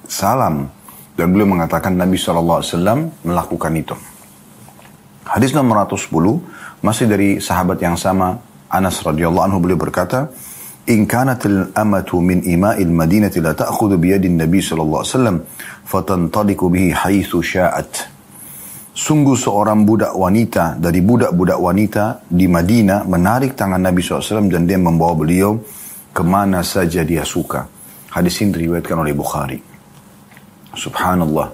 salam 0.08 0.72
dan 1.12 1.26
beliau 1.28 1.48
mengatakan 1.52 1.92
Nabi 1.92 2.16
SAW 2.16 2.64
melakukan 3.20 3.72
itu. 3.76 3.96
Hadis 5.28 5.52
nomor 5.52 5.84
110 5.84 6.08
masih 6.80 7.04
dari 7.04 7.36
sahabat 7.38 7.76
yang 7.84 8.00
sama 8.00 8.40
Anas 8.72 9.04
radhiyallahu 9.04 9.44
anhu 9.44 9.58
beliau 9.60 9.76
berkata 9.76 10.32
إن 10.87 11.03
كانت 11.03 11.45
الأمة 11.45 12.11
من 12.15 12.47
إماء 12.47 12.79
المدينة 12.81 13.35
لا 13.43 13.51
تأخذ 13.51 13.99
بيد 13.99 14.23
النبي 14.23 14.61
صلى 14.63 14.81
الله 14.81 14.99
عليه 15.03 15.15
وسلم 15.19 15.35
فتنطلق 15.83 16.61
به 16.63 16.85
حيث 16.95 17.31
شاءت 17.35 17.93
Sungguh 18.97 19.37
seorang 19.37 19.85
budak 19.85 20.09
wanita 20.17 20.73
dari 20.73 21.05
budak-budak 21.05 21.61
wanita 21.61 22.25
di 22.25 22.49
Madinah 22.49 23.05
menarik 23.05 23.53
tangan 23.53 23.77
Nabi 23.77 24.01
SAW 24.01 24.49
dan 24.49 24.65
dia 24.65 24.81
membawa 24.81 25.13
beliau 25.13 25.61
kemana 26.17 26.65
saja 26.65 27.05
dia 27.05 27.21
suka. 27.21 27.69
Hadis 28.09 28.41
ini 28.41 28.57
diriwayatkan 28.57 28.97
oleh 28.97 29.13
Bukhari. 29.13 29.61
Subhanallah. 30.73 31.45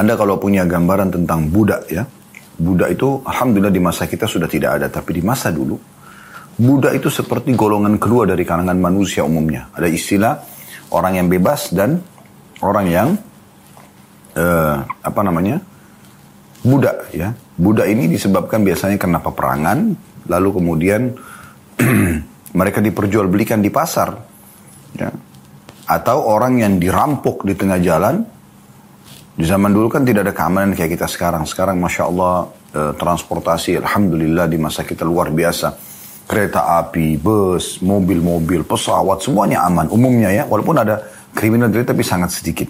Anda 0.00 0.16
kalau 0.16 0.40
punya 0.40 0.64
gambaran 0.64 1.12
tentang 1.12 1.52
budak 1.52 1.84
ya, 1.92 2.08
budak 2.56 2.96
itu 2.96 3.20
alhamdulillah 3.28 3.68
di 3.68 3.84
masa 3.84 4.08
kita 4.08 4.24
sudah 4.24 4.48
tidak 4.48 4.80
ada, 4.80 4.88
tapi 4.88 5.20
di 5.20 5.22
masa 5.22 5.52
dulu 5.52 5.76
budak 6.59 6.99
itu 6.99 7.07
seperti 7.07 7.55
golongan 7.55 7.95
kedua 7.95 8.27
dari 8.27 8.43
kalangan 8.43 8.75
manusia 8.75 9.23
umumnya. 9.23 9.71
Ada 9.71 9.87
istilah 9.87 10.33
orang 10.91 11.23
yang 11.23 11.27
bebas 11.31 11.71
dan 11.71 12.03
orang 12.59 12.85
yang 12.91 13.07
uh, 14.35 14.75
apa 14.83 15.21
namanya 15.23 15.63
budak 16.61 17.15
ya. 17.15 17.31
Budak 17.59 17.87
ini 17.87 18.11
disebabkan 18.11 18.63
biasanya 18.63 18.95
karena 18.99 19.19
peperangan, 19.19 19.77
lalu 20.27 20.49
kemudian 20.59 21.11
mereka 22.59 22.79
diperjualbelikan 22.79 23.59
di 23.59 23.67
pasar, 23.67 24.15
ya. 24.95 25.11
atau 25.91 26.17
orang 26.23 26.63
yang 26.63 26.79
dirampok 26.79 27.43
di 27.43 27.55
tengah 27.59 27.79
jalan 27.83 28.23
di 29.39 29.47
zaman 29.47 29.71
dulu 29.71 29.87
kan 29.87 30.03
tidak 30.03 30.27
ada 30.27 30.33
keamanan 30.35 30.75
kayak 30.75 30.99
kita 30.99 31.07
sekarang. 31.07 31.47
Sekarang 31.47 31.79
Masya 31.79 32.03
Allah 32.07 32.51
eh, 32.75 32.91
transportasi 32.95 33.79
Alhamdulillah 33.79 34.51
di 34.51 34.59
masa 34.59 34.83
kita 34.83 35.07
luar 35.07 35.31
biasa. 35.31 35.88
Kereta 36.29 36.77
api, 36.77 37.17
bus, 37.17 37.81
mobil-mobil, 37.81 38.61
pesawat, 38.61 39.25
semuanya 39.25 39.65
aman. 39.65 39.89
Umumnya 39.89 40.29
ya, 40.29 40.45
walaupun 40.45 40.77
ada 40.77 41.01
kriminal 41.33 41.73
tapi 41.73 42.05
sangat 42.05 42.29
sedikit. 42.37 42.69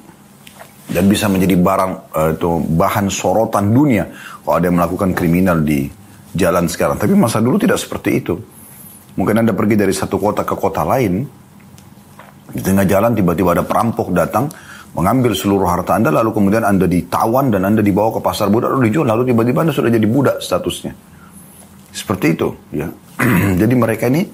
Dan 0.88 1.06
bisa 1.12 1.28
menjadi 1.28 1.60
barang 1.60 1.92
eh, 2.16 2.30
itu 2.40 2.50
bahan 2.80 3.12
sorotan 3.12 3.70
dunia 3.70 4.10
kalau 4.42 4.56
ada 4.58 4.66
yang 4.72 4.80
melakukan 4.80 5.12
kriminal 5.12 5.60
di 5.60 5.92
jalan 6.34 6.72
sekarang. 6.72 6.98
Tapi 6.98 7.14
masa 7.20 7.44
dulu 7.44 7.60
tidak 7.60 7.78
seperti 7.78 8.24
itu. 8.24 8.40
Mungkin 9.20 9.44
Anda 9.44 9.52
pergi 9.52 9.76
dari 9.76 9.92
satu 9.92 10.16
kota 10.16 10.48
ke 10.48 10.56
kota 10.56 10.88
lain, 10.88 11.28
di 12.50 12.62
tengah 12.64 12.88
jalan 12.88 13.12
tiba-tiba 13.14 13.54
ada 13.54 13.68
perampok 13.68 14.10
datang, 14.16 14.50
mengambil 14.96 15.38
seluruh 15.38 15.70
harta 15.70 16.00
Anda 16.00 16.10
lalu 16.10 16.34
kemudian 16.34 16.66
Anda 16.66 16.90
ditawan 16.90 17.54
dan 17.54 17.68
Anda 17.68 17.86
dibawa 17.86 18.18
ke 18.18 18.22
pasar 18.26 18.50
budak 18.50 18.74
lalu 18.74 18.90
dijual 18.90 19.06
lalu 19.06 19.30
tiba-tiba 19.30 19.68
Anda 19.68 19.74
sudah 19.76 19.92
jadi 19.92 20.08
budak 20.10 20.42
statusnya. 20.42 20.94
Seperti 21.92 22.38
itu 22.38 22.50
ya. 22.74 22.88
jadi 23.62 23.74
mereka 23.76 24.08
ini 24.08 24.28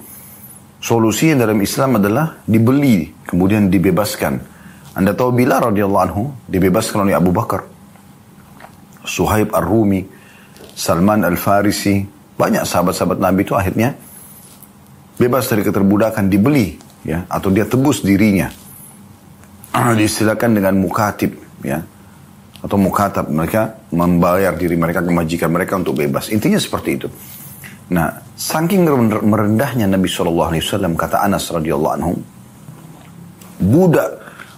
solusi 0.80 1.32
dalam 1.34 1.58
Islam 1.60 1.98
adalah 1.98 2.40
dibeli 2.44 3.10
kemudian 3.26 3.68
dibebaskan. 3.72 4.56
Anda 4.96 5.12
tahu 5.12 5.36
bila 5.36 5.60
radhiyallahu 5.60 6.04
anhu 6.08 6.22
dibebaskan 6.48 7.04
oleh 7.04 7.16
Abu 7.16 7.28
Bakar. 7.32 7.68
Suhaib 9.06 9.54
Ar-Rumi, 9.54 10.02
Salman 10.74 11.22
Al-Farisi, 11.22 12.02
banyak 12.36 12.68
sahabat-sahabat 12.68 13.18
Nabi 13.18 13.48
itu 13.48 13.56
akhirnya 13.56 13.96
bebas 15.16 15.48
dari 15.48 15.64
keterbudakan 15.64 16.28
dibeli 16.28 16.76
ya 17.02 17.24
atau 17.26 17.48
dia 17.48 17.64
tebus 17.64 18.04
dirinya 18.04 18.52
diistilahkan 19.98 20.52
dengan 20.52 20.76
mukatib 20.76 21.32
ya 21.64 21.80
atau 22.60 22.76
mukatab 22.76 23.32
mereka 23.32 23.80
membayar 23.92 24.52
diri 24.52 24.76
mereka 24.76 25.00
ke 25.00 25.12
majikan 25.12 25.48
mereka 25.48 25.80
untuk 25.80 25.96
bebas 25.96 26.28
intinya 26.28 26.60
seperti 26.60 26.90
itu 27.00 27.08
nah 27.86 28.10
saking 28.34 28.82
merendahnya 29.22 29.86
Nabi 29.86 30.10
saw 30.10 30.26
kata 30.98 31.22
Anas 31.22 31.46
radhiyallahu 31.54 31.94
anhu 32.02 32.12
budak 33.62 34.10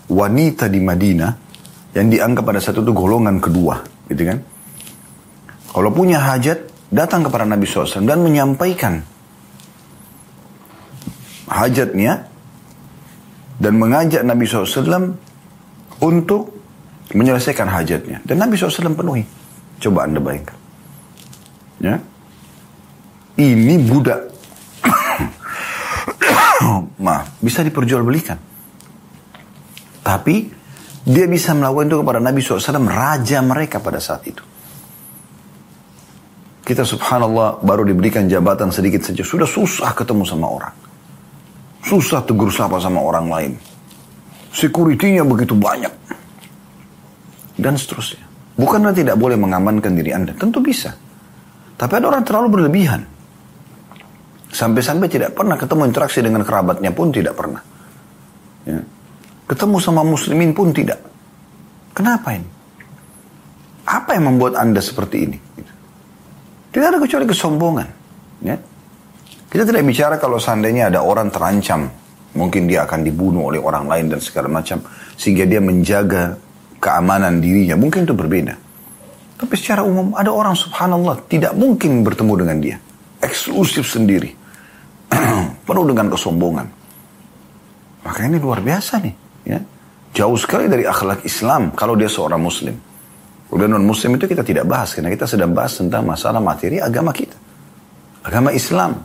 wanita 0.09 0.67
di 0.73 0.81
Madinah 0.81 1.33
yang 1.93 2.09
dianggap 2.09 2.45
pada 2.49 2.61
satu 2.61 2.81
itu 2.81 2.93
golongan 2.97 3.37
kedua 3.37 3.85
gitu 4.09 4.23
kan 4.25 4.39
kalau 5.69 5.93
punya 5.93 6.19
hajat 6.25 6.65
datang 6.89 7.29
kepada 7.29 7.45
Nabi 7.45 7.69
SAW 7.69 8.09
dan 8.09 8.25
menyampaikan 8.25 9.05
hajatnya 11.49 12.29
dan 13.59 13.73
mengajak 13.77 14.23
Nabi 14.23 14.45
SAW 14.47 15.19
untuk 15.99 16.55
menyelesaikan 17.11 17.67
hajatnya. 17.67 18.23
Dan 18.23 18.39
Nabi 18.39 18.55
SAW 18.55 18.95
penuhi. 18.95 19.25
Coba 19.83 20.07
Anda 20.07 20.23
bayangkan. 20.23 20.59
Ya. 21.83 21.97
Ini 23.39 23.75
budak. 23.87 24.21
Maaf, 27.07 27.39
bisa 27.39 27.63
diperjualbelikan. 27.63 28.35
Tapi 30.03 30.51
dia 31.07 31.27
bisa 31.31 31.55
melakukan 31.55 31.87
itu 31.87 31.97
kepada 32.03 32.19
Nabi 32.19 32.43
SAW, 32.43 32.91
raja 32.91 33.39
mereka 33.41 33.79
pada 33.79 34.03
saat 34.03 34.27
itu. 34.27 34.43
Kita 36.67 36.85
subhanallah 36.85 37.65
baru 37.65 37.87
diberikan 37.87 38.29
jabatan 38.29 38.69
sedikit 38.69 39.01
saja. 39.01 39.25
Sudah 39.25 39.49
susah 39.49 39.97
ketemu 39.97 40.27
sama 40.29 40.47
orang. 40.53 40.75
Susah 41.81 42.21
tegur 42.27 42.53
sapa 42.53 42.77
sama 42.77 43.01
orang 43.01 43.27
lain. 43.31 43.53
Security-nya 44.53 45.25
begitu 45.25 45.57
banyak. 45.57 45.95
Dan 47.57 47.73
seterusnya. 47.73 48.21
Bukanlah 48.59 48.93
tidak 48.93 49.17
boleh 49.17 49.41
mengamankan 49.41 49.97
diri 49.97 50.13
Anda. 50.13 50.37
Tentu 50.37 50.61
bisa. 50.61 50.93
Tapi 51.79 51.93
ada 51.95 52.13
orang 52.13 52.27
terlalu 52.27 52.61
berlebihan. 52.61 53.18
Sampai-sampai 54.49 55.09
tidak 55.13 55.37
pernah 55.37 55.61
ketemu 55.61 55.83
interaksi 55.89 56.25
dengan 56.25 56.43
kerabatnya 56.43 56.91
pun 56.93 57.13
tidak 57.13 57.37
pernah. 57.37 57.61
Ya. 58.65 58.81
Ketemu 59.49 59.77
sama 59.81 60.05
muslimin 60.05 60.53
pun 60.57 60.73
tidak. 60.73 61.01
Kenapa 61.93 62.37
ini? 62.37 62.49
Apa 63.89 64.17
yang 64.17 64.33
membuat 64.33 64.61
Anda 64.61 64.85
seperti 64.85 65.17
ini? 65.25 65.39
Tidak 66.69 66.87
ada 66.87 67.01
kecuali 67.01 67.25
kesombongan. 67.25 67.89
Ya. 68.45 68.57
Kita 69.49 69.65
tidak 69.65 69.83
bicara 69.89 70.21
kalau 70.21 70.37
seandainya 70.37 70.93
ada 70.93 71.01
orang 71.01 71.33
terancam, 71.33 71.89
mungkin 72.37 72.69
dia 72.69 72.85
akan 72.85 73.01
dibunuh 73.01 73.49
oleh 73.49 73.57
orang 73.57 73.89
lain 73.89 74.13
dan 74.13 74.21
segala 74.21 74.53
macam, 74.53 74.85
sehingga 75.17 75.49
dia 75.49 75.65
menjaga 75.65 76.37
keamanan 76.77 77.41
dirinya, 77.41 77.75
mungkin 77.81 78.05
itu 78.05 78.13
berbeda. 78.13 78.55
Tapi 79.39 79.55
secara 79.57 79.83
umum 79.87 80.13
ada 80.13 80.29
orang 80.29 80.53
subhanallah 80.53 81.25
tidak 81.31 81.57
mungkin 81.57 82.05
bertemu 82.05 82.33
dengan 82.37 82.59
dia. 82.61 82.77
Eksklusif 83.25 83.89
sendiri. 83.89 84.38
Penuh 85.67 85.85
dengan 85.89 86.07
kesombongan. 86.13 86.67
Maka 88.05 88.21
ini 88.25 88.41
luar 88.41 88.65
biasa 88.65 89.01
nih. 89.05 89.15
Ya. 89.49 89.61
Jauh 90.17 90.39
sekali 90.41 90.67
dari 90.67 90.89
akhlak 90.89 91.25
Islam 91.29 91.77
kalau 91.77 91.95
dia 91.97 92.09
seorang 92.09 92.41
muslim. 92.41 92.73
Udah 93.49 93.65
non 93.65 93.85
muslim 93.85 94.17
itu 94.17 94.29
kita 94.29 94.45
tidak 94.45 94.65
bahas. 94.69 94.97
Karena 94.97 95.13
kita 95.13 95.29
sedang 95.29 95.53
bahas 95.53 95.77
tentang 95.77 96.05
masalah 96.05 96.41
materi 96.41 96.81
agama 96.81 97.13
kita. 97.13 97.37
Agama 98.25 98.53
Islam. 98.53 98.97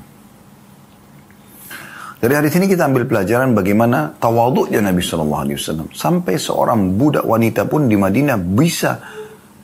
Dari 2.24 2.40
hadis 2.40 2.56
ini 2.56 2.72
kita 2.72 2.88
ambil 2.88 3.04
pelajaran 3.04 3.52
bagaimana 3.52 4.16
tawaduknya 4.16 4.80
Nabi 4.80 5.04
Shallallahu 5.04 5.44
Alaihi 5.44 5.60
Wasallam. 5.60 5.88
Sampai 5.92 6.40
seorang 6.40 6.96
budak 6.96 7.28
wanita 7.28 7.68
pun 7.68 7.92
di 7.92 8.00
Madinah 8.00 8.40
bisa 8.40 8.96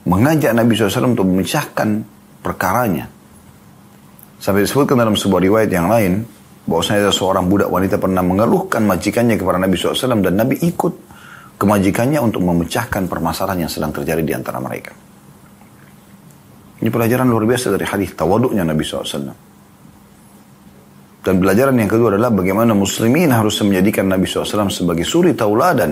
mengajak 0.04 0.52
Nabi 0.52 0.76
SAW 0.76 1.16
untuk 1.16 1.28
memecahkan 1.28 1.90
perkaranya. 2.44 3.19
Sampai 4.40 4.64
disebutkan 4.64 4.96
dalam 4.96 5.20
sebuah 5.20 5.44
riwayat 5.44 5.70
yang 5.70 5.92
lain, 5.92 6.24
bahwasanya 6.64 7.12
ada 7.12 7.14
seorang 7.14 7.52
budak 7.52 7.68
wanita 7.68 8.00
pernah 8.00 8.24
mengeluhkan 8.24 8.88
majikannya 8.88 9.36
kepada 9.36 9.60
Nabi 9.60 9.76
SAW 9.76 10.24
dan 10.24 10.34
Nabi 10.40 10.56
ikut 10.64 10.94
ke 11.60 11.66
majikannya 11.68 12.24
untuk 12.24 12.40
memecahkan 12.48 13.12
permasalahan 13.12 13.68
yang 13.68 13.72
sedang 13.72 13.92
terjadi 13.92 14.24
di 14.24 14.32
antara 14.32 14.64
mereka. 14.64 14.96
Ini 16.80 16.88
pelajaran 16.88 17.28
luar 17.28 17.44
biasa 17.44 17.76
dari 17.76 17.84
hadis 17.84 18.16
tawaduknya 18.16 18.64
Nabi 18.64 18.84
SAW. 18.88 19.52
Dan 21.20 21.36
pelajaran 21.36 21.76
yang 21.76 21.92
kedua 21.92 22.16
adalah 22.16 22.32
bagaimana 22.32 22.72
muslimin 22.72 23.36
harus 23.36 23.60
menjadikan 23.60 24.08
Nabi 24.08 24.24
SAW 24.24 24.72
sebagai 24.72 25.04
suri 25.04 25.36
tauladan 25.36 25.92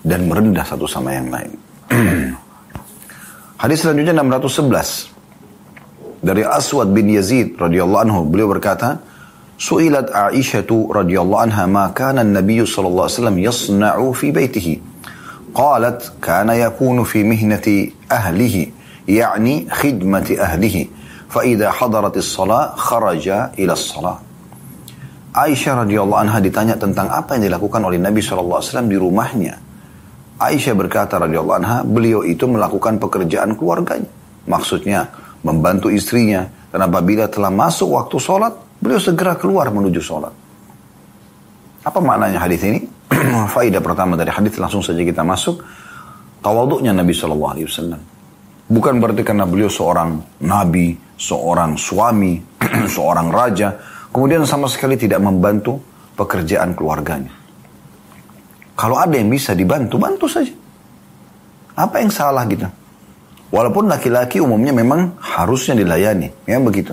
dan 0.00 0.20
merendah 0.24 0.64
satu 0.64 0.88
sama 0.88 1.12
yang 1.12 1.28
lain. 1.28 1.52
Hadis 3.62 3.84
selanjutnya 3.84 4.16
611 4.24 5.13
dari 6.23 6.43
Aswad 6.43 6.91
bin 6.91 7.07
Yazid 7.09 7.55
radhiyallahu 7.55 8.03
anhu 8.05 8.19
beliau 8.27 8.51
berkata 8.51 8.99
Su'ilat 9.59 10.11
Aisyah 10.15 10.63
radhiyallahu 10.67 11.43
anha 11.51 11.67
ma 11.67 11.91
kana 11.91 12.23
an-nabiy 12.23 12.63
sallallahu 12.63 13.07
alaihi 13.07 13.17
wasallam 13.19 13.37
yasna'u 13.43 14.05
fi 14.15 14.31
baitihi 14.31 14.73
qalat 15.51 16.19
kana 16.23 16.55
yakunu 16.55 17.03
fi 17.03 17.27
mihnati 17.27 17.91
ahlihi 18.07 18.79
يعني 19.09 19.65
خدمة 19.73 20.37
أهله 20.37 20.85
فإذا 21.29 21.71
حضرت 21.71 22.15
الصلاة 22.17 22.65
خرج 22.77 23.25
إلى 23.57 23.73
الصلاة 23.73 24.17
Aisyah 25.29 25.85
radhiyallahu 25.85 26.25
anha 26.25 26.41
ditanya 26.41 26.73
tentang 26.73 27.05
apa 27.05 27.37
yang 27.37 27.53
dilakukan 27.53 27.85
oleh 27.85 28.01
Nabi 28.01 28.17
SAW 28.17 28.65
di 28.89 28.97
rumahnya. 28.97 29.61
Aisyah 30.41 30.73
berkata 30.73 31.21
radhiyallahu 31.21 31.57
anha, 31.61 31.77
beliau 31.85 32.25
itu 32.25 32.49
melakukan 32.49 32.97
pekerjaan 32.97 33.53
keluarganya. 33.53 34.09
Maksudnya, 34.49 35.05
membantu 35.44 35.92
istrinya. 35.92 36.48
Dan 36.74 36.90
apabila 36.90 37.30
telah 37.30 37.52
masuk 37.54 37.94
waktu 37.94 38.16
sholat, 38.18 38.52
beliau 38.82 38.98
segera 38.98 39.38
keluar 39.38 39.70
menuju 39.70 40.00
sholat. 40.02 40.34
Apa 41.84 42.00
maknanya 42.00 42.42
hadis 42.42 42.64
ini? 42.66 42.82
Faidah 43.54 43.84
pertama 43.84 44.18
dari 44.18 44.32
hadis 44.32 44.58
langsung 44.58 44.82
saja 44.82 45.04
kita 45.04 45.22
masuk. 45.22 45.62
Tawaduknya 46.42 46.90
Nabi 46.90 47.12
SAW. 47.14 48.00
Bukan 48.64 48.94
berarti 48.96 49.22
karena 49.22 49.44
beliau 49.44 49.68
seorang 49.68 50.40
nabi, 50.40 50.96
seorang 51.20 51.76
suami, 51.76 52.40
seorang 52.96 53.28
raja, 53.28 53.68
Kemudian 54.14 54.46
sama 54.46 54.70
sekali 54.70 54.94
tidak 54.94 55.18
membantu 55.18 55.82
pekerjaan 56.14 56.78
keluarganya. 56.78 57.34
Kalau 58.78 58.94
ada 58.94 59.18
yang 59.18 59.26
bisa 59.26 59.58
dibantu, 59.58 59.98
bantu 59.98 60.30
saja. 60.30 60.54
Apa 61.74 61.98
yang 61.98 62.14
salah 62.14 62.46
gitu? 62.46 62.62
Walaupun 63.54 63.86
laki-laki 63.86 64.42
umumnya 64.42 64.74
memang 64.74 65.14
harusnya 65.22 65.78
dilayani, 65.78 66.34
ya 66.42 66.58
begitu. 66.58 66.90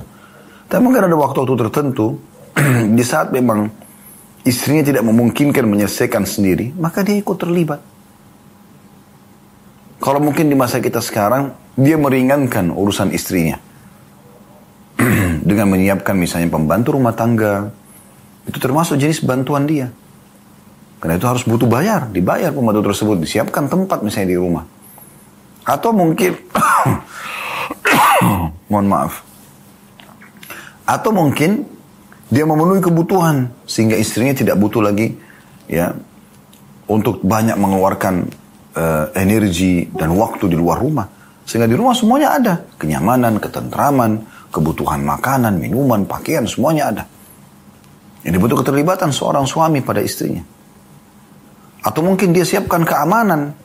Tapi 0.70 0.78
mungkin 0.78 1.10
ada 1.10 1.18
waktu-waktu 1.18 1.58
tertentu 1.58 2.22
di 2.98 3.02
saat 3.02 3.34
memang 3.34 3.66
istrinya 4.46 4.86
tidak 4.86 5.02
memungkinkan 5.02 5.66
menyelesaikan 5.66 6.22
sendiri, 6.22 6.70
maka 6.78 7.02
dia 7.02 7.18
ikut 7.18 7.34
terlibat. 7.34 7.82
Kalau 9.98 10.22
mungkin 10.22 10.54
di 10.54 10.56
masa 10.58 10.78
kita 10.78 11.02
sekarang, 11.02 11.58
dia 11.74 11.98
meringankan 11.98 12.70
urusan 12.70 13.10
istrinya. 13.10 13.58
Dengan 15.50 15.66
menyiapkan 15.66 16.14
misalnya 16.14 16.54
pembantu 16.54 16.94
rumah 16.94 17.18
tangga, 17.18 17.74
itu 18.46 18.62
termasuk 18.62 19.02
jenis 19.02 19.26
bantuan 19.26 19.66
dia. 19.66 19.90
Karena 21.02 21.18
itu 21.18 21.26
harus 21.26 21.42
butuh 21.42 21.66
bayar, 21.66 22.14
dibayar 22.14 22.54
pembantu 22.54 22.94
tersebut, 22.94 23.18
disiapkan 23.26 23.66
tempat 23.66 24.06
misalnya 24.06 24.30
di 24.30 24.38
rumah. 24.38 24.81
Atau 25.72 25.96
mungkin, 25.96 26.36
mohon 28.72 28.88
maaf. 28.92 29.24
Atau 30.84 31.16
mungkin 31.16 31.64
dia 32.28 32.44
memenuhi 32.44 32.84
kebutuhan 32.84 33.48
sehingga 33.64 33.96
istrinya 33.96 34.36
tidak 34.36 34.60
butuh 34.60 34.84
lagi 34.84 35.16
ya 35.72 35.96
untuk 36.92 37.24
banyak 37.24 37.56
mengeluarkan 37.56 38.28
uh, 38.76 39.06
energi 39.16 39.88
dan 39.96 40.12
waktu 40.12 40.52
di 40.52 40.60
luar 40.60 40.84
rumah. 40.84 41.08
Sehingga 41.48 41.72
di 41.72 41.76
rumah 41.80 41.96
semuanya 41.96 42.36
ada. 42.36 42.54
Kenyamanan, 42.76 43.40
ketentraman, 43.40 44.28
kebutuhan 44.52 45.00
makanan, 45.08 45.56
minuman, 45.56 46.04
pakaian, 46.04 46.44
semuanya 46.44 46.84
ada. 46.92 47.04
Ini 48.28 48.36
butuh 48.36 48.60
keterlibatan 48.60 49.16
seorang 49.16 49.48
suami 49.48 49.80
pada 49.80 50.04
istrinya. 50.04 50.44
Atau 51.82 52.04
mungkin 52.04 52.36
dia 52.36 52.46
siapkan 52.46 52.84
keamanan 52.86 53.56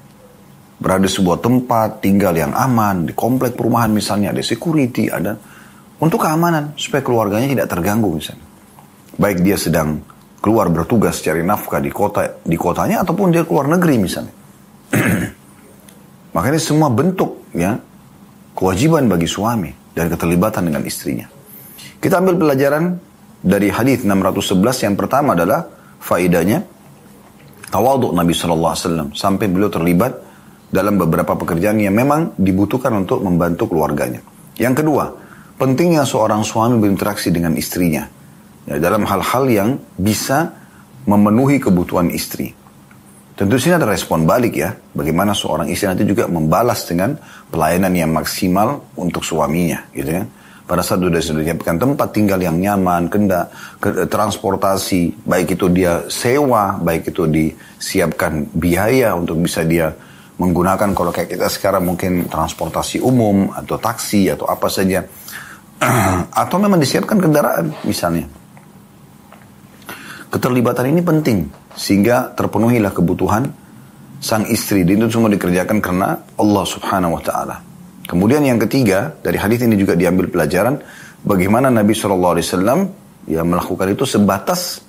berada 0.76 1.08
di 1.08 1.12
sebuah 1.12 1.40
tempat, 1.40 2.04
tinggal 2.04 2.36
yang 2.36 2.52
aman, 2.52 3.08
di 3.08 3.12
komplek 3.16 3.56
perumahan 3.56 3.88
misalnya, 3.88 4.32
ada 4.32 4.42
security, 4.44 5.08
ada 5.08 5.36
untuk 5.96 6.20
keamanan, 6.20 6.76
supaya 6.76 7.00
keluarganya 7.00 7.48
tidak 7.48 7.68
terganggu 7.72 8.12
misalnya. 8.12 8.44
Baik 9.16 9.40
dia 9.40 9.56
sedang 9.56 10.04
keluar 10.44 10.68
bertugas 10.68 11.24
cari 11.24 11.40
nafkah 11.40 11.80
di 11.80 11.88
kota 11.88 12.44
di 12.44 12.54
kotanya 12.60 13.00
ataupun 13.00 13.32
dia 13.32 13.48
keluar 13.48 13.66
negeri 13.72 13.96
misalnya. 13.96 14.34
Makanya 16.36 16.60
semua 16.60 16.92
bentuk 16.92 17.48
ya 17.56 17.80
kewajiban 18.52 19.08
bagi 19.08 19.24
suami 19.24 19.72
dan 19.96 20.12
keterlibatan 20.12 20.68
dengan 20.68 20.84
istrinya. 20.84 21.24
Kita 21.96 22.20
ambil 22.20 22.36
pelajaran 22.36 23.00
dari 23.40 23.72
hadis 23.72 24.04
611 24.04 24.84
yang 24.84 24.94
pertama 25.00 25.32
adalah 25.32 25.64
faidahnya 25.96 26.60
tawaduk 27.72 28.12
Nabi 28.12 28.36
SAW 28.36 29.16
sampai 29.16 29.46
beliau 29.48 29.72
terlibat 29.72 30.25
dalam 30.66 30.98
beberapa 30.98 31.38
pekerjaan 31.38 31.78
yang 31.78 31.94
memang 31.94 32.34
dibutuhkan 32.34 32.90
untuk 32.94 33.22
membantu 33.22 33.70
keluarganya. 33.70 34.20
Yang 34.58 34.82
kedua, 34.82 35.04
pentingnya 35.56 36.02
seorang 36.02 36.42
suami 36.42 36.80
berinteraksi 36.80 37.30
dengan 37.30 37.54
istrinya 37.54 38.04
ya, 38.66 38.76
dalam 38.82 39.06
hal-hal 39.06 39.44
yang 39.46 39.70
bisa 39.96 40.52
memenuhi 41.06 41.62
kebutuhan 41.62 42.10
istri. 42.10 42.50
Tentu 43.36 43.60
sini 43.60 43.76
ada 43.76 43.84
respon 43.84 44.24
balik 44.24 44.56
ya, 44.56 44.72
bagaimana 44.96 45.36
seorang 45.36 45.68
istri 45.68 45.86
nanti 45.86 46.08
juga 46.08 46.24
membalas 46.24 46.88
dengan 46.88 47.20
pelayanan 47.52 47.92
yang 47.92 48.08
maksimal 48.08 48.88
untuk 48.96 49.20
suaminya, 49.20 49.84
gitu 49.92 50.08
ya. 50.08 50.24
Pada 50.66 50.82
saat 50.82 50.98
sudah 50.98 51.20
disiapkan 51.22 51.78
tempat 51.78 52.10
tinggal 52.10 52.42
yang 52.42 52.58
nyaman, 52.58 53.06
kenda, 53.06 53.46
ke, 53.78 54.08
transportasi, 54.10 55.22
baik 55.22 55.54
itu 55.54 55.70
dia 55.70 56.02
sewa, 56.10 56.74
baik 56.80 57.14
itu 57.14 57.22
disiapkan 57.30 58.50
biaya 58.50 59.14
untuk 59.14 59.38
bisa 59.38 59.62
dia 59.62 59.94
menggunakan 60.36 60.92
kalau 60.92 61.10
kayak 61.12 61.32
kita 61.32 61.48
sekarang 61.48 61.88
mungkin 61.88 62.28
transportasi 62.28 63.00
umum 63.00 63.48
atau 63.52 63.80
taksi 63.80 64.28
atau 64.32 64.44
apa 64.48 64.68
saja. 64.68 65.04
Atau 66.32 66.56
memang 66.56 66.80
disiapkan 66.80 67.20
kendaraan 67.20 67.68
misalnya. 67.84 68.24
Keterlibatan 70.32 70.88
ini 70.88 71.04
penting 71.04 71.52
sehingga 71.76 72.32
terpenuhilah 72.32 72.96
kebutuhan 72.96 73.44
sang 74.24 74.48
istri. 74.48 74.88
Dan 74.88 75.04
itu 75.04 75.20
semua 75.20 75.28
dikerjakan 75.28 75.84
karena 75.84 76.16
Allah 76.40 76.64
subhanahu 76.64 77.20
wa 77.20 77.22
ta'ala. 77.22 77.56
Kemudian 78.08 78.40
yang 78.46 78.56
ketiga 78.56 79.20
dari 79.20 79.36
hadis 79.36 79.66
ini 79.68 79.76
juga 79.76 79.92
diambil 79.92 80.32
pelajaran 80.32 80.80
bagaimana 81.26 81.68
Nabi 81.68 81.92
SAW 81.92 82.40
ya 83.26 83.42
melakukan 83.42 83.92
itu 83.92 84.06
sebatas 84.06 84.85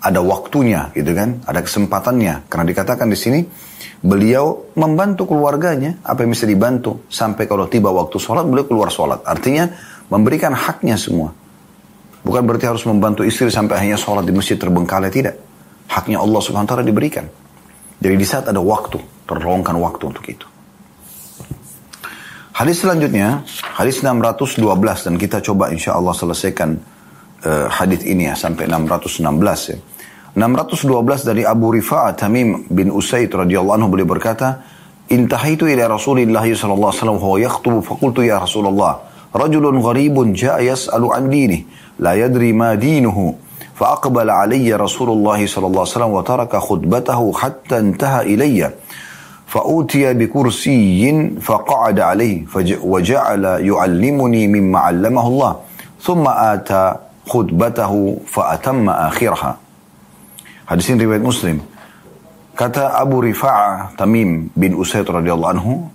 ada 0.00 0.20
waktunya 0.24 0.88
gitu 0.96 1.12
kan? 1.12 1.44
Ada 1.44 1.60
kesempatannya. 1.60 2.48
Karena 2.48 2.64
dikatakan 2.64 3.06
di 3.12 3.18
sini 3.20 3.40
beliau 4.00 4.72
membantu 4.80 5.28
keluarganya 5.28 6.00
apa 6.00 6.24
yang 6.24 6.32
bisa 6.32 6.48
dibantu 6.48 7.04
sampai 7.12 7.44
kalau 7.44 7.68
tiba 7.68 7.92
waktu 7.92 8.16
sholat 8.16 8.48
beliau 8.48 8.64
keluar 8.64 8.88
sholat. 8.88 9.20
Artinya 9.28 9.68
memberikan 10.08 10.56
haknya 10.56 10.96
semua. 10.96 11.36
Bukan 12.20 12.42
berarti 12.44 12.68
harus 12.68 12.84
membantu 12.88 13.24
istri 13.24 13.52
sampai 13.52 13.80
hanya 13.80 13.96
sholat 14.00 14.24
di 14.24 14.32
masjid 14.32 14.56
terbengkalai 14.56 15.12
tidak. 15.12 15.36
Haknya 15.88 16.20
Allah 16.20 16.40
subhanahu 16.40 16.68
wa 16.68 16.72
ta'ala 16.76 16.84
diberikan. 16.84 17.24
Jadi 18.00 18.14
di 18.16 18.26
saat 18.26 18.48
ada 18.48 18.60
waktu 18.60 18.96
terlongkan 19.28 19.76
waktu 19.76 20.04
untuk 20.08 20.24
itu. 20.28 20.46
Hadis 22.56 22.84
selanjutnya 22.84 23.40
hadis 23.76 24.04
612 24.04 24.60
dan 25.08 25.14
kita 25.16 25.40
coba 25.40 25.72
insya 25.72 25.96
Allah 25.96 26.12
selesaikan 26.12 26.76
uh, 27.44 27.66
hadis 27.72 28.04
ini 28.04 28.28
ya 28.28 28.36
sampai 28.36 28.68
616 28.68 29.24
ya 29.72 29.78
612 30.36 31.26
dari 31.26 31.42
Abu 31.42 31.74
Rifa'ah 31.74 32.14
Tamim 32.14 32.66
bin 32.70 32.94
Usaid 32.94 33.34
radhiyallahu 33.34 33.76
anhu 33.82 33.88
beliau 33.90 34.06
berkata, 34.06 34.62
"Intahaitu 35.10 35.66
ila 35.66 35.90
Rasulillah 35.90 36.46
sallallahu 36.46 36.90
alaihi 36.90 37.02
wasallam 37.02 37.18
huwa 37.18 37.36
yaktubu 37.42 37.78
faqultu 37.82 38.22
ya 38.22 38.38
Rasulullah, 38.38 39.02
rajulun 39.34 39.82
gharibun 39.82 40.30
ja'a 40.38 40.62
yas'alu 40.62 41.10
an 41.10 41.26
dinihi, 41.26 41.66
la 41.98 42.14
yadri 42.14 42.54
ma 42.54 42.78
dinuhu." 42.78 43.50
فأقبل 43.80 44.28
علي 44.28 44.68
رسول 44.76 45.08
الله 45.08 45.40
صلى 45.48 45.66
الله 45.72 45.80
عليه 45.80 45.96
وسلم 45.96 46.12
وترك 46.12 46.52
خطبته 46.52 47.20
حتى 47.32 47.76
انتهى 47.78 48.20
إلي 48.36 48.60
فأوتي 49.48 50.04
بكرسي 50.20 51.00
فقعد 51.40 52.00
عليه 52.00 52.44
وجعل 52.84 53.44
يعلمني 53.44 54.42
مما 54.48 54.78
علمه 54.78 55.26
الله 55.26 55.52
ثم 55.96 56.24
آتى 56.28 56.84
خطبته 57.24 57.92
فأتم 58.28 58.84
آخرها 58.90 59.69
Hadis 60.70 60.86
ini 60.86 61.02
riwayat 61.02 61.26
Muslim. 61.26 61.58
Kata 62.54 62.94
Abu 62.94 63.26
Rifa'ah 63.26 63.98
Tamim 63.98 64.54
bin 64.54 64.78
Usaid 64.78 65.02
radhiyallahu 65.02 65.52
anhu, 65.58 65.90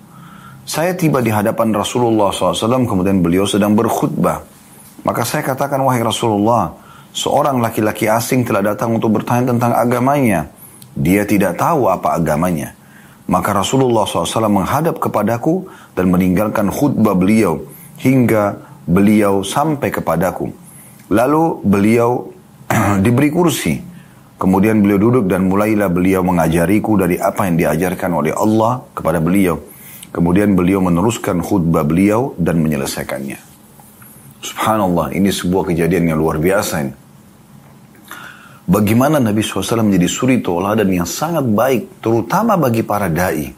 saya 0.68 0.92
tiba 0.92 1.24
di 1.24 1.32
hadapan 1.32 1.72
Rasulullah 1.72 2.36
SAW 2.36 2.84
kemudian 2.84 3.24
beliau 3.24 3.48
sedang 3.48 3.72
berkhutbah. 3.72 4.44
Maka 5.08 5.24
saya 5.24 5.48
katakan 5.48 5.80
wahai 5.80 6.04
Rasulullah, 6.04 6.76
seorang 7.16 7.64
laki-laki 7.64 8.12
asing 8.12 8.44
telah 8.44 8.76
datang 8.76 9.00
untuk 9.00 9.16
bertanya 9.16 9.56
tentang 9.56 9.72
agamanya. 9.80 10.52
Dia 10.92 11.24
tidak 11.24 11.56
tahu 11.56 11.88
apa 11.88 12.20
agamanya. 12.20 12.76
Maka 13.32 13.56
Rasulullah 13.56 14.04
SAW 14.04 14.52
menghadap 14.52 15.00
kepadaku 15.00 15.72
dan 15.96 16.12
meninggalkan 16.12 16.68
khutbah 16.68 17.16
beliau 17.16 17.64
hingga 18.04 18.60
beliau 18.84 19.40
sampai 19.40 19.88
kepadaku. 19.88 20.52
Lalu 21.16 21.64
beliau 21.64 22.28
diberi 23.06 23.32
kursi 23.32 23.95
Kemudian 24.36 24.84
beliau 24.84 25.00
duduk 25.00 25.32
dan 25.32 25.48
mulailah 25.48 25.88
beliau 25.88 26.20
mengajariku 26.20 27.00
dari 27.00 27.16
apa 27.16 27.48
yang 27.48 27.56
diajarkan 27.56 28.12
oleh 28.12 28.36
Allah 28.36 28.84
kepada 28.92 29.24
beliau. 29.24 29.64
Kemudian 30.12 30.60
beliau 30.60 30.84
meneruskan 30.84 31.40
khutbah 31.40 31.88
beliau 31.88 32.36
dan 32.36 32.60
menyelesaikannya. 32.60 33.40
Subhanallah, 34.44 35.16
ini 35.16 35.32
sebuah 35.32 35.72
kejadian 35.72 36.12
yang 36.12 36.20
luar 36.20 36.40
biasa 36.40 36.74
ini. 36.84 37.06
Bagaimana 38.66 39.22
Nabi 39.22 39.46
SAW 39.46 39.86
menjadi 39.86 40.10
suri 40.10 40.42
tauladan 40.42 40.90
yang 40.90 41.06
sangat 41.06 41.46
baik, 41.46 42.02
terutama 42.02 42.58
bagi 42.58 42.82
para 42.82 43.06
da'i, 43.08 43.54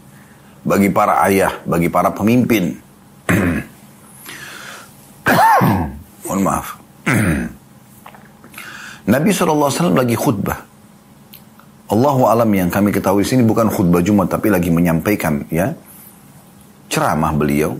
bagi 0.67 0.91
para 0.91 1.23
ayah, 1.25 1.63
bagi 1.63 1.88
para 1.88 2.11
pemimpin. 2.11 2.75
Mohon 6.28 6.41
maaf. 6.43 6.75
Nabi 9.15 9.32
SAW 9.32 9.95
lagi 9.95 10.19
khutbah. 10.19 10.66
Allahu 11.88 12.27
alam 12.27 12.51
yang 12.51 12.67
kami 12.67 12.91
ketahui 12.91 13.23
sini 13.23 13.47
bukan 13.47 13.71
khutbah 13.71 14.03
Jumat 14.03 14.27
tapi 14.27 14.51
lagi 14.51 14.67
menyampaikan 14.67 15.47
ya 15.47 15.71
ceramah 16.91 17.31
beliau. 17.31 17.75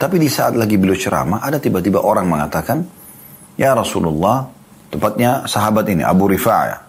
Tapi 0.00 0.16
di 0.16 0.26
saat 0.26 0.56
lagi 0.56 0.80
beliau 0.80 0.96
ceramah 0.96 1.44
ada 1.44 1.60
tiba-tiba 1.60 2.00
orang 2.00 2.26
mengatakan, 2.26 2.80
"Ya 3.60 3.76
Rasulullah," 3.76 4.48
tepatnya 4.88 5.44
sahabat 5.44 5.84
ini 5.92 6.00
Abu 6.00 6.32
Rifa'ah. 6.32 6.80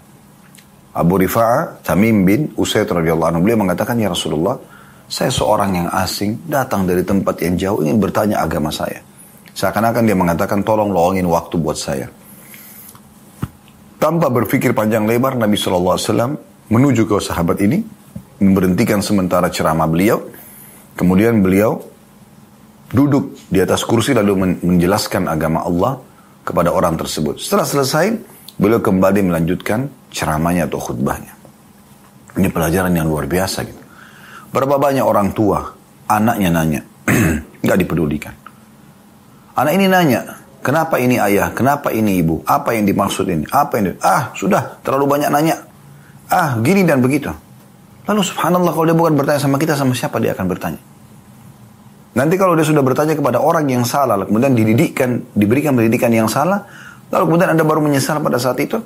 Abu 0.97 1.19
Rifa'ah 1.19 1.83
Tamim 1.83 2.23
bin 2.23 2.55
Usaid 2.55 2.87
radhiyallahu 2.87 3.29
anhu 3.35 3.41
beliau 3.43 3.59
mengatakan, 3.59 3.99
"Ya 3.99 4.09
Rasulullah, 4.09 4.57
saya 5.11 5.29
seorang 5.29 5.83
yang 5.83 5.87
asing 5.93 6.47
datang 6.47 6.87
dari 6.87 7.03
tempat 7.03 7.43
yang 7.43 7.59
jauh 7.59 7.79
ingin 7.83 7.99
bertanya 7.99 8.39
agama 8.39 8.71
saya." 8.71 9.03
Seakan-akan 9.53 10.03
dia 10.09 10.17
mengatakan, 10.17 10.65
"Tolong 10.65 10.89
luangin 10.89 11.27
waktu 11.29 11.59
buat 11.59 11.77
saya." 11.77 12.09
Tanpa 14.01 14.31
berpikir 14.33 14.73
panjang 14.73 15.05
lebar, 15.05 15.37
Nabi 15.37 15.53
SAW 15.53 16.52
menuju 16.69 17.07
ke 17.07 17.17
sahabat 17.19 17.59
ini, 17.63 17.83
memberhentikan 18.39 18.99
sementara 19.03 19.47
ceramah 19.51 19.87
beliau, 19.87 20.23
kemudian 20.95 21.39
beliau 21.43 21.83
duduk 22.93 23.35
di 23.49 23.57
atas 23.57 23.81
kursi 23.83 24.13
lalu 24.13 24.61
menjelaskan 24.61 25.25
agama 25.25 25.65
Allah 25.65 25.97
kepada 26.45 26.69
orang 26.69 26.99
tersebut. 26.99 27.41
Setelah 27.41 27.65
selesai, 27.65 28.05
beliau 28.59 28.79
kembali 28.83 29.33
melanjutkan 29.33 29.89
ceramahnya 30.13 30.69
atau 30.69 30.77
khutbahnya. 30.77 31.33
Ini 32.37 32.49
pelajaran 32.53 32.93
yang 32.93 33.09
luar 33.09 33.25
biasa 33.25 33.65
gitu. 33.65 33.81
Berapa 34.53 34.77
banyak 34.77 35.01
orang 35.01 35.33
tua, 35.33 35.65
anaknya 36.05 36.49
nanya, 36.53 36.81
nggak 37.65 37.77
dipedulikan. 37.81 38.35
Anak 39.57 39.73
ini 39.73 39.85
nanya, 39.89 40.21
kenapa 40.61 41.01
ini 41.01 41.17
ayah, 41.17 41.49
kenapa 41.53 41.89
ini 41.89 42.21
ibu, 42.21 42.45
apa 42.45 42.77
yang 42.77 42.85
dimaksud 42.85 43.25
ini, 43.29 43.45
apa 43.49 43.73
yang, 43.81 43.97
ah 44.01 44.33
sudah 44.37 44.81
terlalu 44.85 45.05
banyak 45.17 45.29
nanya, 45.33 45.57
ah 46.29 46.59
gini 46.61 46.85
dan 46.87 47.03
begitu. 47.03 47.31
Lalu 48.03 48.21
subhanallah 48.23 48.71
kalau 48.75 48.85
dia 48.87 48.97
bukan 48.97 49.15
bertanya 49.15 49.39
sama 49.39 49.55
kita, 49.55 49.79
sama 49.79 49.95
siapa 49.95 50.19
dia 50.19 50.35
akan 50.35 50.45
bertanya. 50.47 50.81
Nanti 52.13 52.35
kalau 52.37 52.53
dia 52.53 52.67
sudah 52.67 52.83
bertanya 52.85 53.17
kepada 53.17 53.41
orang 53.41 53.65
yang 53.65 53.81
salah, 53.87 54.21
kemudian 54.21 54.53
dididikkan, 54.53 55.33
diberikan 55.33 55.73
pendidikan 55.73 56.13
yang 56.13 56.29
salah, 56.29 56.61
lalu 57.09 57.23
kemudian 57.31 57.49
anda 57.57 57.65
baru 57.65 57.81
menyesal 57.81 58.21
pada 58.21 58.37
saat 58.37 58.61
itu, 58.61 58.77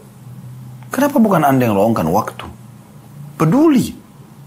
kenapa 0.94 1.20
bukan 1.20 1.44
anda 1.44 1.68
yang 1.68 1.76
luangkan 1.76 2.08
waktu? 2.08 2.46
Peduli 3.36 3.92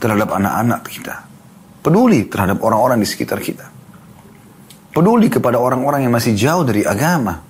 terhadap 0.00 0.32
anak-anak 0.32 0.80
kita. 0.88 1.14
Peduli 1.84 2.24
terhadap 2.24 2.64
orang-orang 2.64 3.04
di 3.04 3.08
sekitar 3.08 3.42
kita. 3.44 3.68
Peduli 4.96 5.28
kepada 5.28 5.60
orang-orang 5.60 6.08
yang 6.08 6.12
masih 6.16 6.32
jauh 6.32 6.64
dari 6.64 6.82
agama. 6.82 7.49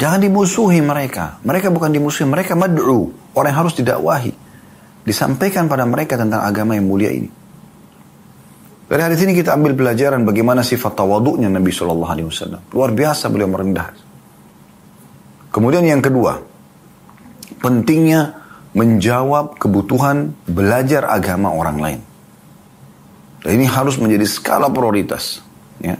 Jangan 0.00 0.20
dimusuhi 0.20 0.80
mereka. 0.80 1.40
Mereka 1.44 1.68
bukan 1.68 1.92
dimusuhi, 1.92 2.24
mereka 2.28 2.56
mad'u. 2.56 3.12
Orang 3.36 3.48
yang 3.52 3.60
harus 3.64 3.74
didakwahi. 3.76 4.32
Disampaikan 5.02 5.66
pada 5.66 5.84
mereka 5.84 6.14
tentang 6.16 6.46
agama 6.46 6.78
yang 6.78 6.86
mulia 6.86 7.10
ini. 7.10 7.30
Dari 8.92 9.00
hadis 9.08 9.24
ini 9.24 9.32
kita 9.32 9.56
ambil 9.56 9.72
pelajaran 9.72 10.20
bagaimana 10.28 10.60
sifat 10.60 10.92
tawaduknya 10.92 11.48
Nabi 11.48 11.72
Shallallahu 11.72 12.12
Alaihi 12.12 12.28
Wasallam. 12.28 12.60
Luar 12.76 12.92
biasa 12.92 13.32
beliau 13.32 13.48
merendah. 13.48 13.88
Kemudian 15.48 15.84
yang 15.84 16.04
kedua, 16.04 16.44
pentingnya 17.60 18.36
menjawab 18.76 19.56
kebutuhan 19.56 20.32
belajar 20.44 21.08
agama 21.08 21.52
orang 21.52 21.78
lain. 21.80 22.00
Dan 23.44 23.50
ini 23.58 23.66
harus 23.68 23.96
menjadi 23.96 24.28
skala 24.28 24.68
prioritas. 24.68 25.40
Ya. 25.80 25.96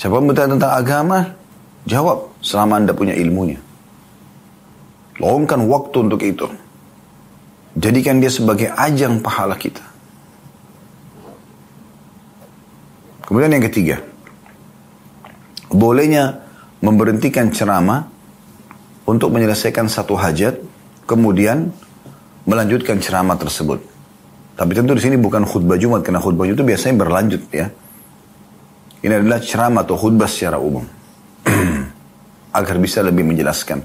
Siapa 0.00 0.16
bertanya 0.20 0.56
tentang 0.56 0.72
agama, 0.74 1.18
jawab 1.84 2.32
selama 2.40 2.80
Anda 2.80 2.92
punya 2.92 3.14
ilmunya. 3.16 3.60
Luangkan 5.20 5.68
waktu 5.68 5.96
untuk 6.00 6.20
itu. 6.24 6.48
Jadikan 7.76 8.18
dia 8.18 8.32
sebagai 8.32 8.72
ajang 8.72 9.22
pahala 9.22 9.54
kita. 9.54 9.84
Kemudian 13.22 13.54
yang 13.54 13.62
ketiga, 13.62 14.02
bolehnya 15.70 16.42
memberhentikan 16.82 17.54
ceramah 17.54 18.10
untuk 19.06 19.30
menyelesaikan 19.30 19.86
satu 19.86 20.18
hajat, 20.18 20.58
kemudian 21.06 21.70
melanjutkan 22.42 22.98
ceramah 22.98 23.38
tersebut. 23.38 23.78
Tapi 24.58 24.72
tentu 24.74 24.98
di 24.98 25.02
sini 25.04 25.14
bukan 25.14 25.46
khutbah 25.46 25.78
Jumat 25.78 26.02
karena 26.02 26.18
khutbah 26.18 26.42
Jumat 26.42 26.58
itu 26.58 26.66
biasanya 26.66 26.94
berlanjut 26.98 27.42
ya. 27.54 27.70
Ini 29.00 29.14
adalah 29.22 29.40
ceramah 29.40 29.86
atau 29.86 29.94
khutbah 29.94 30.28
secara 30.28 30.58
umum. 30.58 30.84
Agar 32.58 32.76
bisa 32.82 33.02
lebih 33.02 33.22
menjelaskan. 33.26 33.82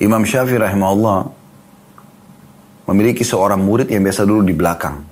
Imam 0.00 0.24
Syafi'i 0.24 0.56
rahimahullah 0.56 1.28
memiliki 2.88 3.22
seorang 3.22 3.60
murid 3.60 3.92
yang 3.92 4.00
biasa 4.00 4.24
dulu 4.24 4.40
di 4.40 4.56
belakang. 4.56 5.04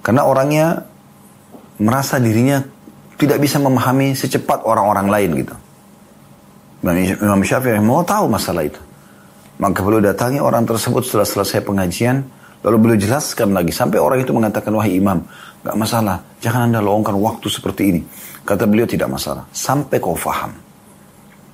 Karena 0.00 0.24
orangnya 0.24 0.86
merasa 1.82 2.22
dirinya 2.22 2.62
tidak 3.20 3.42
bisa 3.42 3.60
memahami 3.60 4.14
secepat 4.16 4.64
orang-orang 4.64 5.06
lain 5.10 5.30
gitu. 5.44 5.54
Imam 7.20 7.42
Syafi'i 7.44 7.76
rahimahullah 7.76 8.08
tahu 8.08 8.24
masalah 8.30 8.64
itu. 8.64 8.80
Maka 9.60 9.84
beliau 9.84 10.00
datangi 10.00 10.40
orang 10.40 10.64
tersebut 10.64 11.04
setelah 11.04 11.28
selesai 11.28 11.60
pengajian, 11.60 12.24
lalu 12.60 12.76
beliau 12.76 12.98
jelaskan 13.00 13.56
lagi 13.56 13.72
sampai 13.72 13.98
orang 14.00 14.20
itu 14.20 14.32
mengatakan 14.32 14.72
wahai 14.76 15.00
imam, 15.00 15.24
Gak 15.60 15.76
masalah. 15.76 16.24
Jangan 16.40 16.72
anda 16.72 16.80
luangkan 16.80 17.12
waktu 17.20 17.52
seperti 17.52 17.82
ini. 17.92 18.00
Kata 18.48 18.64
beliau 18.64 18.88
tidak 18.88 19.12
masalah. 19.12 19.44
Sampai 19.52 20.00
kau 20.00 20.16
faham. 20.16 20.56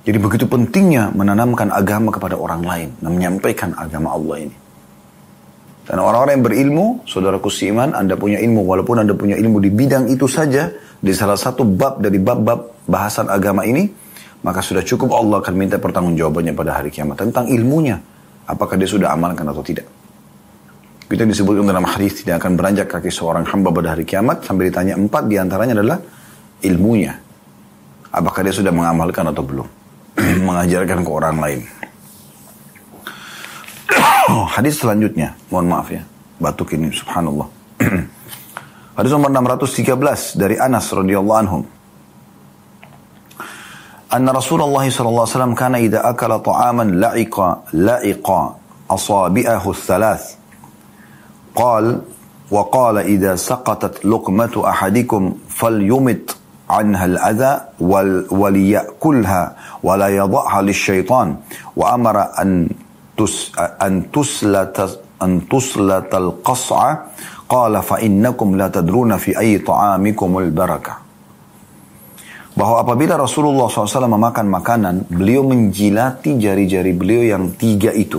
Jadi 0.07 0.15
begitu 0.23 0.47
pentingnya 0.47 1.11
menanamkan 1.11 1.67
agama 1.67 2.07
kepada 2.07 2.39
orang 2.39 2.63
lain. 2.63 2.89
Dan 3.03 3.19
menyampaikan 3.19 3.75
agama 3.75 4.15
Allah 4.15 4.47
ini. 4.47 4.55
Dan 5.87 6.03
orang-orang 6.03 6.39
yang 6.39 6.45
berilmu, 6.47 6.85
saudaraku 7.03 7.51
iman, 7.67 7.95
anda 7.99 8.15
punya 8.15 8.39
ilmu. 8.39 8.63
Walaupun 8.63 9.03
anda 9.03 9.11
punya 9.11 9.35
ilmu 9.35 9.59
di 9.59 9.71
bidang 9.75 10.07
itu 10.07 10.23
saja. 10.23 10.71
Di 10.97 11.11
salah 11.11 11.35
satu 11.35 11.67
bab 11.67 11.99
dari 11.99 12.15
bab-bab 12.23 12.87
bahasan 12.87 13.27
agama 13.27 13.67
ini. 13.67 13.91
Maka 14.47 14.63
sudah 14.63 14.87
cukup 14.87 15.11
Allah 15.11 15.43
akan 15.43 15.51
minta 15.51 15.75
pertanggungjawabannya 15.75 16.55
pada 16.55 16.79
hari 16.79 16.95
kiamat. 16.95 17.19
Tentang 17.19 17.51
ilmunya. 17.51 17.99
Apakah 18.47 18.79
dia 18.79 18.87
sudah 18.87 19.11
amalkan 19.11 19.43
atau 19.43 19.59
tidak. 19.59 19.83
Kita 21.07 21.23
disebutkan 21.23 21.71
dalam 21.71 21.87
hadis 21.87 22.19
tidak 22.19 22.43
akan 22.43 22.59
beranjak 22.59 22.91
kaki 22.91 23.07
seorang 23.07 23.47
hamba 23.47 23.71
pada 23.71 23.95
hari 23.95 24.03
kiamat 24.03 24.43
sampai 24.43 24.67
ditanya 24.67 24.99
empat 24.99 25.23
di 25.31 25.39
antaranya 25.39 25.79
adalah 25.79 26.03
ilmunya. 26.59 27.15
Apakah 28.11 28.43
dia 28.43 28.51
sudah 28.51 28.75
mengamalkan 28.75 29.23
atau 29.31 29.39
belum? 29.39 29.67
Mengajarkan 30.47 31.07
ke 31.07 31.11
orang 31.11 31.39
lain. 31.39 31.61
hadis 34.59 34.83
selanjutnya, 34.83 35.31
mohon 35.47 35.71
maaf 35.71 35.87
ya, 35.87 36.03
batuk 36.43 36.75
ini 36.75 36.91
subhanallah. 36.91 37.47
hadis 38.99 39.11
nomor 39.15 39.31
613 39.31 40.35
dari 40.35 40.59
Anas 40.59 40.91
radhiyallahu 40.91 41.39
anhu. 41.39 41.63
Anna 44.11 44.35
Rasulullah 44.35 44.83
sallallahu 44.83 45.23
alaihi 45.23 45.35
wasallam 45.39 45.55
kana 45.55 45.77
idza 45.79 46.03
akala 46.03 46.43
ta'aman 46.43 46.99
la'iqa 46.99 47.71
la'iqa 47.71 48.41
asabi'ahu 48.91 49.71
thalath 49.71 50.46
قال 51.57 52.05
وقال 52.53 53.01
إذا 53.17 53.33
سقطت 53.35 54.05
لقمة 54.05 54.53
أحدكم 54.61 55.21
فليمت 55.49 56.25
عنها 56.69 57.05
الأذى 57.05 57.53
وليأكلها 58.29 59.43
ولا 59.81 60.07
يضعها 60.07 60.61
للشيطان. 60.61 61.27
وأمر 61.73 62.17
أن 62.37 62.69
تس 63.17 63.57
أن 63.57 64.13
تسلت 64.13 64.77
أن 65.17 65.49
تسلت 65.49 66.11
القصع. 66.13 66.81
قال 67.49 67.73
فإنكم 67.81 68.47
لا 68.59 68.67
تدرون 68.67 69.17
في 69.17 69.33
أي 69.39 69.63
طعامكم 69.65 70.31
البركة. 70.37 70.93
Bahwa 72.57 72.81
apabila 72.81 73.17
Rasulullah 73.21 73.69
SAW 73.69 74.09
memakan 74.09 74.49
makanan, 74.49 74.95
beliau 75.13 75.45
menjilati 75.45 76.41
jari-jari 76.41 76.89
beliau 76.93 77.23
yang 77.37 77.53
tiga 77.53 77.93
itu. 77.93 78.17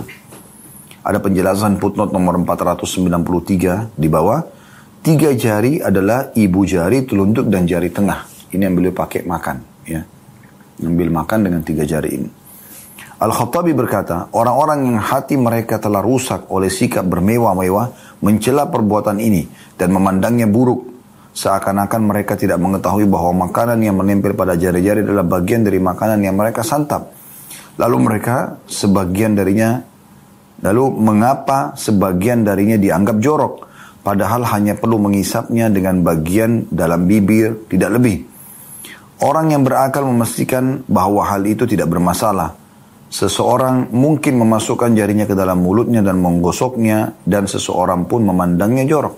Ada 1.09 1.25
penjelasan 1.25 1.81
footnote 1.81 2.13
nomor 2.13 2.37
493 2.45 3.97
di 3.97 4.05
bawah. 4.05 4.45
Tiga 5.01 5.33
jari 5.33 5.81
adalah 5.81 6.29
ibu 6.37 6.61
jari, 6.69 7.01
telunjuk, 7.01 7.49
dan 7.49 7.65
jari 7.65 7.89
tengah. 7.89 8.29
Ini 8.53 8.69
yang 8.69 8.77
beliau 8.77 8.93
pakai 8.93 9.25
makan. 9.25 9.57
ya 9.89 10.05
Ambil 10.85 11.09
makan 11.09 11.49
dengan 11.49 11.65
tiga 11.65 11.81
jari 11.81 12.13
ini. 12.13 12.29
Al-Khattabi 13.25 13.73
berkata, 13.73 14.29
orang-orang 14.37 14.85
yang 14.85 14.99
hati 15.01 15.33
mereka 15.33 15.81
telah 15.81 15.97
rusak 15.97 16.45
oleh 16.53 16.69
sikap 16.69 17.03
bermewah-mewah, 17.09 18.21
mencela 18.21 18.69
perbuatan 18.69 19.17
ini, 19.17 19.49
dan 19.81 19.89
memandangnya 19.89 20.45
buruk, 20.45 20.85
seakan-akan 21.33 22.05
mereka 22.05 22.37
tidak 22.37 22.61
mengetahui 22.61 23.09
bahwa 23.09 23.49
makanan 23.49 23.81
yang 23.81 23.97
menempel 23.97 24.37
pada 24.37 24.53
jari-jari 24.53 25.01
adalah 25.01 25.25
bagian 25.25 25.65
dari 25.65 25.81
makanan 25.81 26.21
yang 26.21 26.37
mereka 26.37 26.61
santap. 26.61 27.11
Lalu 27.81 27.97
mereka, 27.97 28.61
sebagian 28.69 29.33
darinya 29.33 29.89
Lalu 30.59 30.83
mengapa 30.99 31.73
sebagian 31.79 32.43
darinya 32.43 32.75
dianggap 32.75 33.17
jorok? 33.23 33.53
Padahal 33.99 34.47
hanya 34.55 34.79
perlu 34.79 34.99
mengisapnya 34.99 35.67
dengan 35.71 36.03
bagian 36.03 36.67
dalam 36.71 37.07
bibir, 37.07 37.67
tidak 37.67 37.99
lebih. 37.99 38.23
Orang 39.19 39.51
yang 39.51 39.67
berakal 39.67 40.07
memastikan 40.07 40.87
bahwa 40.87 41.27
hal 41.27 41.43
itu 41.43 41.67
tidak 41.67 41.91
bermasalah. 41.91 42.55
Seseorang 43.11 43.91
mungkin 43.91 44.39
memasukkan 44.39 44.95
jarinya 44.95 45.27
ke 45.27 45.35
dalam 45.35 45.59
mulutnya 45.59 45.99
dan 45.99 46.21
menggosoknya 46.23 47.19
dan 47.27 47.49
seseorang 47.49 48.07
pun 48.07 48.23
memandangnya 48.23 48.87
jorok. 48.87 49.15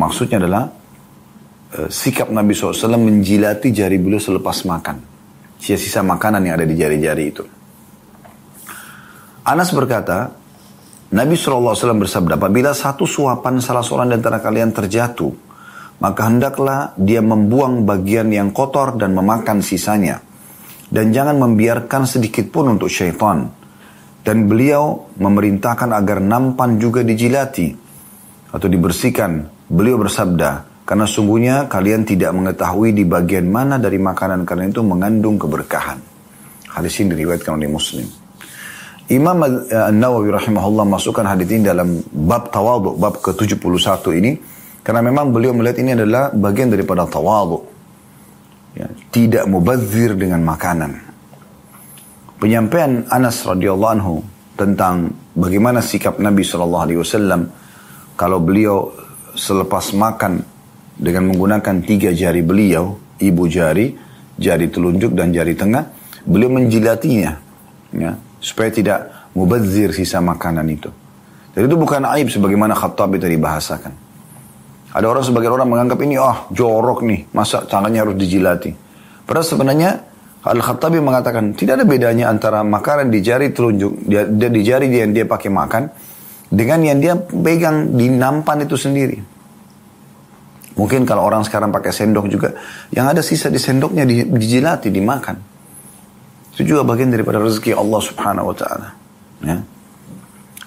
Maksudnya 0.00 0.42
adalah 0.42 0.64
e, 1.76 1.92
sikap 1.92 2.32
Nabi 2.32 2.56
SAW 2.56 2.98
menjilati 2.98 3.70
jari 3.70 4.00
beliau 4.00 4.18
selepas 4.18 4.64
makan. 4.64 4.96
Sisa-sisa 5.60 6.00
makanan 6.00 6.40
yang 6.40 6.56
ada 6.56 6.66
di 6.66 6.74
jari-jari 6.74 7.24
itu. 7.30 7.44
Anas 9.44 9.72
berkata, 9.72 10.36
Nabi 11.10 11.34
SAW 11.34 11.74
bersabda, 11.74 12.38
apabila 12.38 12.70
satu 12.76 13.08
suapan 13.08 13.58
salah 13.58 13.82
seorang 13.82 14.12
di 14.12 14.16
antara 14.20 14.38
kalian 14.38 14.70
terjatuh, 14.70 15.32
maka 16.00 16.28
hendaklah 16.28 16.92
dia 16.96 17.24
membuang 17.24 17.84
bagian 17.84 18.28
yang 18.32 18.52
kotor 18.52 18.96
dan 19.00 19.16
memakan 19.16 19.64
sisanya. 19.64 20.20
Dan 20.90 21.14
jangan 21.14 21.38
membiarkan 21.38 22.02
sedikit 22.02 22.50
pun 22.50 22.74
untuk 22.74 22.90
syaitan. 22.90 23.46
Dan 24.20 24.50
beliau 24.50 25.08
memerintahkan 25.16 25.94
agar 25.94 26.18
nampan 26.20 26.76
juga 26.76 27.00
dijilati 27.00 27.72
atau 28.52 28.68
dibersihkan. 28.68 29.48
Beliau 29.70 29.96
bersabda, 30.02 30.68
Karena 30.82 31.06
sungguhnya 31.06 31.70
kalian 31.70 32.02
tidak 32.02 32.34
mengetahui 32.34 32.90
di 32.90 33.06
bagian 33.06 33.46
mana 33.46 33.78
dari 33.78 34.02
makanan 34.02 34.42
karena 34.42 34.66
itu 34.66 34.82
mengandung 34.82 35.38
keberkahan. 35.38 36.02
Hadis 36.66 36.98
ini 36.98 37.14
diriwayatkan 37.14 37.54
oleh 37.54 37.70
Muslim. 37.70 38.19
Imam 39.10 39.42
An-Nawawi 39.42 40.30
rahimahullah 40.30 40.86
masukkan 40.86 41.26
hadis 41.26 41.50
ini 41.50 41.66
dalam 41.66 41.98
bab 42.14 42.54
tawadhu, 42.54 42.94
bab 42.94 43.18
ke-71 43.18 44.06
ini. 44.14 44.38
Karena 44.86 45.02
memang 45.02 45.34
beliau 45.34 45.50
melihat 45.50 45.82
ini 45.82 45.98
adalah 45.98 46.30
bagian 46.30 46.70
daripada 46.70 47.10
tawadhu. 47.10 47.58
Ya, 48.78 48.86
tidak 49.10 49.50
mubazir 49.50 50.14
dengan 50.14 50.46
makanan. 50.46 50.94
Penyampaian 52.38 53.02
Anas 53.10 53.42
radhiyallahu 53.42 53.92
anhu 53.98 54.22
tentang 54.54 55.10
bagaimana 55.34 55.82
sikap 55.82 56.22
Nabi 56.22 56.46
Shallallahu 56.46 56.84
alaihi 56.86 57.00
wasallam 57.02 57.50
kalau 58.14 58.38
beliau 58.38 58.94
selepas 59.34 59.90
makan 59.90 60.38
dengan 60.94 61.34
menggunakan 61.34 61.82
tiga 61.82 62.14
jari 62.14 62.46
beliau, 62.46 62.94
ibu 63.18 63.44
jari, 63.50 63.90
jari 64.38 64.70
telunjuk 64.70 65.18
dan 65.18 65.34
jari 65.34 65.58
tengah, 65.58 65.90
beliau 66.22 66.54
menjilatinya, 66.54 67.32
ya, 67.90 68.12
supaya 68.40 68.72
tidak 68.72 69.30
mubazir 69.36 69.92
sisa 69.94 70.18
makanan 70.18 70.66
itu. 70.66 70.90
Jadi 71.54 71.64
itu 71.66 71.76
bukan 71.76 72.02
aib 72.18 72.32
sebagaimana 72.32 72.74
Khattabi 72.74 73.20
tadi 73.20 73.36
bahasakan. 73.36 73.92
Ada 74.90 75.06
orang 75.06 75.22
sebagian 75.22 75.54
orang 75.54 75.70
menganggap 75.70 76.02
ini, 76.02 76.18
oh, 76.18 76.50
jorok 76.50 77.06
nih, 77.06 77.30
masa 77.30 77.62
tangannya 77.62 78.02
harus 78.02 78.18
dijilati. 78.18 78.74
Padahal 79.22 79.46
sebenarnya 79.46 79.90
Al-Khattabi 80.40 80.98
mengatakan 80.98 81.54
tidak 81.54 81.78
ada 81.78 81.86
bedanya 81.86 82.26
antara 82.26 82.66
makanan 82.66 83.12
di 83.12 83.22
jari 83.22 83.54
telunjuk, 83.54 84.08
dia, 84.08 84.26
dia 84.26 84.50
di 84.50 84.62
jari 84.66 84.90
yang 84.90 85.14
dia 85.14 85.28
pakai 85.28 85.50
makan, 85.52 85.82
dengan 86.50 86.80
yang 86.82 86.98
dia 86.98 87.14
pegang 87.14 87.94
di 87.94 88.10
nampan 88.10 88.66
itu 88.66 88.74
sendiri. 88.74 89.20
Mungkin 90.74 91.04
kalau 91.04 91.28
orang 91.28 91.44
sekarang 91.44 91.70
pakai 91.70 91.92
sendok 91.92 92.26
juga, 92.26 92.56
yang 92.90 93.06
ada 93.06 93.20
sisa 93.20 93.52
di 93.52 93.60
sendoknya 93.60 94.08
di, 94.08 94.26
dijilati, 94.26 94.88
dimakan. 94.88 95.36
Itu 96.60 96.76
juga 96.76 96.84
bagian 96.84 97.08
daripada 97.08 97.40
rezeki 97.40 97.72
Allah 97.72 98.00
subhanahu 98.04 98.52
wa 98.52 98.56
ta'ala. 98.60 98.88
Ya. 99.40 99.64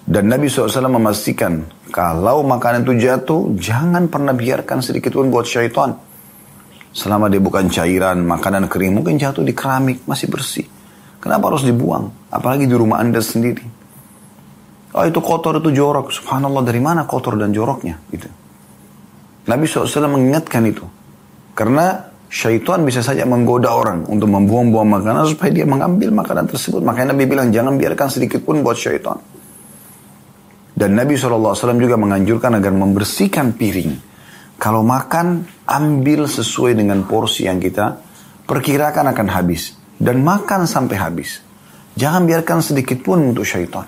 Dan 0.10 0.26
Nabi 0.26 0.50
SAW 0.50 0.89
memastikan, 0.89 1.70
kalau 1.94 2.41
makanan 2.41 2.82
itu 2.82 2.98
jatuh, 2.98 3.54
jangan 3.62 4.10
pernah 4.10 4.34
biarkan 4.34 4.82
sedikit 4.82 5.14
pun 5.14 5.30
buat 5.30 5.46
syaitan. 5.46 5.94
Selama 6.98 7.30
dia 7.30 7.38
bukan 7.38 7.70
cairan, 7.70 8.26
makanan 8.26 8.66
kering, 8.74 8.98
mungkin 8.98 9.22
jatuh 9.22 9.46
di 9.46 9.54
keramik, 9.54 10.02
masih 10.10 10.34
bersih. 10.34 10.66
Kenapa 11.22 11.54
harus 11.54 11.62
dibuang? 11.62 12.10
Apalagi 12.34 12.66
di 12.66 12.74
rumah 12.74 12.98
anda 12.98 13.22
sendiri. 13.22 13.62
Oh 14.98 15.06
itu 15.06 15.22
kotor, 15.22 15.62
itu 15.62 15.70
jorok. 15.78 16.10
Subhanallah, 16.10 16.66
dari 16.66 16.82
mana 16.82 17.06
kotor 17.06 17.38
dan 17.38 17.54
joroknya? 17.54 18.02
Gitu. 18.10 18.26
Nabi 19.46 19.70
SAW 19.70 20.10
mengingatkan 20.10 20.66
itu. 20.66 20.89
Karena 21.54 22.12
syaitan 22.34 22.82
bisa 22.82 23.06
saja 23.06 23.30
menggoda 23.30 23.70
orang 23.70 24.10
untuk 24.10 24.26
membuang-buang 24.26 24.90
makanan 24.90 25.30
supaya 25.30 25.54
dia 25.54 25.70
mengambil 25.70 26.10
makanan 26.10 26.50
tersebut. 26.50 26.82
Makanya 26.82 27.14
Nabi 27.14 27.30
bilang 27.30 27.54
jangan 27.54 27.78
biarkan 27.78 28.10
sedikit 28.10 28.42
pun 28.42 28.66
buat 28.66 28.74
syaitan. 28.74 29.22
Dan 30.74 30.98
Nabi 30.98 31.14
SAW 31.14 31.54
juga 31.78 31.94
menganjurkan 32.02 32.58
agar 32.58 32.74
membersihkan 32.74 33.54
piring. 33.54 33.94
Kalau 34.58 34.82
makan, 34.82 35.46
ambil 35.70 36.26
sesuai 36.26 36.74
dengan 36.74 37.06
porsi 37.06 37.46
yang 37.46 37.62
kita 37.62 38.02
perkirakan 38.50 39.14
akan 39.14 39.28
habis. 39.30 39.78
Dan 40.02 40.26
makan 40.26 40.66
sampai 40.66 40.98
habis. 40.98 41.38
Jangan 41.94 42.26
biarkan 42.26 42.66
sedikit 42.66 43.06
pun 43.06 43.22
untuk 43.22 43.46
syaitan. 43.46 43.86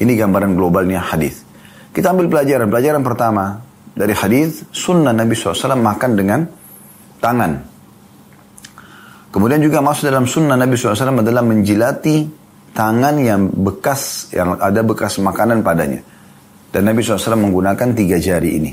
Ini 0.00 0.12
gambaran 0.16 0.56
globalnya 0.56 1.04
hadis. 1.04 1.44
Kita 1.92 2.16
ambil 2.16 2.32
pelajaran. 2.32 2.72
Pelajaran 2.72 3.04
pertama, 3.04 3.60
dari 3.92 4.16
hadis 4.16 4.64
sunnah 4.72 5.12
Nabi 5.12 5.36
SAW 5.36 5.76
makan 5.76 6.10
dengan 6.16 6.40
tangan. 7.26 7.52
Kemudian 9.34 9.58
juga 9.58 9.82
masuk 9.82 10.06
dalam 10.06 10.30
sunnah 10.30 10.54
Nabi 10.54 10.78
SAW 10.78 10.94
adalah 10.94 11.42
menjilati 11.42 12.24
tangan 12.70 13.18
yang 13.18 13.50
bekas, 13.50 14.30
yang 14.30 14.54
ada 14.62 14.86
bekas 14.86 15.18
makanan 15.18 15.66
padanya. 15.66 16.00
Dan 16.70 16.86
Nabi 16.86 17.02
SAW 17.02 17.34
menggunakan 17.34 17.88
tiga 17.98 18.16
jari 18.22 18.50
ini. 18.62 18.72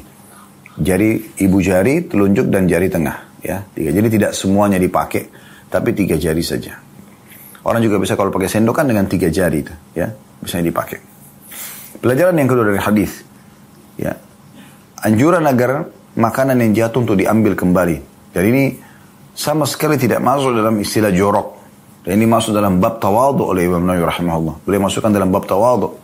Jari 0.74 1.40
ibu 1.42 1.58
jari, 1.60 2.06
telunjuk, 2.06 2.48
dan 2.48 2.70
jari 2.70 2.88
tengah. 2.88 3.42
Ya, 3.44 3.60
tiga. 3.76 3.90
Jadi 3.92 4.08
tidak 4.08 4.32
semuanya 4.38 4.80
dipakai, 4.80 5.28
tapi 5.68 5.92
tiga 5.92 6.16
jari 6.16 6.40
saja. 6.40 6.80
Orang 7.64 7.84
juga 7.84 8.00
bisa 8.00 8.16
kalau 8.16 8.32
pakai 8.32 8.48
sendokan 8.48 8.88
dengan 8.88 9.08
tiga 9.08 9.28
jari 9.32 9.64
itu, 9.64 9.74
ya, 9.96 10.12
bisa 10.40 10.60
dipakai. 10.60 11.00
Pelajaran 12.00 12.36
yang 12.36 12.50
kedua 12.52 12.66
dari 12.72 12.82
hadis, 12.82 13.24
ya, 13.96 14.12
anjuran 15.00 15.44
agar 15.48 15.88
makanan 16.16 16.60
yang 16.60 16.72
jatuh 16.76 17.04
untuk 17.08 17.16
diambil 17.20 17.56
kembali. 17.56 18.13
Jadi 18.34 18.48
ini 18.50 18.66
sama 19.38 19.70
sekali 19.70 19.96
tidak 19.96 20.20
masuk 20.20 20.58
dalam 20.58 20.76
istilah 20.82 21.14
jorok. 21.14 21.62
Dan 22.04 22.20
ini 22.20 22.28
masuk 22.28 22.52
dalam 22.52 22.84
bab 22.84 23.00
tawadhu 23.00 23.48
oleh 23.48 23.70
Imam 23.70 23.86
Nawawi 23.86 24.04
rahimahullah. 24.04 24.56
Boleh 24.68 24.80
masukkan 24.82 25.08
dalam 25.14 25.32
bab 25.32 25.48
tawadhu. 25.48 25.96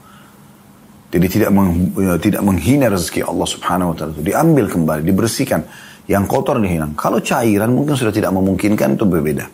Jadi 1.09 1.27
tidak 1.27 1.49
meng, 1.51 1.91
ya, 1.97 2.15
tidak 2.21 2.41
menghina 2.45 2.87
rezeki 2.87 3.25
Allah 3.25 3.47
Subhanahu 3.49 3.91
wa 3.91 3.95
taala. 3.97 4.13
Diambil 4.15 4.69
kembali, 4.69 5.01
dibersihkan. 5.03 5.65
Yang 6.09 6.25
kotor 6.29 6.57
dihilang. 6.57 6.97
Kalau 6.97 7.21
cairan 7.21 7.73
mungkin 7.73 7.93
sudah 7.93 8.13
tidak 8.13 8.33
memungkinkan 8.33 8.97
itu 8.97 9.05
berbeda. 9.05 9.45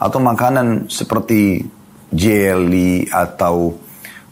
Atau 0.00 0.20
makanan 0.24 0.88
seperti 0.88 1.64
jelly 2.12 3.08
atau 3.08 3.76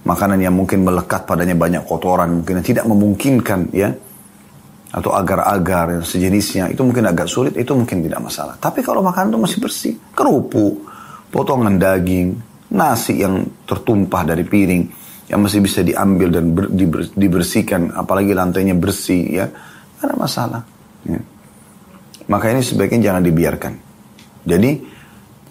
makanan 0.05 0.41
yang 0.41 0.57
mungkin 0.57 0.85
melekat 0.85 1.28
padanya 1.28 1.57
banyak 1.57 1.85
kotoran 1.85 2.41
mungkin 2.41 2.64
tidak 2.64 2.89
memungkinkan 2.89 3.68
ya 3.72 3.93
atau 4.91 5.14
agar-agar 5.14 5.99
yang 5.99 6.05
sejenisnya 6.05 6.74
itu 6.74 6.82
mungkin 6.82 7.07
agak 7.07 7.30
sulit 7.30 7.55
itu 7.55 7.70
mungkin 7.78 8.03
tidak 8.03 8.20
masalah. 8.26 8.59
Tapi 8.59 8.82
kalau 8.82 9.07
makanan 9.07 9.30
itu 9.30 9.38
masih 9.38 9.59
bersih 9.62 9.95
kerupuk 10.11 10.82
potongan 11.30 11.78
daging 11.78 12.34
nasi 12.74 13.22
yang 13.22 13.47
tertumpah 13.66 14.26
dari 14.26 14.43
piring 14.43 14.82
yang 15.30 15.47
masih 15.47 15.62
bisa 15.62 15.86
diambil 15.86 16.28
dan 16.34 16.51
ber, 16.51 16.66
diber, 16.66 17.07
dibersihkan 17.14 17.95
apalagi 17.95 18.34
lantainya 18.34 18.74
bersih 18.74 19.22
ya 19.30 19.47
ada 20.03 20.14
masalah 20.18 20.62
ya. 21.07 21.22
maka 22.26 22.51
ini 22.51 22.62
sebaiknya 22.66 23.14
jangan 23.14 23.22
dibiarkan. 23.22 23.72
Jadi 24.43 24.70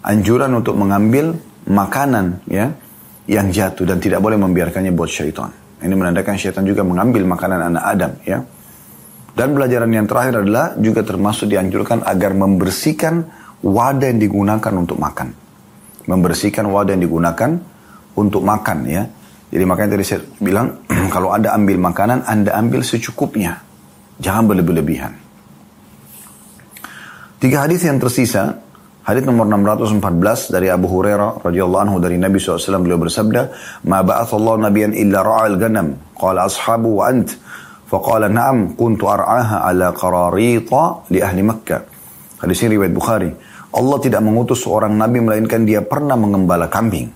anjuran 0.03 0.51
untuk 0.51 0.75
mengambil 0.75 1.31
makanan 1.71 2.43
ya 2.51 2.75
yang 3.31 3.47
jatuh 3.47 3.87
dan 3.87 4.03
tidak 4.03 4.19
boleh 4.19 4.35
membiarkannya 4.35 4.91
buat 4.91 5.07
syaitan. 5.07 5.47
Ini 5.79 5.95
menandakan 5.95 6.35
syaitan 6.35 6.67
juga 6.67 6.83
mengambil 6.83 7.23
makanan 7.23 7.71
anak 7.71 7.83
Adam 7.87 8.11
ya 8.27 8.43
dan 9.33 9.53
pelajaran 9.53 9.89
yang 9.93 10.07
terakhir 10.09 10.41
adalah 10.41 10.73
juga 10.79 11.05
termasuk 11.05 11.49
dianjurkan 11.49 12.01
agar 12.05 12.33
membersihkan 12.33 13.15
wadah 13.61 14.07
yang 14.09 14.21
digunakan 14.21 14.73
untuk 14.73 14.97
makan. 14.97 15.29
Membersihkan 16.09 16.65
wadah 16.65 16.97
yang 16.97 17.03
digunakan 17.05 17.51
untuk 18.17 18.41
makan 18.41 18.77
ya. 18.89 19.03
Jadi 19.49 19.63
makanya 19.65 19.97
tadi 19.97 20.05
saya 20.05 20.21
bilang 20.41 20.85
kalau 21.13 21.33
Anda 21.33 21.53
ambil 21.53 21.77
makanan, 21.81 22.25
Anda 22.25 22.57
ambil 22.57 22.81
secukupnya. 22.85 23.61
Jangan 24.19 24.51
berlebih-lebihan. 24.51 25.13
Tiga 27.39 27.63
hadis 27.63 27.87
yang 27.87 28.03
tersisa, 28.03 28.59
hadis 29.07 29.23
nomor 29.23 29.47
614 29.47 30.51
dari 30.51 30.67
Abu 30.67 30.91
Hurairah 30.91 31.39
radhiyallahu 31.39 31.81
anhu 31.87 31.97
dari 32.03 32.19
Nabi 32.19 32.35
SAW 32.35 32.83
beliau 32.83 32.99
bersabda, 32.99 33.41
"Ma 33.87 34.03
ba'athallahu 34.03 34.59
nabiyyan 34.59 34.91
illa 34.91 35.23
ra'al 35.23 35.55
ganam." 35.55 35.95
Qala 36.19 36.51
ashabu 36.51 36.99
wa 36.99 37.07
ant 37.07 37.31
Faqala 37.89 38.29
na'am 38.29 38.77
kuntu 38.77 39.09
ar'aha 39.09 39.65
ala 39.65 39.89
qararita 39.97 41.09
li 41.09 41.25
ahli 41.25 41.41
Makkah. 41.41 41.81
Hadis 42.45 42.61
ini 42.61 42.77
riwayat 42.77 42.93
Bukhari. 42.93 43.31
Allah 43.69 43.97
tidak 43.97 44.21
mengutus 44.21 44.61
seorang 44.61 44.93
nabi 44.93 45.25
melainkan 45.25 45.65
dia 45.65 45.81
pernah 45.81 46.13
mengembala 46.13 46.69
kambing. 46.69 47.09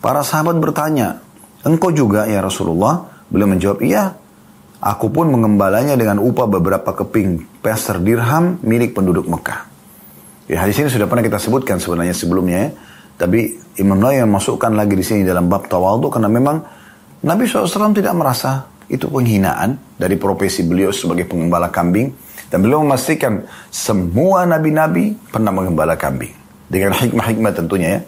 Para 0.00 0.20
sahabat 0.20 0.60
bertanya, 0.60 1.20
engkau 1.64 1.92
juga 1.92 2.28
ya 2.28 2.44
Rasulullah? 2.44 3.24
Beliau 3.32 3.48
menjawab, 3.48 3.80
iya. 3.80 4.12
Aku 4.80 5.12
pun 5.12 5.28
mengembalanya 5.28 5.92
dengan 5.92 6.20
upah 6.20 6.48
beberapa 6.48 6.96
keping 6.96 7.60
peser 7.60 8.00
dirham 8.00 8.56
milik 8.64 8.96
penduduk 8.96 9.28
Mekah. 9.28 9.68
Ya, 10.48 10.64
hadis 10.64 10.80
ini 10.80 10.88
sudah 10.88 11.04
pernah 11.04 11.20
kita 11.20 11.36
sebutkan 11.36 11.76
sebenarnya 11.76 12.16
sebelumnya 12.16 12.56
ya. 12.64 12.68
Tapi 13.20 13.60
Imam 13.76 14.00
Nawawi 14.00 14.24
masukkan 14.24 14.72
lagi 14.72 14.96
di 14.96 15.04
sini 15.04 15.20
dalam 15.20 15.52
bab 15.52 15.68
tawadhu 15.68 16.08
karena 16.08 16.32
memang 16.32 16.64
Nabi 17.20 17.44
SAW 17.44 17.92
tidak 17.92 18.16
merasa 18.16 18.64
itu 18.90 19.06
penghinaan 19.06 19.78
dari 19.94 20.18
profesi 20.18 20.66
beliau 20.66 20.90
sebagai 20.90 21.30
pengembala 21.30 21.70
kambing. 21.70 22.10
Dan 22.50 22.66
beliau 22.66 22.82
memastikan 22.82 23.46
semua 23.70 24.42
nabi-nabi 24.42 25.14
pernah 25.30 25.54
mengembala 25.54 25.94
kambing. 25.94 26.34
Dengan 26.66 26.98
hikmah-hikmah 26.98 27.52
tentunya 27.54 27.88
ya. 27.96 28.00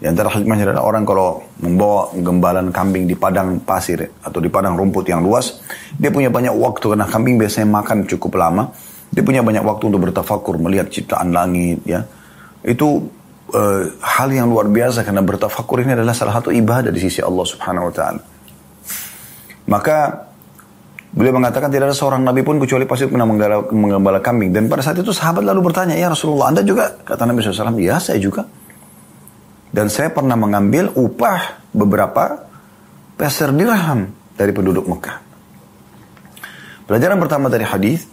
Di 0.00 0.08
antara 0.08 0.32
hikmahnya 0.32 0.72
adalah 0.72 0.88
orang 0.88 1.04
kalau 1.04 1.44
membawa 1.60 2.08
gembalan 2.16 2.72
kambing 2.72 3.04
di 3.04 3.12
padang 3.12 3.60
pasir 3.60 4.08
atau 4.24 4.40
di 4.40 4.48
padang 4.48 4.72
rumput 4.72 5.04
yang 5.04 5.20
luas, 5.20 5.60
dia 6.00 6.08
punya 6.08 6.32
banyak 6.32 6.56
waktu 6.56 6.96
karena 6.96 7.04
kambing 7.04 7.36
biasanya 7.36 7.68
makan 7.68 8.08
cukup 8.08 8.40
lama. 8.40 8.72
Dia 9.12 9.20
punya 9.20 9.44
banyak 9.44 9.60
waktu 9.60 9.92
untuk 9.92 10.08
bertafakur, 10.08 10.56
melihat 10.56 10.88
ciptaan 10.88 11.36
langit 11.36 11.84
ya. 11.84 12.08
Itu 12.64 13.12
uh, 13.52 13.82
hal 14.00 14.32
yang 14.32 14.48
luar 14.48 14.72
biasa 14.72 15.04
karena 15.04 15.20
bertafakur 15.20 15.84
ini 15.84 15.92
adalah 15.92 16.16
salah 16.16 16.32
satu 16.32 16.48
ibadah 16.48 16.88
di 16.88 17.00
sisi 17.04 17.20
Allah 17.20 17.44
Subhanahu 17.44 17.92
wa 17.92 17.94
taala. 17.94 18.22
Maka 19.68 20.29
Beliau 21.10 21.34
mengatakan 21.34 21.74
tidak 21.74 21.90
ada 21.90 21.96
seorang 21.98 22.22
nabi 22.22 22.46
pun 22.46 22.62
kecuali 22.62 22.86
pasti 22.86 23.10
pernah 23.10 23.26
menggembala, 23.26 23.66
menggembala 23.74 24.18
kambing. 24.22 24.54
Dan 24.54 24.70
pada 24.70 24.78
saat 24.78 25.02
itu 25.02 25.10
sahabat 25.10 25.42
lalu 25.42 25.66
bertanya, 25.66 25.98
ya 25.98 26.06
Rasulullah 26.06 26.54
Anda 26.54 26.62
juga? 26.62 27.02
Kata 27.02 27.26
Nabi 27.26 27.42
SAW, 27.42 27.74
ya 27.82 27.98
saya 27.98 28.22
juga. 28.22 28.46
Dan 29.74 29.90
saya 29.90 30.14
pernah 30.14 30.38
mengambil 30.38 30.94
upah 30.94 31.66
beberapa 31.74 32.46
peser 33.18 33.50
dirham 33.50 34.06
dari 34.38 34.54
penduduk 34.54 34.86
Mekah. 34.86 35.16
Pelajaran 36.86 37.18
pertama 37.22 37.46
dari 37.46 37.66
hadis, 37.66 38.06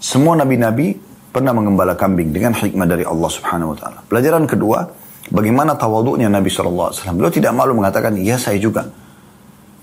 semua 0.00 0.36
nabi-nabi 0.36 0.96
pernah 1.32 1.52
mengembala 1.52 1.92
kambing 1.96 2.32
dengan 2.32 2.56
hikmah 2.56 2.88
dari 2.88 3.04
Allah 3.04 3.28
Subhanahu 3.28 3.72
wa 3.72 3.76
taala. 3.76 4.00
Pelajaran 4.04 4.44
kedua, 4.48 4.84
bagaimana 5.28 5.76
tawaduknya 5.76 6.32
Nabi 6.32 6.48
SAW. 6.48 6.92
Beliau 7.16 7.32
tidak 7.32 7.52
malu 7.52 7.76
mengatakan, 7.76 8.16
"Ya, 8.16 8.40
saya 8.40 8.56
juga." 8.56 8.88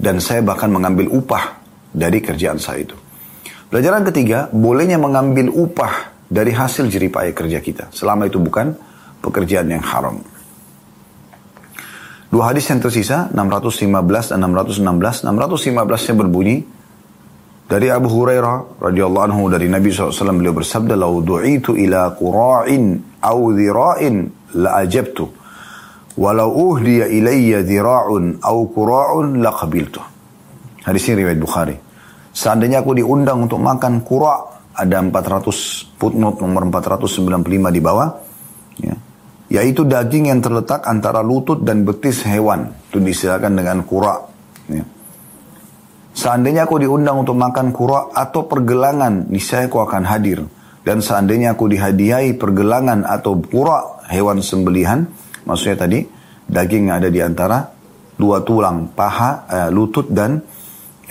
Dan 0.01 0.17
saya 0.17 0.41
bahkan 0.41 0.73
mengambil 0.73 1.05
upah 1.13 1.60
dari 1.91 2.23
kerjaan 2.23 2.57
saya 2.57 2.87
itu. 2.87 2.95
Pelajaran 3.71 4.03
ketiga, 4.07 4.51
bolehnya 4.51 4.99
mengambil 4.99 5.47
upah 5.47 6.11
dari 6.27 6.51
hasil 6.51 6.91
jeripaya 6.91 7.31
kerja 7.31 7.63
kita. 7.63 7.91
Selama 7.91 8.27
itu 8.27 8.39
bukan 8.39 8.75
pekerjaan 9.23 9.67
yang 9.71 9.83
haram. 9.83 10.19
Dua 12.31 12.51
hadis 12.51 12.67
yang 12.71 12.79
tersisa, 12.79 13.27
615 13.31 14.31
dan 14.31 14.39
616. 14.39 15.23
615 15.27 16.07
nya 16.07 16.15
berbunyi, 16.15 16.57
dari 17.71 17.87
Abu 17.87 18.11
Hurairah 18.11 18.83
radhiyallahu 18.83 19.25
anhu 19.31 19.47
dari 19.47 19.71
Nabi 19.71 19.95
SAW 19.95 20.35
beliau 20.35 20.51
bersabda, 20.51 20.99
"Lau 20.99 21.23
du'itu 21.23 21.79
ila 21.79 22.11
qura'in 22.19 22.99
au 23.23 23.39
dhira'in 23.55 24.15
la 24.59 24.83
ajabtu. 24.83 25.23
Walau 26.19 26.51
uhdiya 26.51 27.07
ilayya 27.07 27.63
dhira'un 27.63 28.43
au 28.43 28.67
qura'un 28.67 29.39
la 29.39 29.55
qabiltu." 29.55 30.10
Hadis 30.81 31.07
ini 31.09 31.25
riwayat 31.25 31.39
Bukhari. 31.39 31.75
Seandainya 32.31 32.81
aku 32.81 32.97
diundang 32.97 33.45
untuk 33.45 33.59
makan 33.59 34.01
kura, 34.01 34.39
ada 34.71 34.97
400 35.03 35.99
footnote 35.99 36.39
nomor 36.41 36.63
495 36.71 37.75
di 37.75 37.81
bawah, 37.83 38.07
ya 38.79 38.95
yaitu 39.51 39.83
daging 39.83 40.31
yang 40.31 40.39
terletak 40.39 40.87
antara 40.87 41.19
lutut 41.19 41.59
dan 41.67 41.83
betis 41.83 42.23
hewan. 42.23 42.71
Itu 42.87 43.03
disilakan 43.03 43.51
dengan 43.59 43.83
kura. 43.83 44.15
Ya. 44.71 44.87
Seandainya 46.15 46.63
aku 46.63 46.79
diundang 46.79 47.27
untuk 47.27 47.35
makan 47.35 47.75
kura 47.75 48.15
atau 48.15 48.47
pergelangan, 48.47 49.27
niscaya 49.27 49.67
aku 49.67 49.83
akan 49.83 50.07
hadir. 50.07 50.47
Dan 50.87 51.03
seandainya 51.03 51.53
aku 51.53 51.67
dihadiahi 51.67 52.39
pergelangan 52.39 53.03
atau 53.03 53.37
kura 53.43 54.07
hewan 54.07 54.39
sembelihan, 54.39 55.03
maksudnya 55.43 55.83
tadi 55.83 55.99
daging 56.47 56.87
yang 56.87 57.03
ada 57.03 57.11
di 57.11 57.19
antara 57.19 57.67
dua 58.15 58.41
tulang, 58.47 58.87
paha, 58.95 59.31
eh, 59.51 59.69
lutut 59.69 60.07
dan 60.09 60.39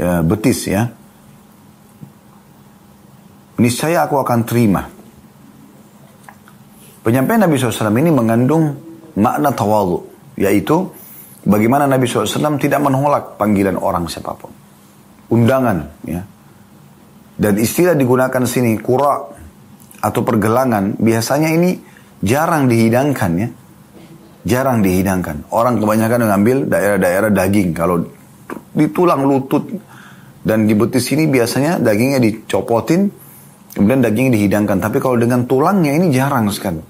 eh, 0.01 0.21
betis 0.25 0.61
ya. 0.65 0.89
Niscaya 3.61 4.09
aku 4.09 4.17
akan 4.17 4.41
terima. 4.49 4.83
Penyampaian 7.05 7.45
Nabi 7.45 7.61
SAW 7.61 7.93
ini 7.97 8.09
mengandung 8.09 8.73
makna 9.21 9.53
tawadu, 9.53 10.05
yaitu 10.41 10.89
bagaimana 11.45 11.85
Nabi 11.85 12.09
SAW 12.09 12.57
tidak 12.57 12.81
menolak 12.81 13.37
panggilan 13.37 13.77
orang 13.77 14.09
siapa 14.09 14.33
pun. 14.37 14.53
Undangan, 15.33 15.79
ya. 16.09 16.25
Dan 17.41 17.57
istilah 17.57 17.97
digunakan 17.97 18.45
sini, 18.45 18.77
kura 18.81 19.17
atau 20.01 20.21
pergelangan, 20.25 20.97
biasanya 21.01 21.49
ini 21.53 21.77
jarang 22.21 22.69
dihidangkan 22.69 23.33
ya. 23.37 23.49
Jarang 24.41 24.81
dihidangkan. 24.81 25.53
Orang 25.53 25.81
kebanyakan 25.81 26.25
mengambil 26.25 26.65
daerah-daerah 26.65 27.29
daging. 27.29 27.77
Kalau 27.77 28.01
di 28.73 28.89
tulang 28.89 29.25
lutut 29.29 29.69
dan 30.41 30.65
di 30.65 30.73
betis 30.73 31.13
ini 31.13 31.29
biasanya 31.29 31.77
dagingnya 31.81 32.21
dicopotin, 32.21 33.13
kemudian 33.77 34.01
dagingnya 34.01 34.41
dihidangkan. 34.41 34.81
Tapi 34.81 34.97
kalau 34.97 35.21
dengan 35.21 35.45
tulangnya 35.45 35.93
ini 35.93 36.09
jarang 36.09 36.49
sekali. 36.49 36.81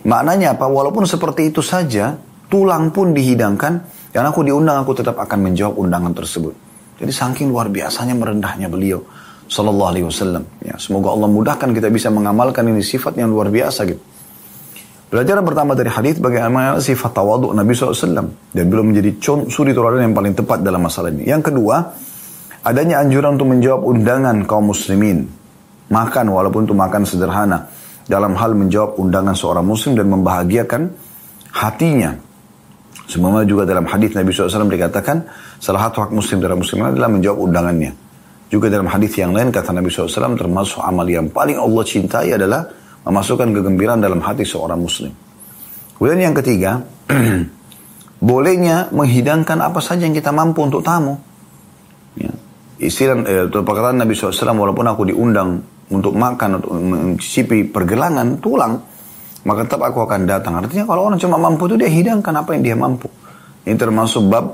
Maknanya 0.00 0.58
apa? 0.58 0.66
Walaupun 0.66 1.06
seperti 1.06 1.54
itu 1.54 1.62
saja, 1.62 2.18
tulang 2.50 2.90
pun 2.90 3.14
dihidangkan, 3.14 3.72
dan 4.10 4.22
aku 4.26 4.42
diundang, 4.42 4.82
aku 4.82 4.96
tetap 4.96 5.20
akan 5.22 5.38
menjawab 5.50 5.78
undangan 5.78 6.10
tersebut. 6.10 6.54
Jadi 6.98 7.12
saking 7.14 7.48
luar 7.48 7.70
biasanya 7.70 8.12
merendahnya 8.18 8.66
beliau, 8.66 9.00
Sallallahu 9.46 9.90
Alaihi 9.94 10.06
Wasallam. 10.08 10.44
Ya, 10.60 10.74
semoga 10.76 11.14
Allah 11.14 11.30
mudahkan 11.30 11.70
kita 11.70 11.88
bisa 11.88 12.10
mengamalkan 12.10 12.66
ini 12.66 12.82
sifat 12.82 13.16
yang 13.16 13.30
luar 13.30 13.48
biasa 13.48 13.86
gitu. 13.86 14.02
Pelajaran 15.10 15.42
pertama 15.42 15.74
dari 15.74 15.90
hadis 15.90 16.22
bagaimana 16.22 16.78
sifat 16.78 17.10
tawaduk 17.10 17.50
Nabi 17.50 17.74
SAW 17.74 18.30
dan 18.30 18.64
belum 18.70 18.94
menjadi 18.94 19.18
suri 19.50 19.74
teladan 19.74 20.06
yang 20.06 20.14
paling 20.14 20.38
tepat 20.38 20.62
dalam 20.62 20.86
masalah 20.86 21.10
ini. 21.10 21.26
Yang 21.26 21.50
kedua, 21.50 21.82
adanya 22.64 23.00
anjuran 23.00 23.36
untuk 23.36 23.48
menjawab 23.50 23.80
undangan 23.84 24.36
kaum 24.44 24.72
muslimin. 24.72 25.28
Makan 25.90 26.26
walaupun 26.30 26.70
itu 26.70 26.74
makan 26.76 27.02
sederhana 27.02 27.66
dalam 28.06 28.38
hal 28.38 28.54
menjawab 28.54 28.94
undangan 28.98 29.34
seorang 29.34 29.66
muslim 29.66 29.98
dan 29.98 30.06
membahagiakan 30.06 30.82
hatinya. 31.50 32.14
Semua 33.10 33.42
juga 33.42 33.66
dalam 33.66 33.90
hadis 33.90 34.14
Nabi 34.14 34.30
SAW 34.30 34.70
dikatakan 34.70 35.26
salah 35.58 35.90
satu 35.90 36.06
hak 36.06 36.10
muslim 36.14 36.38
dalam 36.38 36.62
muslim 36.62 36.86
adalah 36.86 37.10
menjawab 37.10 37.42
undangannya. 37.42 37.90
Juga 38.50 38.66
dalam 38.70 38.86
hadis 38.86 39.14
yang 39.18 39.34
lain 39.34 39.50
kata 39.50 39.74
Nabi 39.74 39.90
SAW 39.90 40.38
termasuk 40.38 40.78
amal 40.82 41.06
yang 41.06 41.30
paling 41.30 41.58
Allah 41.58 41.82
cintai 41.86 42.34
adalah 42.34 42.66
memasukkan 43.06 43.50
kegembiraan 43.50 43.98
dalam 44.02 44.22
hati 44.22 44.46
seorang 44.46 44.78
muslim. 44.78 45.10
Kemudian 45.98 46.30
yang 46.30 46.36
ketiga, 46.38 46.82
bolehnya 48.30 48.90
menghidangkan 48.94 49.58
apa 49.58 49.78
saja 49.82 50.06
yang 50.06 50.14
kita 50.14 50.30
mampu 50.30 50.62
untuk 50.66 50.82
tamu. 50.82 51.29
Istilah 52.80 53.16
eh, 53.28 53.46
perkataan 53.52 54.00
Nabi 54.00 54.16
SAW 54.16 54.56
walaupun 54.56 54.88
aku 54.88 55.12
diundang 55.12 55.60
untuk 55.92 56.16
makan, 56.16 56.64
untuk 56.64 56.72
mencicipi 56.72 57.68
pergelangan 57.68 58.40
tulang, 58.40 58.80
maka 59.44 59.68
tetap 59.68 59.84
aku 59.84 60.06
akan 60.06 60.24
datang. 60.24 60.56
Artinya 60.64 60.88
kalau 60.88 61.12
orang 61.12 61.20
cuma 61.20 61.36
mampu 61.36 61.68
itu 61.68 61.76
dia 61.76 61.90
hidangkan 61.90 62.32
apa 62.40 62.56
yang 62.56 62.62
dia 62.64 62.76
mampu. 62.78 63.10
Ini 63.66 63.76
termasuk 63.76 64.22
bab 64.30 64.46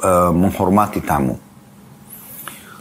e, 0.00 0.10
menghormati 0.34 1.04
tamu. 1.04 1.36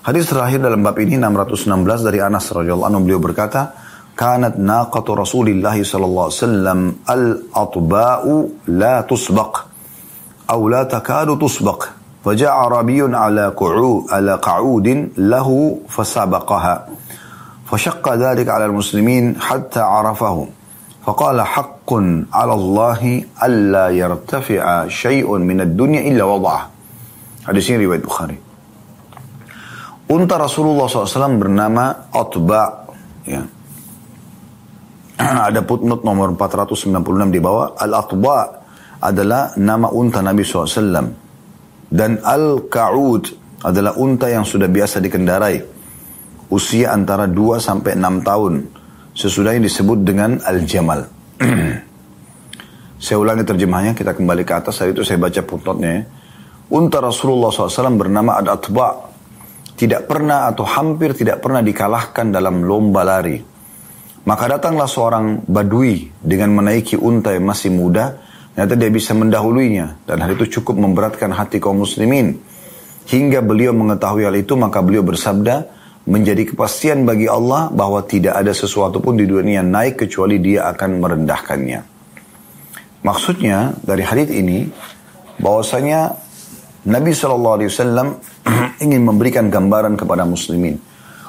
Hadis 0.08 0.30
terakhir 0.32 0.64
dalam 0.64 0.80
bab 0.80 0.96
ini 1.04 1.20
616 1.20 2.08
dari 2.08 2.24
Anas 2.24 2.48
radhiyallahu 2.48 2.88
anhu 2.88 3.02
beliau 3.04 3.20
berkata, 3.20 3.76
"Kanat 4.16 4.56
naqatu 4.56 5.18
Rasulillah 5.20 5.76
sallallahu 5.76 6.26
alaihi 6.32 6.40
wasallam 6.42 6.80
al-atba'u 7.04 8.34
la 8.72 9.04
tusbaq 9.04 9.54
aw 10.48 10.60
la 10.70 10.82
takadu 10.88 11.36
tusbaq." 11.36 11.97
فجاء 12.27 12.51
عربي 12.51 13.03
على 13.17 13.49
قعود 13.49 14.07
على 14.11 14.35
قعود 14.35 14.89
له 15.19 15.49
فسبقها 15.89 16.75
فشق 17.67 18.05
ذلك 18.15 18.49
على 18.49 18.65
المسلمين 18.65 19.41
حتى 19.41 19.81
عرفه 19.81 20.49
فقال 21.07 21.43
حق 21.43 21.91
على 22.33 22.55
الله 22.55 23.25
ألا 23.43 23.87
يرتفع 23.89 24.89
شيء 24.89 25.29
من 25.39 25.61
الدنيا 25.61 26.01
إلا 26.09 26.25
وضعه 26.25 26.63
hadis 27.43 27.67
ini 27.75 27.91
riwayat 27.91 28.07
Bukhari 28.07 28.39
unta 30.15 30.39
Rasulullah 30.39 30.87
SAW 30.87 31.43
bernama 31.43 32.07
Atba 32.15 32.87
ya. 33.27 33.43
ada 35.51 35.61
putnot 35.67 36.07
nomor 36.07 36.39
496 36.39 37.35
di 37.35 37.41
bawah 37.43 37.75
Al-Atba 37.75 38.39
adalah 39.03 39.59
nama 39.59 39.91
unta 39.91 40.23
Nabi 40.23 40.47
SAW 40.47 41.26
dan 41.88 42.20
Al-Ka'ud 42.20 43.24
adalah 43.64 43.96
unta 43.98 44.28
yang 44.28 44.44
sudah 44.44 44.68
biasa 44.68 45.00
dikendarai 45.02 45.78
usia 46.52 46.96
antara 46.96 47.28
2 47.28 47.60
sampai 47.60 47.96
6 48.00 48.28
tahun. 48.28 48.54
Sesudah 49.18 49.58
yang 49.58 49.66
disebut 49.66 50.06
dengan 50.06 50.38
Al-Jamal. 50.46 51.10
saya 53.04 53.18
ulangi 53.18 53.44
terjemahnya, 53.44 53.98
kita 53.98 54.14
kembali 54.14 54.46
ke 54.46 54.54
atas. 54.54 54.78
Hari 54.80 54.94
itu 54.94 55.02
saya 55.02 55.18
baca 55.18 55.42
putnotnya 55.42 55.90
ya. 55.90 56.02
Unta 56.68 57.00
Rasulullah 57.00 57.50
SAW 57.50 57.96
bernama 57.98 58.38
Ad-Atba. 58.38 58.88
Tidak 59.78 60.10
pernah 60.10 60.50
atau 60.50 60.66
hampir 60.66 61.14
tidak 61.14 61.38
pernah 61.38 61.62
dikalahkan 61.62 62.34
dalam 62.34 62.66
lomba 62.66 63.06
lari. 63.06 63.38
Maka 64.26 64.58
datanglah 64.58 64.90
seorang 64.90 65.46
badui 65.46 66.10
dengan 66.18 66.58
menaiki 66.58 66.98
unta 66.98 67.32
yang 67.32 67.46
masih 67.46 67.72
muda. 67.72 68.18
Ternyata 68.58 68.74
dia 68.74 68.90
bisa 68.90 69.14
mendahuluinya. 69.14 70.02
Dan 70.10 70.26
hal 70.26 70.34
itu 70.34 70.58
cukup 70.58 70.82
memberatkan 70.82 71.30
hati 71.30 71.62
kaum 71.62 71.86
muslimin. 71.86 72.42
Hingga 73.06 73.46
beliau 73.46 73.70
mengetahui 73.70 74.26
hal 74.26 74.34
itu 74.34 74.58
maka 74.58 74.82
beliau 74.82 75.06
bersabda, 75.06 75.70
menjadi 76.10 76.50
kepastian 76.50 77.06
bagi 77.06 77.30
Allah 77.30 77.70
bahwa 77.70 78.02
tidak 78.02 78.34
ada 78.34 78.50
sesuatu 78.58 78.98
pun 78.98 79.14
di 79.14 79.30
dunia 79.30 79.62
naik 79.62 80.02
kecuali 80.02 80.42
dia 80.42 80.66
akan 80.74 80.90
merendahkannya. 80.98 81.80
Maksudnya 83.06 83.78
dari 83.78 84.02
hadis 84.02 84.34
ini 84.34 84.66
bahwasanya 85.38 86.18
Nabi 86.90 87.14
SAW 87.14 87.62
ingin 88.84 89.02
memberikan 89.06 89.54
gambaran 89.54 89.94
kepada 89.94 90.26
muslimin. 90.26 90.82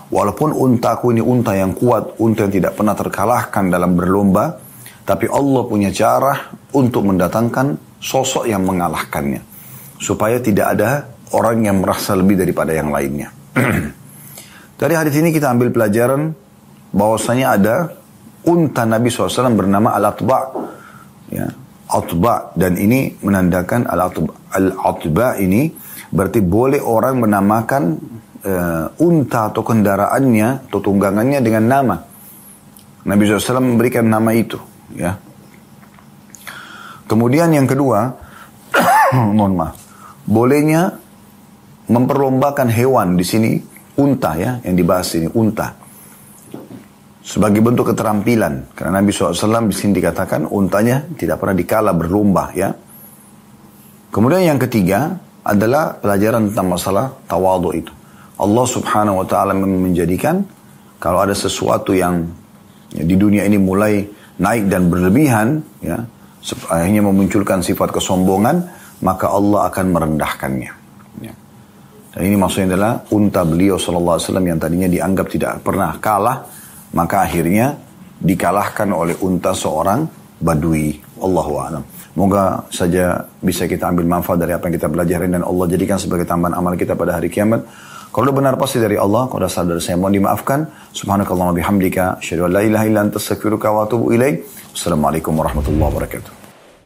Walaupun 0.09 0.57
untaku 0.57 1.13
ini 1.13 1.21
unta 1.21 1.53
yang 1.53 1.77
kuat, 1.77 2.17
unta 2.25 2.49
yang 2.49 2.53
tidak 2.57 2.73
pernah 2.73 2.97
terkalahkan 2.97 3.69
dalam 3.69 3.93
berlomba, 3.93 4.57
tapi 5.09 5.25
Allah 5.25 5.65
punya 5.65 5.89
cara 5.89 6.53
untuk 6.77 7.09
mendatangkan 7.09 7.97
sosok 7.97 8.45
yang 8.45 8.69
mengalahkannya. 8.69 9.41
Supaya 9.97 10.37
tidak 10.45 10.77
ada 10.77 11.09
orang 11.33 11.65
yang 11.65 11.81
merasa 11.81 12.13
lebih 12.13 12.37
daripada 12.37 12.77
yang 12.77 12.93
lainnya. 12.93 13.33
Dari 14.81 14.95
hadis 14.95 15.17
ini 15.17 15.33
kita 15.33 15.49
ambil 15.49 15.73
pelajaran 15.73 16.37
bahwasanya 16.93 17.47
ada 17.57 17.75
unta 18.45 18.85
Nabi 18.85 19.09
SAW 19.09 19.57
bernama 19.57 19.97
Al-Atba. 19.97 20.39
Ya, 21.33 21.49
Atba 21.89 22.53
dan 22.53 22.77
ini 22.77 23.17
menandakan 23.25 23.89
Al-Atba 23.89 25.41
ini 25.41 25.73
berarti 26.13 26.45
boleh 26.45 26.85
orang 26.85 27.25
menamakan 27.25 27.83
uh, 28.45 28.87
unta 29.01 29.49
atau 29.49 29.65
kendaraannya 29.65 30.69
atau 30.69 30.85
tunggangannya 30.85 31.41
dengan 31.41 31.65
nama. 31.65 31.97
Nabi 33.09 33.25
SAW 33.25 33.65
memberikan 33.65 34.05
nama 34.05 34.37
itu. 34.37 34.68
Ya. 34.97 35.21
Kemudian 37.09 37.53
yang 37.53 37.65
kedua, 37.65 38.13
mohon 39.37 39.57
maaf, 39.57 39.77
bolehnya 40.29 40.93
memperlombakan 41.89 42.69
hewan 42.69 43.17
di 43.17 43.25
sini 43.25 43.51
unta 43.97 44.37
ya 44.37 44.61
yang 44.63 44.77
dibahas 44.77 45.09
ini 45.17 45.29
unta. 45.33 45.73
Sebagai 47.25 47.61
bentuk 47.61 47.93
keterampilan 47.93 48.73
karena 48.73 49.05
Nabi 49.05 49.13
SAW 49.13 49.69
di 49.69 49.77
sini 49.77 50.01
dikatakan 50.01 50.49
untanya 50.49 51.05
tidak 51.17 51.41
pernah 51.41 51.57
dikala 51.57 51.93
berlomba 51.93 52.53
ya. 52.57 52.73
Kemudian 54.09 54.49
yang 54.49 54.61
ketiga 54.61 55.13
adalah 55.45 55.97
pelajaran 56.01 56.49
tentang 56.53 56.69
masalah 56.73 57.05
tawadu 57.29 57.77
itu. 57.77 57.93
Allah 58.41 58.65
Subhanahu 58.65 59.25
Wa 59.25 59.27
Taala 59.29 59.53
menjadikan 59.53 60.41
kalau 60.97 61.21
ada 61.21 61.37
sesuatu 61.37 61.93
yang 61.93 62.25
ya, 62.97 63.05
di 63.05 63.17
dunia 63.17 63.45
ini 63.45 63.61
mulai 63.61 64.18
naik 64.39 64.71
dan 64.71 64.91
berlebihan 64.91 65.63
ya 65.83 66.03
akhirnya 66.71 67.03
memunculkan 67.03 67.61
sifat 67.61 67.91
kesombongan 67.91 68.63
maka 69.03 69.31
Allah 69.31 69.71
akan 69.71 69.87
merendahkannya 69.91 70.73
ya. 71.23 71.35
dan 72.15 72.21
ini 72.23 72.37
maksudnya 72.39 72.75
adalah 72.75 72.93
unta 73.15 73.43
beliau 73.43 73.77
SAW 73.77 74.19
yang 74.43 74.59
tadinya 74.59 74.89
dianggap 74.91 75.27
tidak 75.31 75.63
pernah 75.63 75.99
kalah 75.99 76.47
maka 76.95 77.27
akhirnya 77.27 77.75
dikalahkan 78.19 78.89
oleh 78.91 79.15
unta 79.23 79.55
seorang 79.55 80.07
badui 80.39 80.95
Allahu 81.19 81.55
a'lam 81.59 81.85
Moga 82.19 82.67
saja 82.75 83.31
bisa 83.39 83.71
kita 83.71 83.95
ambil 83.95 84.19
manfaat 84.19 84.43
dari 84.43 84.51
apa 84.51 84.67
yang 84.67 84.75
kita 84.75 84.91
pelajari 84.91 85.31
dan 85.31 85.47
Allah 85.47 85.71
jadikan 85.71 86.03
sebagai 86.03 86.27
tambahan 86.27 86.59
amal 86.59 86.75
kita 86.75 86.99
pada 86.99 87.15
hari 87.15 87.31
kiamat. 87.31 87.63
Kalau 88.19 88.35
benar 88.35 88.59
pasti 88.59 88.83
dari 88.83 88.99
Allah, 88.99 89.31
kalau 89.31 89.47
salah 89.47 89.79
dari 89.79 89.83
saya 89.87 89.95
mohon 89.95 90.11
dimaafkan. 90.11 90.67
Subhanakallah 90.91 91.55
bihamdika, 91.55 92.19
syadu 92.19 92.51
la 92.51 92.67
ilaha 92.67 92.85
illa 92.91 93.07
anta 93.07 93.23
astaghfiruka 93.23 93.71
wa 93.71 93.87
atubu 93.87 94.11
ilaik. 94.11 94.43
Wassalamualaikum 94.75 95.39
warahmatullahi 95.39 95.87
wabarakatuh. 95.87 96.38